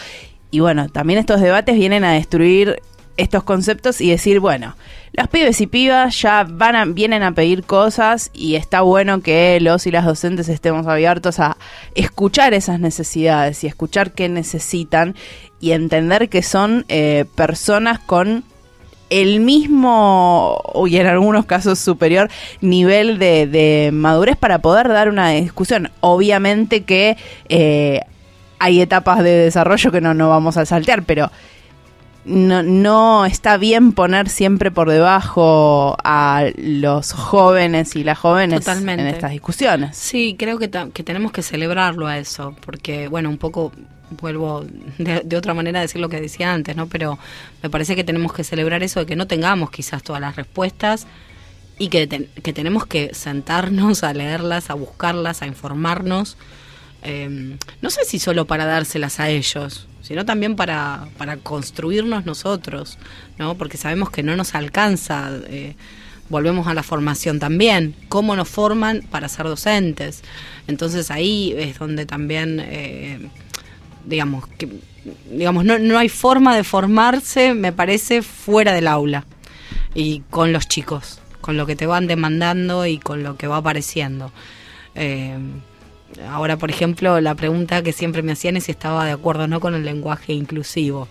Y 0.51 0.61
bueno, 0.61 0.89
también 0.89 1.19
estos 1.19 1.41
debates 1.41 1.75
vienen 1.75 2.03
a 2.03 2.13
destruir 2.13 2.81
estos 3.19 3.43
conceptos 3.43 4.01
y 4.01 4.09
decir, 4.09 4.39
bueno, 4.39 4.75
los 5.13 5.27
pibes 5.27 5.59
y 5.61 5.67
pibas 5.67 6.21
ya 6.21 6.45
van 6.49 6.75
a, 6.75 6.85
vienen 6.85 7.23
a 7.23 7.33
pedir 7.33 7.63
cosas 7.63 8.31
y 8.33 8.55
está 8.55 8.81
bueno 8.81 9.21
que 9.21 9.59
los 9.59 9.85
y 9.87 9.91
las 9.91 10.05
docentes 10.05 10.49
estemos 10.49 10.87
abiertos 10.87 11.39
a 11.39 11.57
escuchar 11.95 12.53
esas 12.53 12.79
necesidades 12.79 13.63
y 13.63 13.67
escuchar 13.67 14.11
qué 14.11 14.29
necesitan 14.29 15.15
y 15.59 15.71
entender 15.71 16.29
que 16.29 16.41
son 16.41 16.85
eh, 16.87 17.25
personas 17.35 17.99
con 17.99 18.43
el 19.09 19.39
mismo, 19.39 20.61
y 20.87 20.97
en 20.97 21.07
algunos 21.07 21.45
casos 21.45 21.79
superior, 21.79 22.29
nivel 22.61 23.17
de, 23.17 23.47
de 23.47 23.89
madurez 23.91 24.37
para 24.37 24.59
poder 24.59 24.87
dar 24.87 25.09
una 25.09 25.31
discusión. 25.31 25.89
Obviamente 25.99 26.83
que 26.83 27.17
eh, 27.49 28.01
hay 28.59 28.81
etapas 28.81 29.23
de 29.23 29.31
desarrollo 29.31 29.91
que 29.91 29.99
no, 29.99 30.13
no 30.13 30.29
vamos 30.29 30.57
a 30.57 30.65
saltear, 30.65 31.03
pero 31.03 31.31
no, 32.29 32.63
no 32.63 33.25
está 33.25 33.57
bien 33.57 33.91
poner 33.91 34.29
siempre 34.29 34.71
por 34.71 34.89
debajo 34.89 35.97
a 36.03 36.45
los 36.55 37.11
jóvenes 37.11 37.95
y 37.95 38.03
las 38.03 38.19
jóvenes 38.19 38.59
Totalmente. 38.59 39.01
en 39.01 39.07
estas 39.07 39.31
discusiones. 39.31 39.97
Sí, 39.97 40.35
creo 40.37 40.59
que, 40.59 40.69
que 40.93 41.03
tenemos 41.03 41.31
que 41.31 41.41
celebrarlo 41.41 42.07
a 42.07 42.17
eso, 42.17 42.55
porque, 42.63 43.07
bueno, 43.07 43.29
un 43.29 43.37
poco 43.37 43.71
vuelvo 44.21 44.65
de, 44.97 45.21
de 45.23 45.37
otra 45.37 45.53
manera 45.53 45.79
a 45.79 45.81
decir 45.81 45.99
lo 45.99 46.09
que 46.09 46.21
decía 46.21 46.53
antes, 46.53 46.75
¿no? 46.75 46.87
Pero 46.87 47.17
me 47.61 47.69
parece 47.69 47.95
que 47.95 48.03
tenemos 48.03 48.33
que 48.33 48.43
celebrar 48.43 48.83
eso 48.83 48.99
de 48.99 49.05
que 49.05 49.15
no 49.15 49.27
tengamos 49.27 49.71
quizás 49.71 50.03
todas 50.03 50.21
las 50.21 50.35
respuestas 50.35 51.07
y 51.79 51.89
que, 51.89 52.07
que 52.07 52.53
tenemos 52.53 52.85
que 52.85 53.13
sentarnos 53.13 54.03
a 54.03 54.13
leerlas, 54.13 54.69
a 54.69 54.75
buscarlas, 54.75 55.41
a 55.41 55.47
informarnos. 55.47 56.37
Eh, 57.01 57.57
no 57.81 57.89
sé 57.89 58.03
si 58.05 58.19
solo 58.19 58.45
para 58.45 58.65
dárselas 58.65 59.19
a 59.19 59.29
ellos, 59.29 59.87
sino 60.09 60.25
también 60.25 60.55
para, 60.55 61.07
para 61.19 61.37
construirnos 61.37 62.25
nosotros, 62.25 62.97
¿no? 63.37 63.53
Porque 63.53 63.77
sabemos 63.77 64.09
que 64.09 64.23
no 64.23 64.35
nos 64.35 64.55
alcanza. 64.55 65.29
eh, 65.47 65.75
volvemos 66.29 66.67
a 66.67 66.73
la 66.73 66.81
formación 66.83 67.39
también, 67.39 67.95
cómo 68.07 68.35
nos 68.35 68.49
forman 68.49 69.03
para 69.11 69.29
ser 69.29 69.45
docentes. 69.45 70.23
Entonces 70.67 71.11
ahí 71.11 71.53
es 71.57 71.77
donde 71.77 72.07
también, 72.07 72.59
eh, 72.59 73.29
digamos, 74.05 74.47
que, 74.47 74.67
digamos 75.31 75.63
no, 75.63 75.77
no 75.77 75.97
hay 75.99 76.09
forma 76.09 76.55
de 76.55 76.63
formarse, 76.63 77.53
me 77.53 77.71
parece, 77.71 78.23
fuera 78.23 78.73
del 78.73 78.87
aula 78.87 79.25
y 79.93 80.21
con 80.31 80.53
los 80.53 80.67
chicos, 80.67 81.19
con 81.41 81.55
lo 81.55 81.67
que 81.67 81.75
te 81.75 81.85
van 81.85 82.07
demandando 82.07 82.87
y 82.87 82.97
con 82.97 83.21
lo 83.21 83.37
que 83.37 83.45
va 83.45 83.57
apareciendo. 83.57 84.31
Eh, 84.95 85.37
ahora, 86.29 86.57
por 86.57 86.69
ejemplo, 86.69 87.19
la 87.21 87.35
pregunta 87.35 87.81
que 87.83 87.93
siempre 87.93 88.21
me 88.23 88.31
hacían 88.33 88.57
es 88.57 88.65
si 88.65 88.71
estaba 88.71 89.05
de 89.05 89.11
acuerdo 89.11 89.43
o 89.43 89.47
no 89.47 89.59
con 89.59 89.75
el 89.75 89.83
lenguaje 89.85 90.33
inclusivo. 90.33 91.07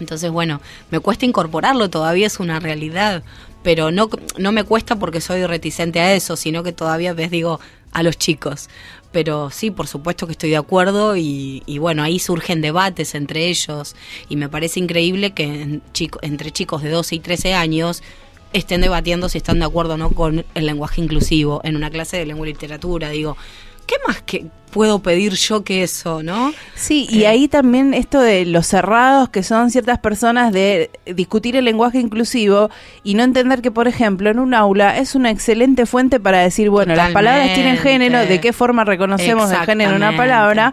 Entonces, 0.00 0.30
bueno, 0.30 0.60
me 0.90 0.98
cuesta 1.00 1.26
incorporarlo, 1.26 1.88
todavía 1.90 2.26
es 2.26 2.40
una 2.40 2.58
realidad, 2.58 3.22
pero 3.62 3.90
no, 3.92 4.08
no 4.38 4.50
me 4.52 4.64
cuesta 4.64 4.96
porque 4.96 5.20
soy 5.20 5.46
reticente 5.46 6.00
a 6.00 6.14
eso, 6.14 6.36
sino 6.36 6.62
que 6.62 6.72
todavía 6.72 7.14
les 7.14 7.30
digo 7.30 7.60
a 7.92 8.02
los 8.02 8.16
chicos. 8.18 8.68
Pero 9.12 9.50
sí, 9.50 9.70
por 9.70 9.86
supuesto 9.86 10.26
que 10.26 10.32
estoy 10.32 10.50
de 10.50 10.56
acuerdo 10.56 11.16
y, 11.16 11.62
y 11.66 11.78
bueno, 11.78 12.02
ahí 12.02 12.18
surgen 12.18 12.62
debates 12.62 13.14
entre 13.14 13.46
ellos 13.48 13.94
y 14.28 14.36
me 14.36 14.48
parece 14.48 14.80
increíble 14.80 15.32
que 15.32 15.44
en 15.44 15.82
chico- 15.92 16.18
entre 16.22 16.50
chicos 16.50 16.82
de 16.82 16.88
12 16.88 17.16
y 17.16 17.20
13 17.20 17.52
años 17.54 18.02
estén 18.54 18.80
debatiendo 18.80 19.28
si 19.28 19.38
están 19.38 19.58
de 19.58 19.66
acuerdo 19.66 19.94
o 19.94 19.96
no 19.98 20.10
con 20.10 20.44
el 20.54 20.66
lenguaje 20.66 21.00
inclusivo 21.02 21.60
en 21.64 21.76
una 21.76 21.90
clase 21.90 22.16
de 22.16 22.26
lengua 22.26 22.48
y 22.48 22.52
literatura. 22.54 23.10
Digo, 23.10 23.36
¿qué 23.86 23.96
más 24.06 24.22
que 24.22 24.46
puedo 24.70 25.00
pedir 25.02 25.34
yo 25.34 25.64
que 25.64 25.82
eso, 25.82 26.22
no? 26.22 26.52
Sí, 26.74 27.06
y 27.10 27.24
ahí 27.24 27.46
también 27.46 27.92
esto 27.92 28.20
de 28.20 28.46
los 28.46 28.66
cerrados 28.66 29.28
que 29.28 29.42
son 29.42 29.70
ciertas 29.70 29.98
personas 29.98 30.50
de 30.50 30.90
discutir 31.04 31.56
el 31.56 31.66
lenguaje 31.66 31.98
inclusivo 32.00 32.70
y 33.04 33.12
no 33.14 33.22
entender 33.22 33.60
que, 33.60 33.70
por 33.70 33.86
ejemplo, 33.86 34.30
en 34.30 34.38
un 34.38 34.54
aula 34.54 34.96
es 34.96 35.14
una 35.14 35.30
excelente 35.30 35.84
fuente 35.84 36.20
para 36.20 36.38
decir, 36.40 36.70
bueno, 36.70 36.94
las 36.94 37.10
palabras 37.12 37.52
tienen 37.52 37.76
género, 37.76 38.20
de 38.20 38.40
qué 38.40 38.54
forma 38.54 38.84
reconocemos 38.84 39.50
el 39.50 39.58
género 39.58 39.90
en 39.90 39.96
una 39.96 40.16
palabra, 40.16 40.72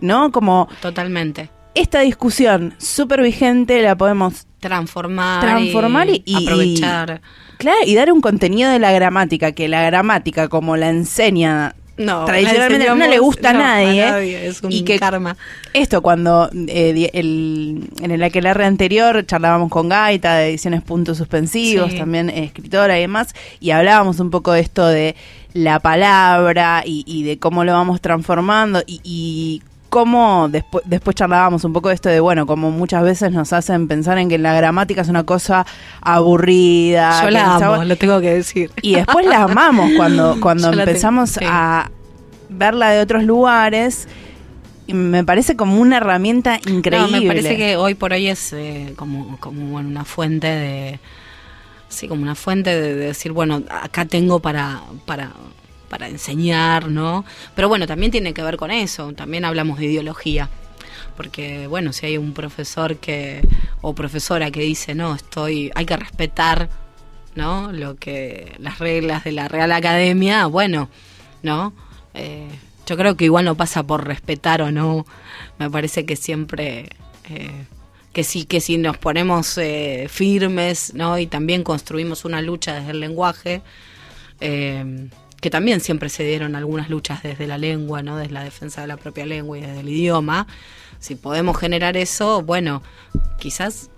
¿no? 0.00 0.32
Como 0.32 0.66
Totalmente. 0.80 1.50
esta 1.74 2.00
discusión 2.00 2.74
súper 2.78 3.20
vigente 3.22 3.82
la 3.82 3.94
podemos 3.94 4.46
Transformar. 4.60 5.42
transformar 5.42 6.08
y, 6.08 6.22
y- 6.24 6.46
aprovechar. 6.46 7.20
Claro, 7.58 7.76
y 7.84 7.94
dar 7.94 8.10
un 8.10 8.22
contenido 8.22 8.70
de 8.70 8.78
la 8.78 8.90
gramática, 8.92 9.52
que 9.52 9.68
la 9.68 9.82
gramática, 9.82 10.48
como 10.48 10.78
la 10.78 10.88
enseña 10.88 11.74
No, 11.96 12.24
tradicionalmente, 12.24 12.88
no 12.88 13.06
le 13.06 13.18
gusta 13.20 13.50
a 13.50 13.52
no, 13.52 13.60
a 13.60 13.62
nadie. 13.62 14.10
nadie, 14.10 14.46
es 14.48 14.62
un 14.62 14.72
y 14.72 14.82
que 14.82 14.98
karma. 14.98 15.36
Esto 15.72 16.02
cuando 16.02 16.50
eh, 16.66 17.10
el, 17.14 17.88
en 18.02 18.10
el 18.10 18.22
aquelarre 18.22 18.64
anterior 18.64 19.24
charlábamos 19.26 19.70
con 19.70 19.88
Gaita 19.88 20.34
de 20.36 20.48
ediciones 20.48 20.82
puntos 20.82 21.18
suspensivos, 21.18 21.92
Sí. 21.92 21.98
también 21.98 22.30
eh, 22.30 22.44
escritora 22.44 22.98
y 22.98 23.02
demás, 23.02 23.34
y 23.60 23.70
hablábamos 23.70 24.18
un 24.18 24.30
poco 24.30 24.52
de 24.52 24.60
esto 24.60 24.86
de 24.86 25.14
la 25.52 25.78
palabra 25.78 26.82
y, 26.84 27.04
y 27.06 27.22
de 27.22 27.38
cómo 27.38 27.62
lo 27.62 27.72
vamos 27.72 28.00
transformando 28.00 28.82
y, 28.86 29.00
y 29.04 29.62
cómo 29.94 30.48
después, 30.48 30.82
después 30.88 31.14
charlábamos 31.14 31.62
un 31.62 31.72
poco 31.72 31.88
de 31.88 31.94
esto 31.94 32.08
de, 32.08 32.18
bueno, 32.18 32.46
como 32.46 32.72
muchas 32.72 33.04
veces 33.04 33.30
nos 33.30 33.52
hacen 33.52 33.86
pensar 33.86 34.18
en 34.18 34.28
que 34.28 34.38
la 34.38 34.52
gramática 34.52 35.02
es 35.02 35.08
una 35.08 35.22
cosa 35.22 35.64
aburrida. 36.00 37.22
Yo 37.22 37.30
la 37.30 37.54
amo, 37.54 37.84
lo 37.84 37.94
tengo 37.94 38.20
que 38.20 38.34
decir. 38.34 38.72
y 38.82 38.96
después 38.96 39.24
la 39.24 39.44
amamos 39.44 39.92
cuando, 39.96 40.36
cuando 40.42 40.72
Yo 40.72 40.80
empezamos 40.80 41.34
tengo, 41.34 41.46
sí. 41.46 41.48
a 41.48 41.92
verla 42.48 42.90
de 42.90 43.02
otros 43.02 43.22
lugares. 43.22 44.08
Y 44.88 44.94
me 44.94 45.22
parece 45.22 45.54
como 45.54 45.80
una 45.80 45.98
herramienta 45.98 46.58
increíble. 46.66 47.12
No, 47.12 47.20
me 47.20 47.26
parece 47.28 47.56
que 47.56 47.76
hoy 47.76 47.94
por 47.94 48.12
hoy 48.12 48.26
es 48.26 48.52
eh, 48.52 48.94
como, 48.96 49.38
como 49.38 49.66
bueno, 49.66 49.88
una 49.88 50.04
fuente 50.04 50.48
de. 50.48 50.98
Sí, 51.88 52.08
como 52.08 52.22
una 52.22 52.34
fuente 52.34 52.70
de, 52.70 52.96
de 52.96 53.06
decir, 53.06 53.30
bueno, 53.30 53.62
acá 53.70 54.06
tengo 54.06 54.40
para, 54.40 54.80
para, 55.06 55.30
para 55.88 56.08
enseñar, 56.08 56.88
¿no? 56.88 57.24
Pero 57.54 57.68
bueno, 57.68 57.86
también 57.86 58.12
tiene 58.12 58.34
que 58.34 58.42
ver 58.42 58.56
con 58.56 58.70
eso. 58.70 59.12
También 59.12 59.44
hablamos 59.44 59.78
de 59.78 59.86
ideología. 59.86 60.48
Porque, 61.16 61.66
bueno, 61.68 61.92
si 61.92 62.06
hay 62.06 62.18
un 62.18 62.32
profesor 62.34 62.96
que 62.96 63.46
o 63.80 63.94
profesora 63.94 64.50
que 64.50 64.60
dice, 64.60 64.94
no, 64.94 65.14
estoy. 65.14 65.70
hay 65.74 65.86
que 65.86 65.96
respetar, 65.96 66.68
¿no? 67.34 67.72
Lo 67.72 67.96
que. 67.96 68.54
las 68.58 68.78
reglas 68.78 69.24
de 69.24 69.32
la 69.32 69.48
Real 69.48 69.72
Academia, 69.72 70.46
bueno, 70.46 70.88
¿no? 71.42 71.72
Eh, 72.14 72.48
yo 72.86 72.96
creo 72.96 73.16
que 73.16 73.24
igual 73.26 73.44
no 73.44 73.54
pasa 73.56 73.82
por 73.82 74.06
respetar 74.06 74.62
o 74.62 74.72
no. 74.72 75.06
Me 75.58 75.70
parece 75.70 76.04
que 76.04 76.16
siempre 76.16 76.88
eh, 77.28 77.66
que 78.12 78.24
sí 78.24 78.44
que 78.44 78.60
si 78.60 78.78
nos 78.78 78.96
ponemos 78.98 79.58
eh, 79.58 80.06
firmes, 80.08 80.94
¿no? 80.94 81.18
Y 81.18 81.26
también 81.26 81.62
construimos 81.64 82.24
una 82.24 82.40
lucha 82.40 82.74
desde 82.74 82.92
el 82.92 83.00
lenguaje. 83.00 83.62
eh, 84.40 85.08
que 85.44 85.50
también 85.50 85.80
siempre 85.80 86.08
se 86.08 86.24
dieron 86.24 86.56
algunas 86.56 86.88
luchas 86.88 87.22
desde 87.22 87.46
la 87.46 87.58
lengua, 87.58 88.02
¿no? 88.02 88.16
Desde 88.16 88.32
la 88.32 88.42
defensa 88.42 88.80
de 88.80 88.86
la 88.86 88.96
propia 88.96 89.26
lengua 89.26 89.58
y 89.58 89.60
desde 89.60 89.80
el 89.80 89.90
idioma. 89.90 90.46
Si 91.00 91.16
podemos 91.16 91.58
generar 91.58 91.98
eso, 91.98 92.40
bueno, 92.40 92.82
quizás 93.38 93.90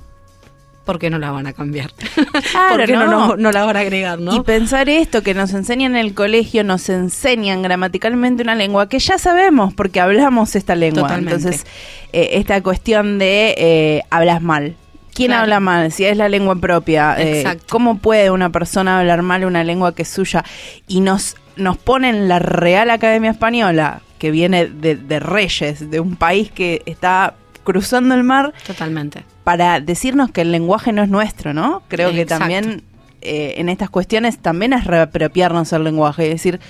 ¿por 0.84 0.99
qué 0.99 1.09
no 1.09 1.20
la 1.20 1.30
van 1.30 1.47
a 1.47 1.53
cambiar? 1.53 1.92
Claro, 2.51 2.76
¿Por 2.78 2.86
qué 2.86 2.94
no, 2.94 3.07
no. 3.07 3.28
no, 3.28 3.36
no 3.36 3.53
la 3.53 3.64
van 3.64 3.76
a 3.76 3.80
agregar, 3.80 4.18
no? 4.18 4.34
Y 4.34 4.40
pensar 4.40 4.88
esto 4.88 5.22
que 5.22 5.34
nos 5.34 5.53
enseñan 5.53 5.94
en 5.94 6.05
el 6.05 6.14
colegio, 6.14 6.64
nos 6.64 6.88
enseñan 6.88 7.62
gramaticalmente 7.62 8.42
una 8.42 8.57
lengua 8.57 8.88
que 8.88 8.99
ya 8.99 9.16
sabemos 9.16 9.72
porque 9.72 10.01
hablamos 10.01 10.57
esta 10.57 10.74
lengua. 10.74 11.03
Totalmente. 11.03 11.34
Entonces, 11.36 11.64
eh, 12.12 12.30
esta 12.32 12.61
cuestión 12.61 13.20
de 13.20 13.55
eh, 13.57 14.03
hablas 14.11 14.42
mal. 14.42 14.74
¿Quién 15.17 15.29
Claro. 15.31 15.43
habla 15.45 15.61
mal? 15.61 15.91
Si 15.93 16.05
es 16.05 16.17
la 16.17 16.29
lengua 16.29 16.55
propia. 16.57 17.17
eh. 17.19 17.45
¿Cómo 17.69 17.99
puede 17.99 18.31
una 18.31 18.51
persona 18.51 19.01
hablar 19.01 19.23
mal 19.23 19.45
una 19.45 19.64
lengua 19.64 19.95
que 19.95 20.03
es 20.03 20.09
suya? 20.09 20.45
Y 20.87 21.01
nos, 21.01 21.37
nos 21.57 21.77
ponen 21.79 22.29
la 22.29 22.39
Real 22.39 22.91
Academia 22.91 23.31
Española, 23.31 24.03
que 24.19 24.31
viene 24.31 24.67
de, 24.67 24.95
de 24.97 25.19
reyes, 25.21 25.91
de 25.91 26.01
un 26.01 26.17
país 26.17 26.51
que 26.51 26.83
está 26.87 27.35
cruzando 27.64 28.14
el 28.14 28.23
mar 28.25 28.53
Totalmente. 28.67 29.25
para 29.43 29.81
decirnos 29.81 30.31
que 30.31 30.43
el 30.43 30.53
lenguaje 30.53 30.93
no 30.93 31.03
es 31.03 31.09
nuestro, 31.09 31.53
¿no? 31.55 31.83
Creo 31.89 32.12
que 32.12 32.25
también 32.27 32.83
eh, 33.23 33.55
en 33.57 33.69
estas 33.69 33.91
cuestiones 33.91 34.39
también 34.39 34.73
es 34.73 34.85
reapropiarnos 34.85 35.73
el 35.73 35.83
lenguaje 35.85 36.27
y 36.27 36.29
decir, 36.29 36.61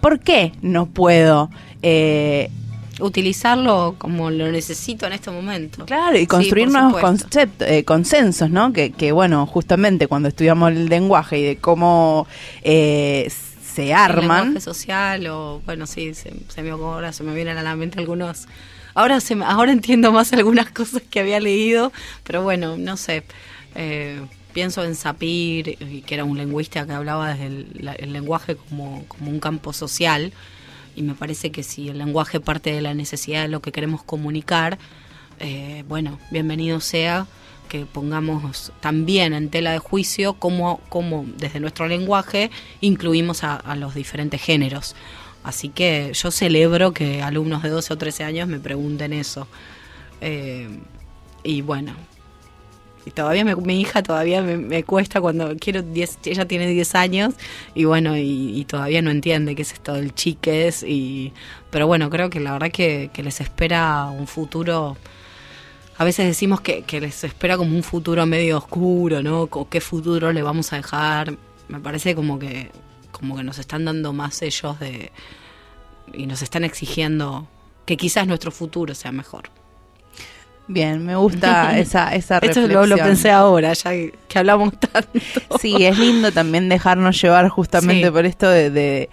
¿por 0.00 0.20
qué 0.20 0.52
no 0.62 0.86
puedo? 0.86 1.50
eh, 1.82 2.50
Utilizarlo 3.00 3.94
como 3.98 4.30
lo 4.30 4.50
necesito 4.50 5.06
en 5.06 5.12
este 5.12 5.30
momento. 5.30 5.84
Claro, 5.84 6.18
y 6.18 6.26
construir 6.26 6.68
nuevos 6.68 7.00
conceptos, 7.00 7.68
eh, 7.68 7.84
consensos, 7.84 8.48
¿no? 8.50 8.72
Que, 8.72 8.90
que, 8.92 9.12
bueno, 9.12 9.44
justamente 9.46 10.06
cuando 10.08 10.28
estudiamos 10.28 10.70
el 10.72 10.86
lenguaje 10.86 11.38
y 11.38 11.42
de 11.44 11.56
cómo 11.56 12.26
eh, 12.62 13.30
se 13.74 13.88
El 13.88 13.92
arman. 13.92 14.44
lenguaje 14.46 14.60
social 14.64 15.26
o 15.26 15.60
bueno 15.66 15.86
sí 15.86 16.14
se, 16.14 16.32
se 16.48 16.62
me 16.62 16.70
ahora 16.70 17.12
se 17.12 17.22
me 17.22 17.34
vienen 17.34 17.58
a 17.58 17.62
la 17.62 17.76
mente 17.76 17.98
algunos 17.98 18.46
ahora 18.94 19.20
se 19.20 19.34
ahora 19.44 19.72
entiendo 19.72 20.12
más 20.12 20.32
algunas 20.32 20.70
cosas 20.72 21.02
que 21.10 21.20
había 21.20 21.38
leído 21.40 21.92
pero 22.24 22.42
bueno 22.42 22.78
no 22.78 22.96
sé 22.96 23.22
eh, 23.74 24.18
pienso 24.54 24.82
en 24.82 24.94
Sapir 24.94 25.76
que 26.06 26.14
era 26.14 26.24
un 26.24 26.38
lingüista 26.38 26.86
que 26.86 26.92
hablaba 26.92 27.34
desde 27.34 27.46
el, 27.48 27.66
la- 27.80 27.92
el 27.92 28.14
lenguaje 28.14 28.56
como, 28.56 29.04
como 29.08 29.30
un 29.30 29.40
campo 29.40 29.74
social 29.74 30.32
y 30.96 31.02
me 31.02 31.14
parece 31.14 31.52
que 31.52 31.62
si 31.62 31.88
el 31.88 31.98
lenguaje 31.98 32.40
parte 32.40 32.72
de 32.72 32.80
la 32.80 32.94
necesidad 32.94 33.42
de 33.42 33.48
lo 33.48 33.60
que 33.60 33.70
queremos 33.70 34.02
comunicar 34.02 34.78
eh, 35.38 35.84
bueno 35.86 36.18
bienvenido 36.30 36.80
sea 36.80 37.26
que 37.66 37.84
pongamos 37.84 38.72
también 38.80 39.34
en 39.34 39.50
tela 39.50 39.72
de 39.72 39.78
juicio 39.78 40.34
cómo, 40.34 40.80
cómo 40.88 41.26
desde 41.36 41.60
nuestro 41.60 41.86
lenguaje 41.86 42.50
incluimos 42.80 43.44
a, 43.44 43.76
los 43.76 43.94
diferentes 43.94 44.40
géneros. 44.40 44.94
Así 45.42 45.68
que 45.68 46.12
yo 46.14 46.30
celebro 46.30 46.92
que 46.92 47.22
alumnos 47.22 47.62
de 47.62 47.68
12 47.68 47.92
o 47.92 47.98
13 47.98 48.24
años 48.24 48.48
me 48.48 48.58
pregunten 48.58 49.12
eso. 49.12 49.46
Eh, 50.20 50.68
y 51.44 51.60
bueno, 51.62 51.92
y 53.06 53.12
todavía 53.12 53.44
me- 53.44 53.54
mi 53.56 53.80
hija 53.80 54.02
todavía 54.02 54.42
me, 54.42 54.82
cuesta 54.84 55.20
cuando 55.20 55.54
quiero 55.56 55.80
10, 55.82 56.18
ella 56.26 56.46
tiene 56.46 56.66
10 56.66 56.94
años 56.96 57.34
y 57.74 57.84
bueno, 57.84 58.16
y, 58.18 58.64
todavía 58.66 59.00
no 59.00 59.10
entiende 59.10 59.54
qué 59.54 59.62
es 59.62 59.72
esto 59.72 59.94
del 59.94 60.12
chiques 60.14 60.82
y 60.82 61.32
pero 61.70 61.86
bueno, 61.86 62.10
creo 62.10 62.28
que 62.30 62.40
la 62.40 62.52
verdad 62.52 62.70
que, 62.72 63.10
les 63.22 63.40
espera 63.40 64.06
un 64.06 64.26
futuro 64.26 64.96
a 65.98 66.04
veces 66.04 66.26
decimos 66.26 66.60
que, 66.60 66.84
les 67.00 67.24
espera 67.24 67.56
como 67.56 67.74
un 67.76 67.82
futuro 67.82 68.26
medio 68.26 68.58
oscuro, 68.58 69.22
¿no? 69.22 69.48
Qué 69.70 69.80
futuro 69.80 70.32
le 70.32 70.42
vamos 70.42 70.72
a 70.72 70.76
dejar. 70.76 71.36
Me 71.68 71.80
parece 71.80 72.14
como 72.14 72.38
que, 72.38 72.70
como 73.12 73.36
que 73.36 73.42
nos 73.42 73.58
están 73.58 73.84
dando 73.86 74.12
más 74.12 74.42
ellos 74.42 74.78
de. 74.78 75.10
y 76.12 76.26
nos 76.26 76.42
están 76.42 76.64
exigiendo 76.64 77.48
que 77.86 77.96
quizás 77.96 78.26
nuestro 78.26 78.50
futuro 78.50 78.94
sea 78.94 79.12
mejor. 79.12 79.50
Bien, 80.68 81.04
me 81.04 81.14
gusta 81.16 81.78
esa, 81.78 82.14
esa 82.14 82.36
Esto 82.38 82.46
reflexión. 82.60 82.72
lo, 82.72 82.86
lo 82.86 82.96
pensé 82.96 83.30
ahora, 83.30 83.72
ya 83.72 83.90
que, 83.90 84.14
que 84.28 84.38
hablamos 84.38 84.72
tanto. 84.80 85.10
Sí, 85.60 85.76
es 85.84 85.98
lindo 85.98 86.32
también 86.32 86.68
dejarnos 86.68 87.20
llevar 87.20 87.48
justamente 87.48 88.06
Sí. 88.06 88.10
por 88.12 88.26
esto 88.26 88.48
de, 88.48 88.70
de, 88.70 89.08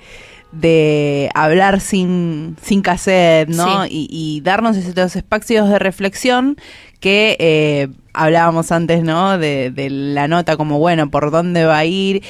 de 0.51 1.29
hablar 1.35 1.79
sin, 1.79 2.57
sin 2.61 2.81
cassette, 2.81 3.49
¿no? 3.49 3.83
Sí. 3.85 3.89
Y, 3.91 4.37
y 4.37 4.41
darnos 4.41 4.77
estos 4.77 5.15
espacios 5.15 5.69
de 5.69 5.79
reflexión 5.79 6.57
que 6.99 7.35
eh, 7.39 7.89
hablábamos 8.13 8.71
antes, 8.71 9.03
¿no? 9.03 9.37
De, 9.37 9.71
de 9.71 9.89
la 9.89 10.27
nota, 10.29 10.55
como 10.55 10.79
bueno, 10.79 11.11
por 11.11 11.31
dónde 11.31 11.65
va 11.65 11.79
a 11.79 11.85
ir. 11.85 12.23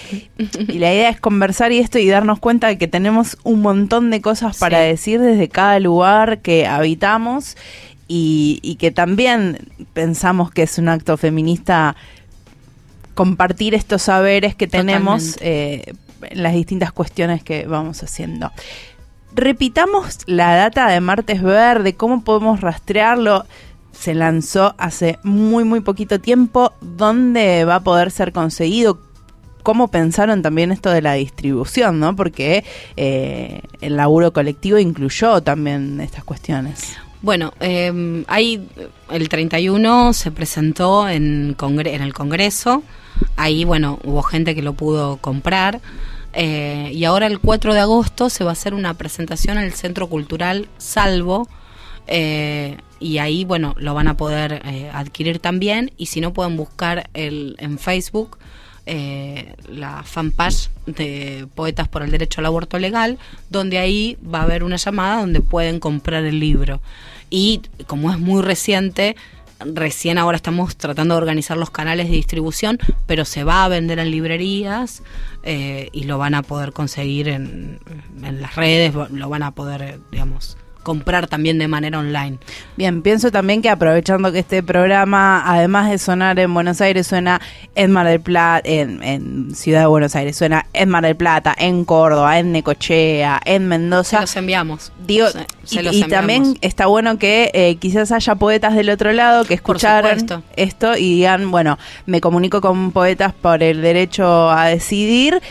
Y 0.68 0.80
la 0.80 0.92
idea 0.94 1.10
es 1.10 1.20
conversar 1.20 1.72
y 1.72 1.78
esto 1.78 2.00
y 2.00 2.08
darnos 2.08 2.40
cuenta 2.40 2.68
de 2.68 2.78
que 2.80 2.88
tenemos 2.88 3.38
un 3.44 3.62
montón 3.62 4.10
de 4.10 4.20
cosas 4.20 4.58
para 4.58 4.80
Sí. 4.82 4.88
decir 4.88 5.22
desde 5.22 5.48
cada 5.48 5.80
lugar 5.80 6.40
que 6.40 6.66
habitamos. 6.66 7.56
Y, 8.08 8.60
y 8.62 8.76
que 8.76 8.92
también 8.92 9.70
pensamos 9.94 10.52
que 10.52 10.64
es 10.64 10.78
un 10.78 10.90
acto 10.90 11.18
feminista 11.18 11.96
compartir 13.14 13.74
estos 13.76 14.04
saberes 14.04 14.56
que 14.56 14.68
tenemos 14.68 15.38
eh, 15.42 15.94
las 16.32 16.54
distintas 16.54 16.92
cuestiones 16.92 17.44
que 17.44 17.66
vamos 17.68 18.04
haciendo. 18.04 18.52
Repitamos 19.36 20.20
la 20.28 20.56
data 20.56 20.88
de 20.88 21.02
Martes 21.02 21.42
Verde, 21.42 21.96
cómo 21.96 22.24
podemos 22.24 22.62
rastrearlo. 22.62 23.46
Se 23.92 24.14
lanzó 24.14 24.76
hace 24.78 25.20
muy, 25.24 25.64
muy 25.64 25.82
poquito 25.82 26.20
tiempo. 26.20 26.74
¿Dónde 26.82 27.66
va 27.66 27.76
a 27.76 27.80
poder 27.84 28.12
ser 28.12 28.32
conseguido? 28.32 29.00
cómo 29.64 29.88
pensaron 29.88 30.42
también 30.42 30.74
esto 30.74 30.90
de 30.90 31.02
la 31.02 31.14
distribución, 31.14 31.98
¿no? 31.98 32.18
Porque 32.18 32.66
eh, 32.98 33.62
el 33.80 33.96
laburo 33.96 34.34
colectivo 34.34 34.78
incluyó 34.78 35.42
también 35.42 36.02
estas 36.02 36.26
cuestiones. 36.26 36.98
Bueno, 37.24 37.54
eh, 37.62 38.24
hay, 38.28 38.68
el 39.10 39.30
31 39.30 40.12
se 40.12 40.30
presentó 40.30 41.08
en, 41.08 41.56
congre 41.58 41.96
en 41.96 42.02
el 42.02 42.14
Congreso, 42.14 42.84
ahí, 43.38 43.64
bueno, 43.64 43.98
hubo 44.04 44.22
gente 44.24 44.54
que 44.54 44.62
lo 44.62 44.74
pudo 44.74 45.18
comprar. 45.18 45.80
Eh, 46.34 46.92
y 46.94 47.06
ahora 47.06 47.28
el 47.28 47.40
4 47.40 47.74
de 47.74 47.80
agosto 47.80 48.30
se 48.30 48.44
va 48.44 48.50
a 48.50 48.54
hacer 48.54 48.74
una 48.74 48.96
presentación 48.96 49.58
en 49.58 49.64
el 49.64 49.74
Centro 49.74 50.08
Cultural 50.08 50.68
Salvo. 50.78 51.48
Eh, 52.08 52.78
y 53.00 53.20
ahí, 53.20 53.46
bueno, 53.46 53.74
lo 53.78 53.94
van 53.94 54.10
a 54.10 54.18
poder 54.18 54.62
eh, 54.66 54.92
adquirir 54.94 55.40
también. 55.40 55.92
Y 55.98 56.08
si 56.08 56.20
no, 56.20 56.34
pueden 56.34 56.58
buscar 56.58 57.10
el, 57.14 57.56
en 57.60 57.80
Facebook 57.80 58.38
eh, 58.86 59.56
la 59.68 60.04
fanpage 60.04 60.70
de 60.86 61.48
Poetas 61.56 61.88
por 61.88 62.04
el 62.04 62.12
Derecho 62.12 62.42
al 62.42 62.48
Aborto 62.48 62.80
Legal, 62.80 63.18
donde 63.50 63.78
ahí 63.78 64.18
va 64.24 64.40
a 64.40 64.44
haber 64.44 64.64
una 64.64 64.76
llamada 64.76 65.22
donde 65.22 65.42
pueden 65.42 65.80
comprar 65.80 66.24
el 66.26 66.40
libro. 66.40 66.82
Y 67.30 67.62
como 67.88 68.12
es 68.12 68.20
muy 68.20 68.42
reciente, 68.42 69.16
recién 69.60 70.18
ahora 70.18 70.36
estamos 70.36 70.76
tratando 70.76 71.16
de 71.16 71.20
organizar 71.20 71.58
los 71.58 71.70
canales 71.70 72.10
de 72.10 72.16
distribución, 72.16 72.78
pero 73.08 73.26
se 73.26 73.44
va 73.44 73.64
a 73.64 73.70
vender 73.70 74.00
en 74.00 74.12
librerías 74.12 75.04
eh, 75.44 75.90
y 75.94 76.04
lo 76.04 76.18
van 76.18 76.36
a 76.36 76.44
poder 76.44 76.74
conseguir 76.74 77.30
en, 77.30 77.80
en 78.22 78.42
las 78.42 78.56
redes, 78.56 78.94
lo 78.94 79.30
van 79.30 79.44
a 79.44 79.52
poder, 79.52 80.00
digamos, 80.12 80.58
comprar 80.84 81.28
también 81.28 81.58
de 81.58 81.68
manera 81.68 82.00
online. 82.00 82.38
Bien, 82.78 83.02
pienso 83.02 83.32
también 83.32 83.62
que 83.62 83.70
aprovechando 83.70 84.32
que 84.32 84.40
este 84.40 84.62
programa, 84.62 85.44
además 85.46 85.90
de 85.90 85.98
sonar 85.98 86.38
en 86.40 86.54
Buenos 86.54 86.82
Aires, 86.82 87.08
suena 87.08 87.42
en 87.76 87.92
Mar 87.92 88.08
del 88.08 88.20
Plata, 88.20 88.62
en, 88.64 89.56
Ciudad 89.56 89.82
de 89.82 89.86
Buenos 89.88 90.16
Aires, 90.16 90.36
suena 90.36 90.66
en 90.74 90.90
Mar 90.90 91.04
del 91.04 91.16
Plata, 91.16 91.56
en 91.58 91.86
Córdoba, 91.86 92.38
en 92.38 92.52
Necochea, 92.52 93.42
en 93.46 93.68
Mendoza. 93.68 94.18
Se 94.18 94.22
los 94.22 94.36
enviamos. 94.36 94.92
Digo, 95.06 95.28
y, 95.70 96.04
también 96.04 96.58
está 96.62 96.86
bueno 96.88 97.18
que 97.18 97.50
eh, 97.54 97.78
quizás 97.78 98.12
haya 98.12 98.36
poetas 98.36 98.76
del 98.76 98.90
otro 98.90 99.14
lado 99.14 99.46
que 99.46 99.54
escucharan 99.54 100.44
esto 100.56 100.98
y 100.98 101.16
digan, 101.16 101.50
bueno, 101.52 101.78
me 102.06 102.22
comunico 102.22 102.62
con 102.62 102.92
poetas 102.92 103.34
por 103.34 103.64
el 103.64 103.82
derecho 103.82 104.52
a 104.52 104.68
decidir 104.68 105.42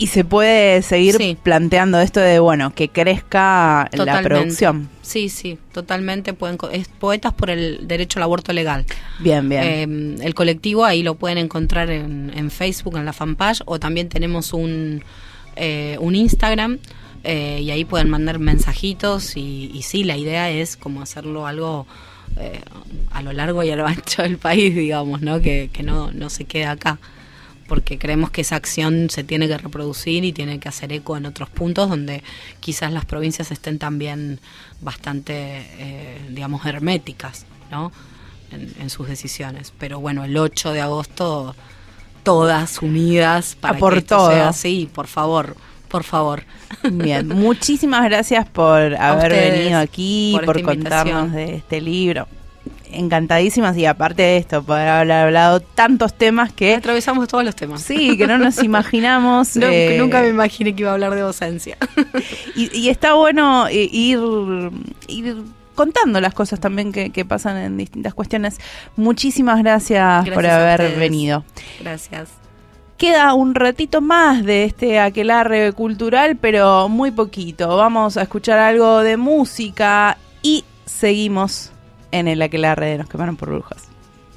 y 0.00 0.06
se 0.06 0.24
puede 0.24 0.80
seguir 0.80 1.36
planteando 1.42 2.00
esto 2.00 2.20
de, 2.20 2.38
bueno, 2.38 2.74
que 2.74 2.88
crezca 2.88 3.86
la 3.92 4.22
producción. 4.22 4.88
Sí, 5.02 5.28
sí, 5.28 5.58
totalmente. 5.72 6.32
Pueden, 6.32 6.56
es 6.72 6.88
Poetas 6.88 7.34
por 7.34 7.50
el 7.50 7.86
Derecho 7.86 8.18
al 8.18 8.22
Aborto 8.22 8.54
Legal. 8.54 8.86
Bien, 9.18 9.46
bien. 9.46 9.62
Eh, 9.62 10.24
el 10.24 10.34
colectivo 10.34 10.86
ahí 10.86 11.02
lo 11.02 11.16
pueden 11.16 11.36
encontrar 11.36 11.90
en, 11.90 12.50
Facebook, 12.50 12.96
en 12.96 13.04
la 13.04 13.12
fanpage, 13.12 13.60
o 13.66 13.78
también 13.78 14.08
tenemos 14.08 14.54
un, 14.54 15.04
eh, 15.56 15.98
un 16.00 16.14
Instagram. 16.14 16.78
Eh, 17.22 17.60
y 17.62 17.70
ahí 17.70 17.84
pueden 17.84 18.08
mandar 18.08 18.38
mensajitos 18.38 19.36
y, 19.36 19.70
y, 19.74 19.82
sí, 19.82 20.04
la 20.04 20.16
idea 20.16 20.48
es 20.48 20.78
como 20.78 21.02
hacerlo 21.02 21.46
algo 21.46 21.86
a 23.10 23.20
lo 23.20 23.32
largo 23.34 23.62
y 23.64 23.70
a 23.70 23.76
lo 23.76 23.86
ancho 23.86 24.22
del 24.22 24.38
país, 24.38 24.74
digamos, 24.74 25.20
¿no? 25.20 25.42
Que, 25.42 25.68
que 25.70 25.82
no, 25.82 26.10
no 26.10 26.30
se 26.30 26.44
quede 26.44 26.64
acá 26.64 26.98
porque 27.70 27.98
creemos 27.98 28.32
que 28.32 28.40
esa 28.40 28.56
acción 28.56 29.10
se 29.10 29.22
tiene 29.22 29.46
que 29.46 29.56
reproducir 29.56 30.24
y 30.24 30.32
tiene 30.32 30.58
que 30.58 30.68
hacer 30.68 30.92
eco 30.92 31.16
en 31.16 31.24
otros 31.24 31.48
puntos 31.50 31.88
donde 31.88 32.24
quizás 32.58 32.92
las 32.92 33.04
provincias 33.04 33.52
estén 33.52 33.78
también 33.78 34.40
bastante, 34.80 35.68
eh, 35.78 36.20
digamos, 36.30 36.66
herméticas, 36.66 37.46
¿no? 37.70 37.92
En, 38.50 38.90
sus 38.90 39.06
decisiones. 39.06 39.72
Pero 39.78 40.00
bueno, 40.00 40.24
el 40.24 40.36
8 40.36 40.72
de 40.72 40.80
agosto, 40.80 41.54
todas 42.24 42.82
unidas 42.82 43.54
para 43.54 43.78
por 43.78 43.94
que 43.94 44.02
todo. 44.02 44.32
sea 44.32 44.48
así, 44.48 44.90
por 44.92 45.06
favor. 45.06 45.56
Por 45.86 46.02
favor. 46.02 46.42
Bien, 46.90 47.28
muchísimas 47.38 48.02
gracias 48.02 48.48
por 48.48 48.96
haber 48.96 49.30
venido 49.30 49.78
aquí, 49.78 50.36
por 50.44 50.60
contarnos 50.60 51.30
de 51.30 51.54
este 51.54 51.80
libro 51.80 52.26
encantadísimas 52.92 53.76
y 53.76 53.86
aparte 53.86 54.22
de 54.22 54.36
esto, 54.38 54.62
poder 54.62 54.88
haber 54.88 55.12
hablado 55.12 55.60
tantos 55.60 56.14
temas 56.14 56.52
que... 56.52 56.74
Atravesamos 56.74 57.28
todos 57.28 57.44
los 57.44 57.56
temas. 57.56 57.82
Sí, 57.82 58.16
que 58.16 58.26
no 58.26 58.38
nos 58.38 58.62
imaginamos. 58.62 59.56
Eh, 59.56 59.96
nunca 59.98 60.22
me 60.22 60.28
imaginé 60.28 60.74
que 60.74 60.82
iba 60.82 60.90
a 60.90 60.94
hablar 60.94 61.14
de 61.14 61.20
docencia. 61.20 61.76
y, 62.54 62.88
está 62.88 63.14
bueno 63.14 63.66
eh, 63.68 63.88
ir, 63.90 64.18
contando 65.74 66.20
las 66.20 66.34
cosas 66.34 66.60
también 66.60 66.92
que, 66.92 67.24
pasan 67.24 67.56
en 67.56 67.76
distintas 67.76 68.14
cuestiones. 68.14 68.58
Muchísimas 68.96 69.62
gracias, 69.62 70.28
por 70.28 70.46
haber 70.46 70.96
venido. 70.98 71.44
Gracias. 71.80 72.28
Queda 72.96 73.32
un 73.32 73.54
ratito 73.54 74.02
más 74.02 74.44
de 74.44 74.64
este 74.64 75.00
aquelarre 75.00 75.72
cultural, 75.72 76.36
pero 76.36 76.90
muy 76.90 77.10
poquito. 77.10 77.74
Vamos 77.76 78.18
a 78.18 78.22
escuchar 78.22 78.58
algo 78.58 79.00
de 79.00 79.16
música 79.16 80.18
y 80.42 80.64
seguimos 80.84 81.72
en 82.12 82.28
el 82.28 82.42
aquelarre 82.42 82.86
de 82.86 82.98
Nos 82.98 83.08
quemaron 83.08 83.36
por 83.36 83.50
brujas. 83.50 83.90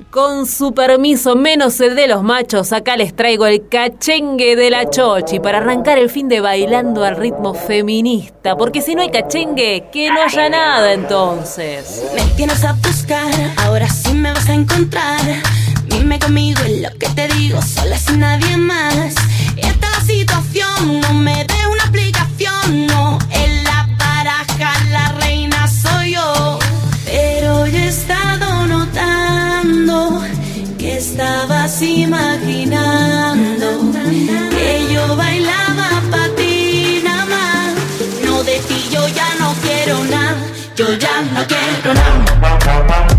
Con 0.09 0.45
su 0.45 0.73
permiso, 0.73 1.35
menos 1.35 1.79
el 1.79 1.95
de 1.95 2.07
los 2.07 2.23
machos, 2.23 2.71
acá 2.71 2.97
les 2.97 3.15
traigo 3.15 3.45
el 3.45 3.67
cachengue 3.67 4.55
de 4.55 4.69
la 4.69 4.89
chochi 4.89 5.39
para 5.39 5.59
arrancar 5.59 5.97
el 5.97 6.09
fin 6.09 6.27
de 6.27 6.39
bailando 6.39 7.03
al 7.03 7.15
ritmo 7.15 7.53
feminista, 7.53 8.55
porque 8.55 8.81
si 8.81 8.95
no 8.95 9.01
hay 9.01 9.09
cachengue, 9.09 9.89
que 9.91 10.11
no 10.11 10.21
haya 10.21 10.49
nada 10.49 10.93
entonces. 10.93 12.03
Me 12.15 12.23
tienes 12.35 12.63
a 12.63 12.73
buscar, 12.73 13.31
ahora 13.57 13.87
sí 13.87 14.13
me 14.13 14.31
vas 14.31 14.49
a 14.49 14.53
encontrar. 14.53 15.21
Dime 15.85 16.19
conmigo 16.19 16.59
en 16.65 16.83
lo 16.83 16.89
que 16.97 17.07
te 17.09 17.27
digo, 17.29 17.61
sola 17.61 17.97
sin 17.97 18.19
nadie 18.19 18.57
más. 18.57 19.15
Esta 19.57 19.89
la 19.89 20.01
situación, 20.01 21.01
no 21.01 21.13
me 21.13 21.45
dé 21.45 21.67
una 21.71 21.83
explicación, 21.83 22.87
no. 22.87 23.19
En 23.31 23.62
estabas 31.03 31.81
imaginando 31.81 33.67
que 34.51 34.93
yo 34.93 35.15
bailaba 35.17 36.01
para 36.09 36.33
ti 36.35 37.01
nada 37.03 37.25
más. 37.25 37.73
No 38.25 38.41
de 38.43 38.57
ti 38.59 38.79
yo 38.89 39.05
ya 39.09 39.27
no 39.37 39.53
quiero 39.61 40.01
nada, 40.05 40.37
yo 40.77 40.93
ya 40.93 41.21
no 41.33 41.45
quiero 41.45 41.93
nada. 41.93 43.12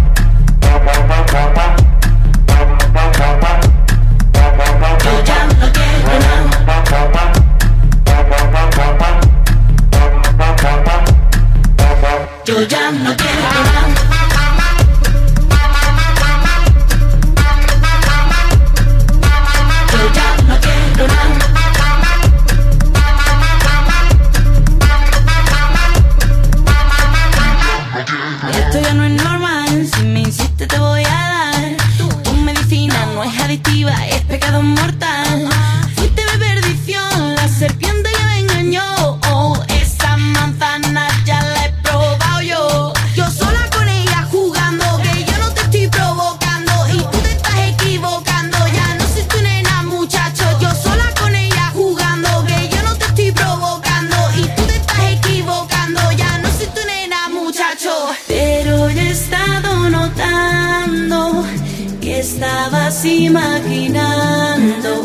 Estabas 62.24 63.04
imaginando 63.04 65.02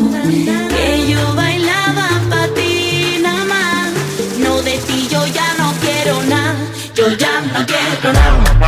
que 0.70 1.10
yo 1.10 1.34
bailaba 1.34 2.08
para 2.30 2.48
ti 2.54 3.18
nada 3.22 3.44
más. 3.44 3.92
No 4.38 4.62
de 4.62 4.78
ti 4.78 5.06
yo 5.10 5.26
ya 5.26 5.54
no 5.58 5.70
quiero 5.82 6.22
nada, 6.24 6.56
yo 6.94 7.08
ya 7.18 7.42
no 7.42 7.66
quiero 7.66 8.12
nada. 8.14 8.59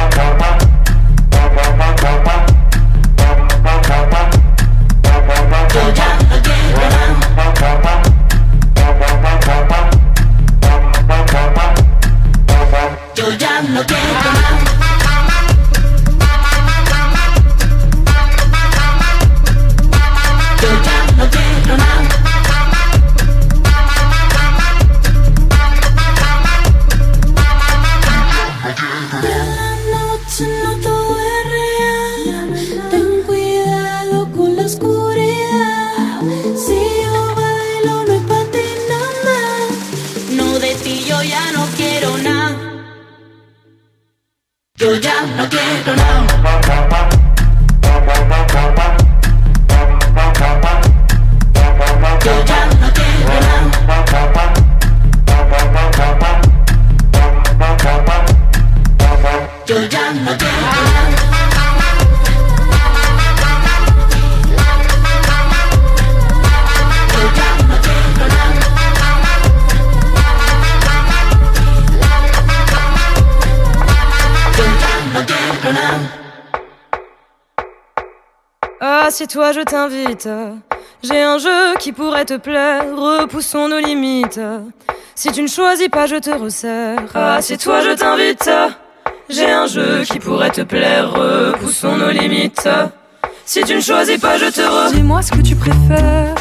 Assieds-toi, 79.12 79.52
je 79.52 79.60
t'invite. 79.60 80.26
J'ai 81.02 81.20
un 81.20 81.36
jeu 81.36 81.74
qui 81.78 81.92
pourrait 81.92 82.24
te 82.24 82.38
plaire. 82.38 82.84
Repoussons 82.96 83.68
nos 83.68 83.78
limites. 83.78 84.40
Si 85.14 85.30
tu 85.32 85.42
ne 85.42 85.48
choisis 85.48 85.88
pas, 85.88 86.06
je 86.06 86.16
te 86.16 86.30
resserre. 86.30 87.14
Assieds-toi, 87.14 87.82
je 87.82 87.90
t'invite. 87.90 88.48
J'ai 89.28 89.50
un 89.50 89.66
jeu 89.66 90.04
qui 90.10 90.18
pourrait 90.18 90.48
te 90.48 90.62
plaire. 90.62 91.12
Repoussons 91.12 91.98
nos 91.98 92.08
limites. 92.08 92.66
Si 93.44 93.62
tu 93.64 93.74
ne 93.74 93.82
choisis 93.82 94.16
pas, 94.16 94.38
je 94.38 94.46
te 94.46 94.62
re. 94.62 94.92
Dis-moi 94.94 95.20
ce 95.20 95.32
que 95.32 95.42
tu 95.42 95.56
préfères. 95.56 96.34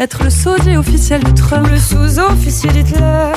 Être 0.00 0.24
le 0.24 0.30
sosie 0.30 0.78
officiel 0.78 1.22
de 1.22 1.32
Trump. 1.32 1.68
Le 1.70 1.78
sous-officier 1.78 2.70
d'Hitler. 2.70 3.32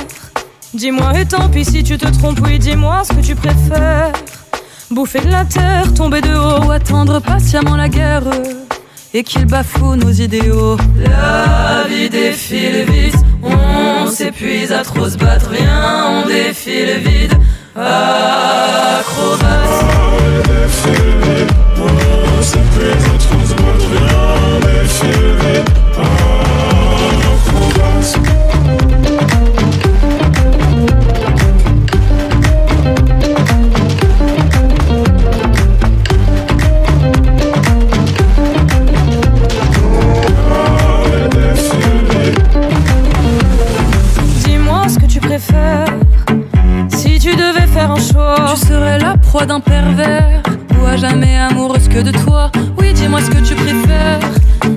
Dis-moi, 0.74 1.12
et 1.20 1.26
tant 1.26 1.49
pis 1.49 1.66
si 1.66 1.84
tu 1.84 1.97
te 1.97 2.08
trompes, 2.08 2.39
oui, 2.41 2.58
dis-moi 2.58 3.03
ce 3.03 3.12
que 3.12 3.22
tu 3.22 3.36
préfères. 3.36 4.14
Bouffer 4.91 5.21
de 5.21 5.31
la 5.31 5.45
terre, 5.45 5.93
tomber 5.93 6.21
de 6.21 6.36
haut. 6.36 6.71
Attendre 6.71 7.19
patiemment 7.19 7.75
la 7.75 7.89
guerre. 7.89 8.23
Et 9.13 9.23
qu'il 9.23 9.45
bafoue 9.45 9.95
nos 9.95 10.11
idéaux. 10.11 10.77
La 10.97 11.86
vie 11.88 12.09
défile 12.09 12.86
vite, 12.86 13.15
on 13.41 14.07
s'épuise 14.07 14.71
à 14.71 14.83
trop 14.83 15.09
se 15.09 15.17
battre, 15.17 15.49
viens, 15.51 16.09
on 16.09 16.27
défile 16.27 16.99
vide. 16.99 17.33
Acrobat. 17.75 19.45
Dis-moi 23.47 25.84
choix, 48.36 48.53
Tu 48.53 48.65
serais 48.67 48.99
la 48.99 49.17
proie 49.17 49.45
d'un 49.45 49.59
pervers. 49.59 50.41
Ou 50.81 50.86
à 50.86 50.97
jamais 50.97 51.38
amoureuse 51.38 51.88
que 51.88 51.99
de 51.99 52.11
toi. 52.11 52.51
Oui, 52.77 52.93
dis-moi 52.93 53.21
ce 53.21 53.29
que 53.29 53.39
tu 53.47 53.55
préfères. 53.55 54.19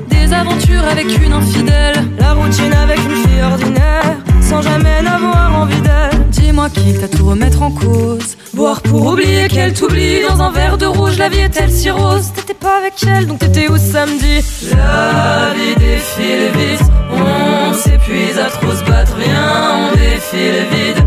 Des 0.08 0.32
aventures 0.32 0.84
avec 0.90 1.06
une 1.24 1.32
infidèle. 1.32 2.04
la 2.18 2.32
routine 2.32 2.72
avec 2.72 2.98
une 2.98 3.16
fille 3.22 3.42
ordinaire, 3.42 4.16
sans 4.40 4.62
jamais 4.62 5.02
n'avoir 5.02 5.54
envie 5.62 5.80
d'elle. 5.80 6.26
Dis-moi 6.30 6.68
qui 6.70 6.94
t'a 6.94 7.08
tout 7.08 7.26
remettre 7.26 7.62
en 7.62 7.70
cause. 7.70 8.36
Boire 8.54 8.80
pour 8.82 9.06
oublier 9.06 9.48
qu'elle 9.48 9.72
t'oublie 9.72 10.20
dans 10.28 10.42
un 10.42 10.50
verre 10.50 10.78
de 10.78 10.86
rouge, 10.86 11.18
la 11.18 11.28
vie 11.28 11.40
est-elle 11.40 11.70
si 11.70 11.90
rose? 11.90 12.32
T'étais 12.34 12.54
pas 12.54 12.78
avec 12.78 12.94
elle, 13.06 13.26
donc 13.26 13.38
t'étais 13.38 13.68
où 13.68 13.76
samedi? 13.76 14.42
La 14.70 15.52
vie 15.54 15.74
défile 15.76 16.50
vite, 16.56 16.82
on 17.12 17.72
s'épuise 17.72 18.38
à 18.38 18.50
trop 18.50 18.72
se 18.72 18.82
battre, 18.84 19.14
viens, 19.16 19.90
on 19.90 19.96
défile 19.96 20.66
vide. 20.72 21.04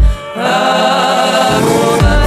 Dis-moi, 1.62 2.21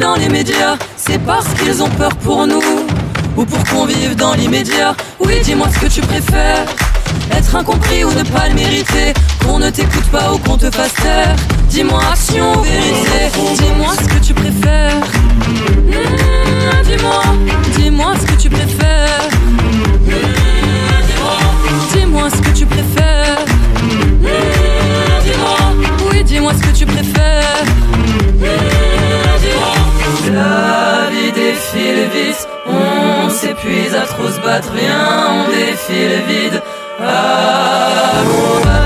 Dans 0.00 0.14
les 0.14 0.28
médias, 0.28 0.76
c'est 0.96 1.18
parce 1.18 1.46
qu'ils 1.54 1.82
ont 1.82 1.88
peur 1.88 2.14
pour 2.16 2.46
nous. 2.46 2.62
Ou 3.36 3.44
pour 3.44 3.64
qu'on 3.64 3.86
vive 3.86 4.14
dans 4.14 4.34
l'immédiat. 4.34 4.94
Oui, 5.18 5.40
dis-moi 5.42 5.68
ce 5.72 5.78
que 5.78 5.86
tu 5.86 6.00
préfères. 6.02 6.66
Être 7.32 7.56
incompris 7.56 8.04
ou 8.04 8.12
ne 8.12 8.22
pas 8.22 8.48
le 8.48 8.54
mériter. 8.54 9.14
Qu'on 9.42 9.58
ne 9.58 9.70
t'écoute 9.70 10.04
pas 10.12 10.32
ou 10.34 10.38
qu'on 10.38 10.58
te 10.58 10.70
fasse 10.70 10.92
taire. 10.94 11.34
Dis-moi 11.70 12.00
action 12.12 12.58
ou 12.58 12.62
vérité. 12.62 13.30
Dis-moi 13.58 13.94
ce 13.98 14.06
que 14.06 14.18
tu 14.24 14.34
préfères. 14.34 15.00
Mmh, 15.46 16.82
dis-moi, 16.84 17.22
dis-moi 17.78 18.14
ce 18.20 18.26
que 18.26 18.40
tu 18.40 18.50
préfères. 18.50 19.28
Mmh, 20.04 20.12
dis-moi, 21.08 21.38
dis-moi 21.94 22.28
ce 22.30 22.42
que 22.42 22.56
tu 22.56 22.66
préfères. 22.66 23.44
Mmh, 23.82 24.28
dis-moi, 25.24 25.58
oui, 26.10 26.22
dis-moi 26.22 26.52
ce 26.52 26.66
que 26.68 26.76
tu 26.76 26.84
préfères. 26.84 27.64
La 30.36 31.08
vie 31.10 31.32
défile 31.32 32.10
vite, 32.12 32.46
on 32.66 33.30
s'épuise 33.30 33.94
à 33.94 34.02
trop 34.02 34.28
se 34.28 34.38
battre, 34.40 34.70
viens, 34.74 35.32
on 35.32 35.48
défile 35.48 36.22
vide. 36.28 36.62
Acrobat. 37.00 38.66
La 38.66 38.85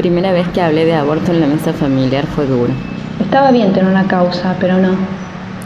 primera 0.00 0.32
vez 0.32 0.48
que 0.48 0.62
hablé 0.62 0.86
de 0.86 0.94
aborto 0.94 1.30
en 1.30 1.42
la 1.42 1.46
mesa 1.46 1.74
familiar 1.74 2.26
fue 2.26 2.46
duro. 2.46 2.72
Estaba 3.20 3.50
bien 3.50 3.70
tener 3.74 3.90
una 3.90 4.08
causa, 4.08 4.56
pero 4.58 4.78
no. 4.78 4.96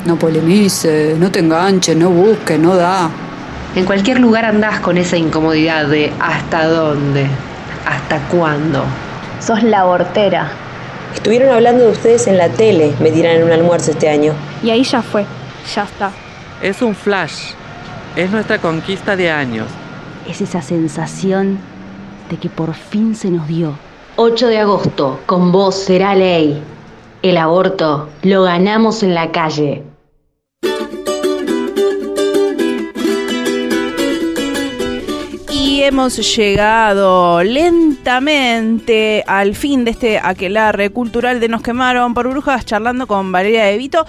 No 0.06 0.16
polemices, 0.16 1.16
no 1.16 1.30
te 1.30 1.38
enganches, 1.38 1.96
no 1.96 2.10
busques, 2.10 2.58
no 2.58 2.74
da. 2.74 3.08
En 3.76 3.84
cualquier 3.84 4.18
lugar 4.18 4.44
andás 4.44 4.80
con 4.80 4.98
esa 4.98 5.16
incomodidad 5.16 5.86
de 5.86 6.12
hasta 6.18 6.66
dónde, 6.66 7.28
hasta 7.86 8.18
cuándo. 8.26 8.82
Sos 9.38 9.62
la 9.62 9.82
abortera. 9.82 10.50
Estuvieron 11.14 11.50
hablando 11.50 11.84
de 11.84 11.92
ustedes 11.92 12.26
en 12.26 12.36
la 12.36 12.48
tele, 12.48 12.92
me 12.98 13.12
dirán 13.12 13.36
en 13.36 13.44
un 13.44 13.52
almuerzo 13.52 13.92
este 13.92 14.08
año. 14.08 14.32
Y 14.64 14.70
ahí 14.70 14.82
ya 14.82 15.00
fue. 15.00 15.24
Ya 15.76 15.84
está. 15.84 16.10
Es 16.60 16.82
un 16.82 16.96
flash. 16.96 17.52
Es 18.16 18.32
nuestra 18.32 18.58
conquista 18.58 19.14
de 19.14 19.30
años. 19.30 19.68
Es 20.28 20.40
esa 20.40 20.60
sensación 20.60 21.58
de 22.30 22.36
que 22.36 22.48
por 22.48 22.74
fin 22.74 23.14
se 23.14 23.30
nos 23.30 23.46
dio. 23.46 23.78
8 24.16 24.46
de 24.46 24.58
agosto, 24.58 25.18
con 25.26 25.50
vos 25.50 25.74
será 25.74 26.14
ley. 26.14 26.62
El 27.22 27.36
aborto 27.36 28.08
lo 28.22 28.44
ganamos 28.44 29.02
en 29.02 29.12
la 29.12 29.32
calle. 29.32 29.82
Y 35.50 35.82
hemos 35.82 36.36
llegado 36.36 37.42
lentamente 37.42 39.24
al 39.26 39.56
fin 39.56 39.84
de 39.84 39.90
este 39.90 40.20
aquelarre 40.22 40.90
cultural 40.90 41.40
de 41.40 41.48
Nos 41.48 41.62
quemaron 41.62 42.14
por 42.14 42.28
brujas 42.28 42.64
charlando 42.64 43.08
con 43.08 43.32
Valeria 43.32 43.64
de 43.64 43.76
Vito. 43.76 44.06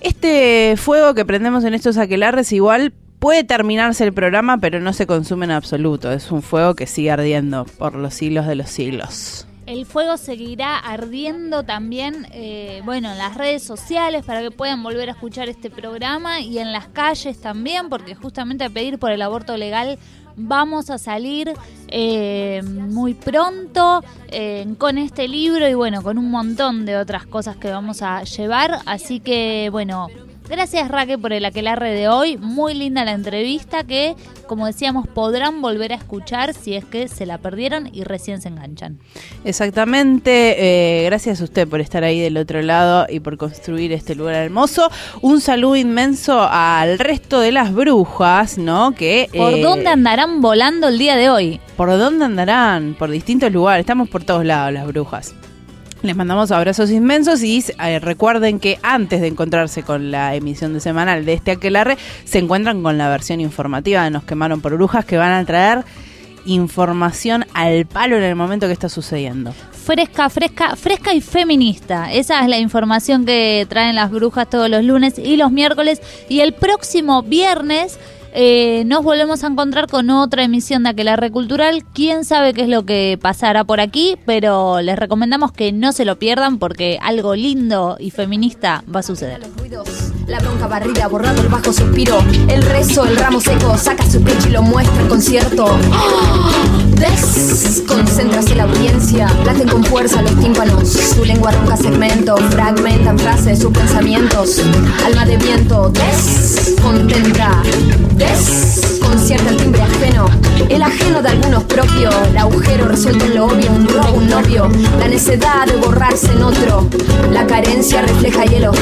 Este 0.00 0.76
fuego 0.76 1.14
que 1.14 1.24
prendemos 1.24 1.64
en 1.64 1.74
estos 1.74 1.98
aquelarres 1.98 2.52
igual 2.52 2.92
puede 3.20 3.44
terminarse 3.44 4.02
el 4.02 4.12
programa, 4.12 4.58
pero 4.58 4.80
no 4.80 4.92
se 4.92 5.06
consume 5.06 5.44
en 5.44 5.52
absoluto. 5.52 6.10
Es 6.10 6.32
un 6.32 6.42
fuego 6.42 6.74
que 6.74 6.86
sigue 6.86 7.12
ardiendo 7.12 7.64
por 7.64 7.94
los 7.94 8.14
siglos 8.14 8.46
de 8.46 8.56
los 8.56 8.70
siglos. 8.70 9.46
El 9.66 9.86
fuego 9.86 10.16
seguirá 10.16 10.78
ardiendo 10.78 11.62
también, 11.62 12.26
eh, 12.32 12.82
bueno, 12.84 13.12
en 13.12 13.18
las 13.18 13.36
redes 13.36 13.62
sociales 13.62 14.24
para 14.24 14.40
que 14.40 14.50
puedan 14.50 14.82
volver 14.82 15.10
a 15.10 15.12
escuchar 15.12 15.48
este 15.48 15.70
programa 15.70 16.40
y 16.40 16.58
en 16.58 16.72
las 16.72 16.88
calles 16.88 17.40
también, 17.40 17.88
porque 17.88 18.16
justamente 18.16 18.64
a 18.64 18.70
pedir 18.70 18.98
por 18.98 19.12
el 19.12 19.22
aborto 19.22 19.56
legal 19.56 19.96
vamos 20.36 20.90
a 20.90 20.98
salir 20.98 21.52
eh, 21.88 22.62
muy 22.64 23.14
pronto 23.14 24.02
eh, 24.28 24.66
con 24.78 24.96
este 24.96 25.28
libro 25.28 25.68
y 25.68 25.74
bueno, 25.74 26.02
con 26.02 26.18
un 26.18 26.30
montón 26.30 26.86
de 26.86 26.96
otras 26.96 27.26
cosas 27.26 27.56
que 27.56 27.70
vamos 27.70 28.02
a 28.02 28.24
llevar. 28.24 28.80
Así 28.86 29.20
que 29.20 29.68
bueno, 29.70 30.08
Gracias 30.50 30.88
Raquel 30.88 31.20
por 31.20 31.32
el 31.32 31.44
aquelarre 31.44 31.92
de 31.92 32.08
hoy. 32.08 32.36
Muy 32.36 32.74
linda 32.74 33.04
la 33.04 33.12
entrevista 33.12 33.84
que, 33.84 34.16
como 34.48 34.66
decíamos, 34.66 35.06
podrán 35.06 35.62
volver 35.62 35.92
a 35.92 35.94
escuchar 35.94 36.54
si 36.54 36.74
es 36.74 36.84
que 36.84 37.06
se 37.06 37.24
la 37.24 37.38
perdieron 37.38 37.88
y 37.92 38.02
recién 38.02 38.42
se 38.42 38.48
enganchan. 38.48 38.98
Exactamente. 39.44 40.56
Eh, 40.58 41.04
gracias 41.04 41.40
a 41.40 41.44
usted 41.44 41.68
por 41.68 41.80
estar 41.80 42.02
ahí 42.02 42.18
del 42.18 42.36
otro 42.36 42.62
lado 42.62 43.06
y 43.08 43.20
por 43.20 43.36
construir 43.36 43.92
este 43.92 44.16
lugar 44.16 44.34
hermoso. 44.34 44.90
Un 45.22 45.40
saludo 45.40 45.76
inmenso 45.76 46.42
al 46.42 46.98
resto 46.98 47.38
de 47.38 47.52
las 47.52 47.72
brujas, 47.72 48.58
¿no? 48.58 48.90
Que 48.90 49.28
¿Por 49.32 49.54
eh, 49.54 49.62
dónde 49.62 49.86
andarán 49.86 50.40
volando 50.40 50.88
el 50.88 50.98
día 50.98 51.14
de 51.14 51.30
hoy? 51.30 51.60
¿Por 51.76 51.90
dónde 51.96 52.24
andarán? 52.24 52.96
Por 52.98 53.12
distintos 53.12 53.52
lugares. 53.52 53.84
Estamos 53.84 54.08
por 54.08 54.24
todos 54.24 54.44
lados 54.44 54.72
las 54.72 54.84
brujas. 54.88 55.32
Les 56.02 56.16
mandamos 56.16 56.50
abrazos 56.50 56.90
inmensos 56.90 57.42
y 57.42 57.62
eh, 57.78 57.98
recuerden 57.98 58.58
que 58.58 58.78
antes 58.82 59.20
de 59.20 59.26
encontrarse 59.26 59.82
con 59.82 60.10
la 60.10 60.34
emisión 60.34 60.72
de 60.72 60.80
semanal 60.80 61.26
de 61.26 61.34
este 61.34 61.50
aquelarre, 61.50 61.98
se 62.24 62.38
encuentran 62.38 62.82
con 62.82 62.96
la 62.96 63.10
versión 63.10 63.40
informativa 63.40 64.04
de 64.04 64.10
Nos 64.10 64.24
quemaron 64.24 64.62
por 64.62 64.74
brujas 64.74 65.04
que 65.04 65.18
van 65.18 65.32
a 65.32 65.44
traer 65.44 65.84
información 66.46 67.44
al 67.52 67.84
palo 67.84 68.16
en 68.16 68.22
el 68.22 68.34
momento 68.34 68.66
que 68.66 68.72
está 68.72 68.88
sucediendo. 68.88 69.52
Fresca, 69.72 70.30
fresca, 70.30 70.74
fresca 70.74 71.12
y 71.12 71.20
feminista. 71.20 72.10
Esa 72.10 72.40
es 72.40 72.48
la 72.48 72.58
información 72.58 73.26
que 73.26 73.66
traen 73.68 73.94
las 73.94 74.10
brujas 74.10 74.48
todos 74.48 74.70
los 74.70 74.82
lunes 74.82 75.18
y 75.18 75.36
los 75.36 75.52
miércoles. 75.52 76.00
Y 76.30 76.40
el 76.40 76.54
próximo 76.54 77.22
viernes 77.22 77.98
eh, 78.32 78.84
nos 78.86 79.02
volvemos 79.02 79.42
a 79.44 79.48
encontrar 79.48 79.88
con 79.88 80.10
otra 80.10 80.44
emisión 80.44 80.84
de 80.84 80.90
Aquelarre 80.90 81.30
Cultural. 81.30 81.84
Quién 81.92 82.24
sabe 82.24 82.54
qué 82.54 82.62
es 82.62 82.68
lo 82.68 82.84
que 82.84 83.18
pasará 83.20 83.64
por 83.64 83.80
aquí, 83.80 84.16
pero 84.26 84.80
les 84.80 84.98
recomendamos 84.98 85.52
que 85.52 85.72
no 85.72 85.92
se 85.92 86.04
lo 86.04 86.18
pierdan 86.18 86.58
porque 86.58 86.98
algo 87.02 87.34
lindo 87.34 87.96
y 87.98 88.10
feminista 88.10 88.84
va 88.94 89.00
a 89.00 89.02
suceder. 89.02 89.40
La 90.26 90.38
bronca 90.38 90.68
barrida, 90.68 91.08
borrando 91.08 91.42
el 91.42 91.48
bajo 91.48 91.72
suspiro. 91.72 92.18
El 92.48 92.62
rezo, 92.62 93.04
el 93.04 93.16
ramo 93.16 93.40
seco, 93.40 93.76
saca 93.76 94.08
su 94.08 94.22
pecho 94.22 94.48
y 94.48 94.52
lo 94.52 94.62
muestra 94.62 95.02
en 95.02 95.08
concierto. 95.08 95.76
Desconcéntrase 97.00 98.54
la 98.54 98.64
audiencia, 98.64 99.26
laten 99.44 99.68
con 99.68 99.82
fuerza 99.82 100.22
los 100.22 100.38
tímpanos. 100.38 100.88
Su 100.88 101.24
lengua 101.24 101.50
ronca 101.50 101.76
segmento, 101.76 102.36
fragmentan 102.36 103.18
frases, 103.18 103.58
sus 103.58 103.72
pensamientos. 103.72 104.62
Alma 105.04 105.26
de 105.26 105.36
viento, 105.36 105.90
descontenta. 105.90 107.62
Desconcierta 108.20 109.48
el 109.48 109.56
timbre 109.56 109.80
ajeno, 109.80 110.26
el 110.68 110.82
ajeno 110.82 111.22
de 111.22 111.30
algunos 111.30 111.64
propios. 111.64 112.14
El 112.28 112.36
agujero 112.36 112.86
resuelto 112.86 113.24
en 113.24 113.34
lo 113.34 113.46
obvio, 113.46 113.72
un 113.72 113.88
robo, 113.88 114.12
un 114.18 114.28
novio. 114.28 114.70
La 114.98 115.08
necedad 115.08 115.64
de 115.66 115.76
borrarse 115.76 116.30
en 116.30 116.42
otro. 116.42 116.86
La 117.32 117.46
carencia 117.46 118.02
refleja 118.02 118.44
hielo. 118.44 118.72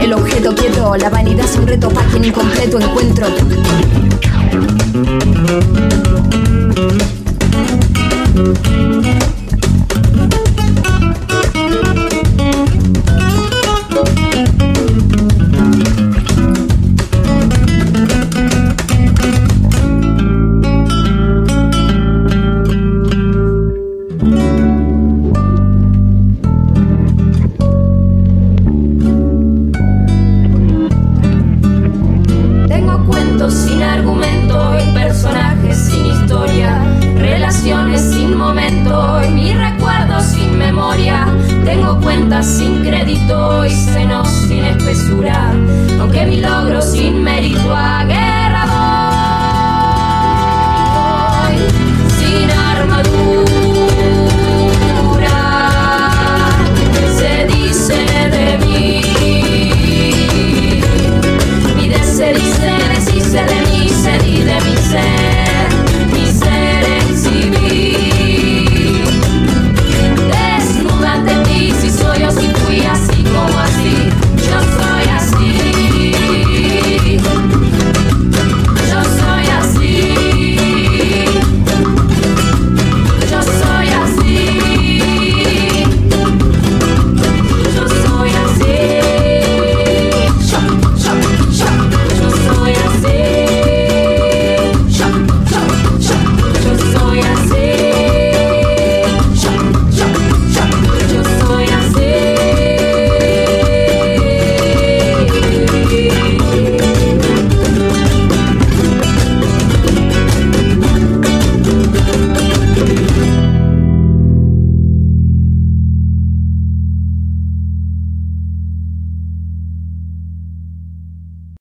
El 0.00 0.14
objeto 0.14 0.54
quieto, 0.54 0.96
la 0.96 1.10
vanidad 1.10 1.44
es 1.44 1.56
un 1.56 1.66
reto 1.66 1.90
quien 2.10 2.24
incompleto 2.24 2.80
encuentro. 2.80 3.26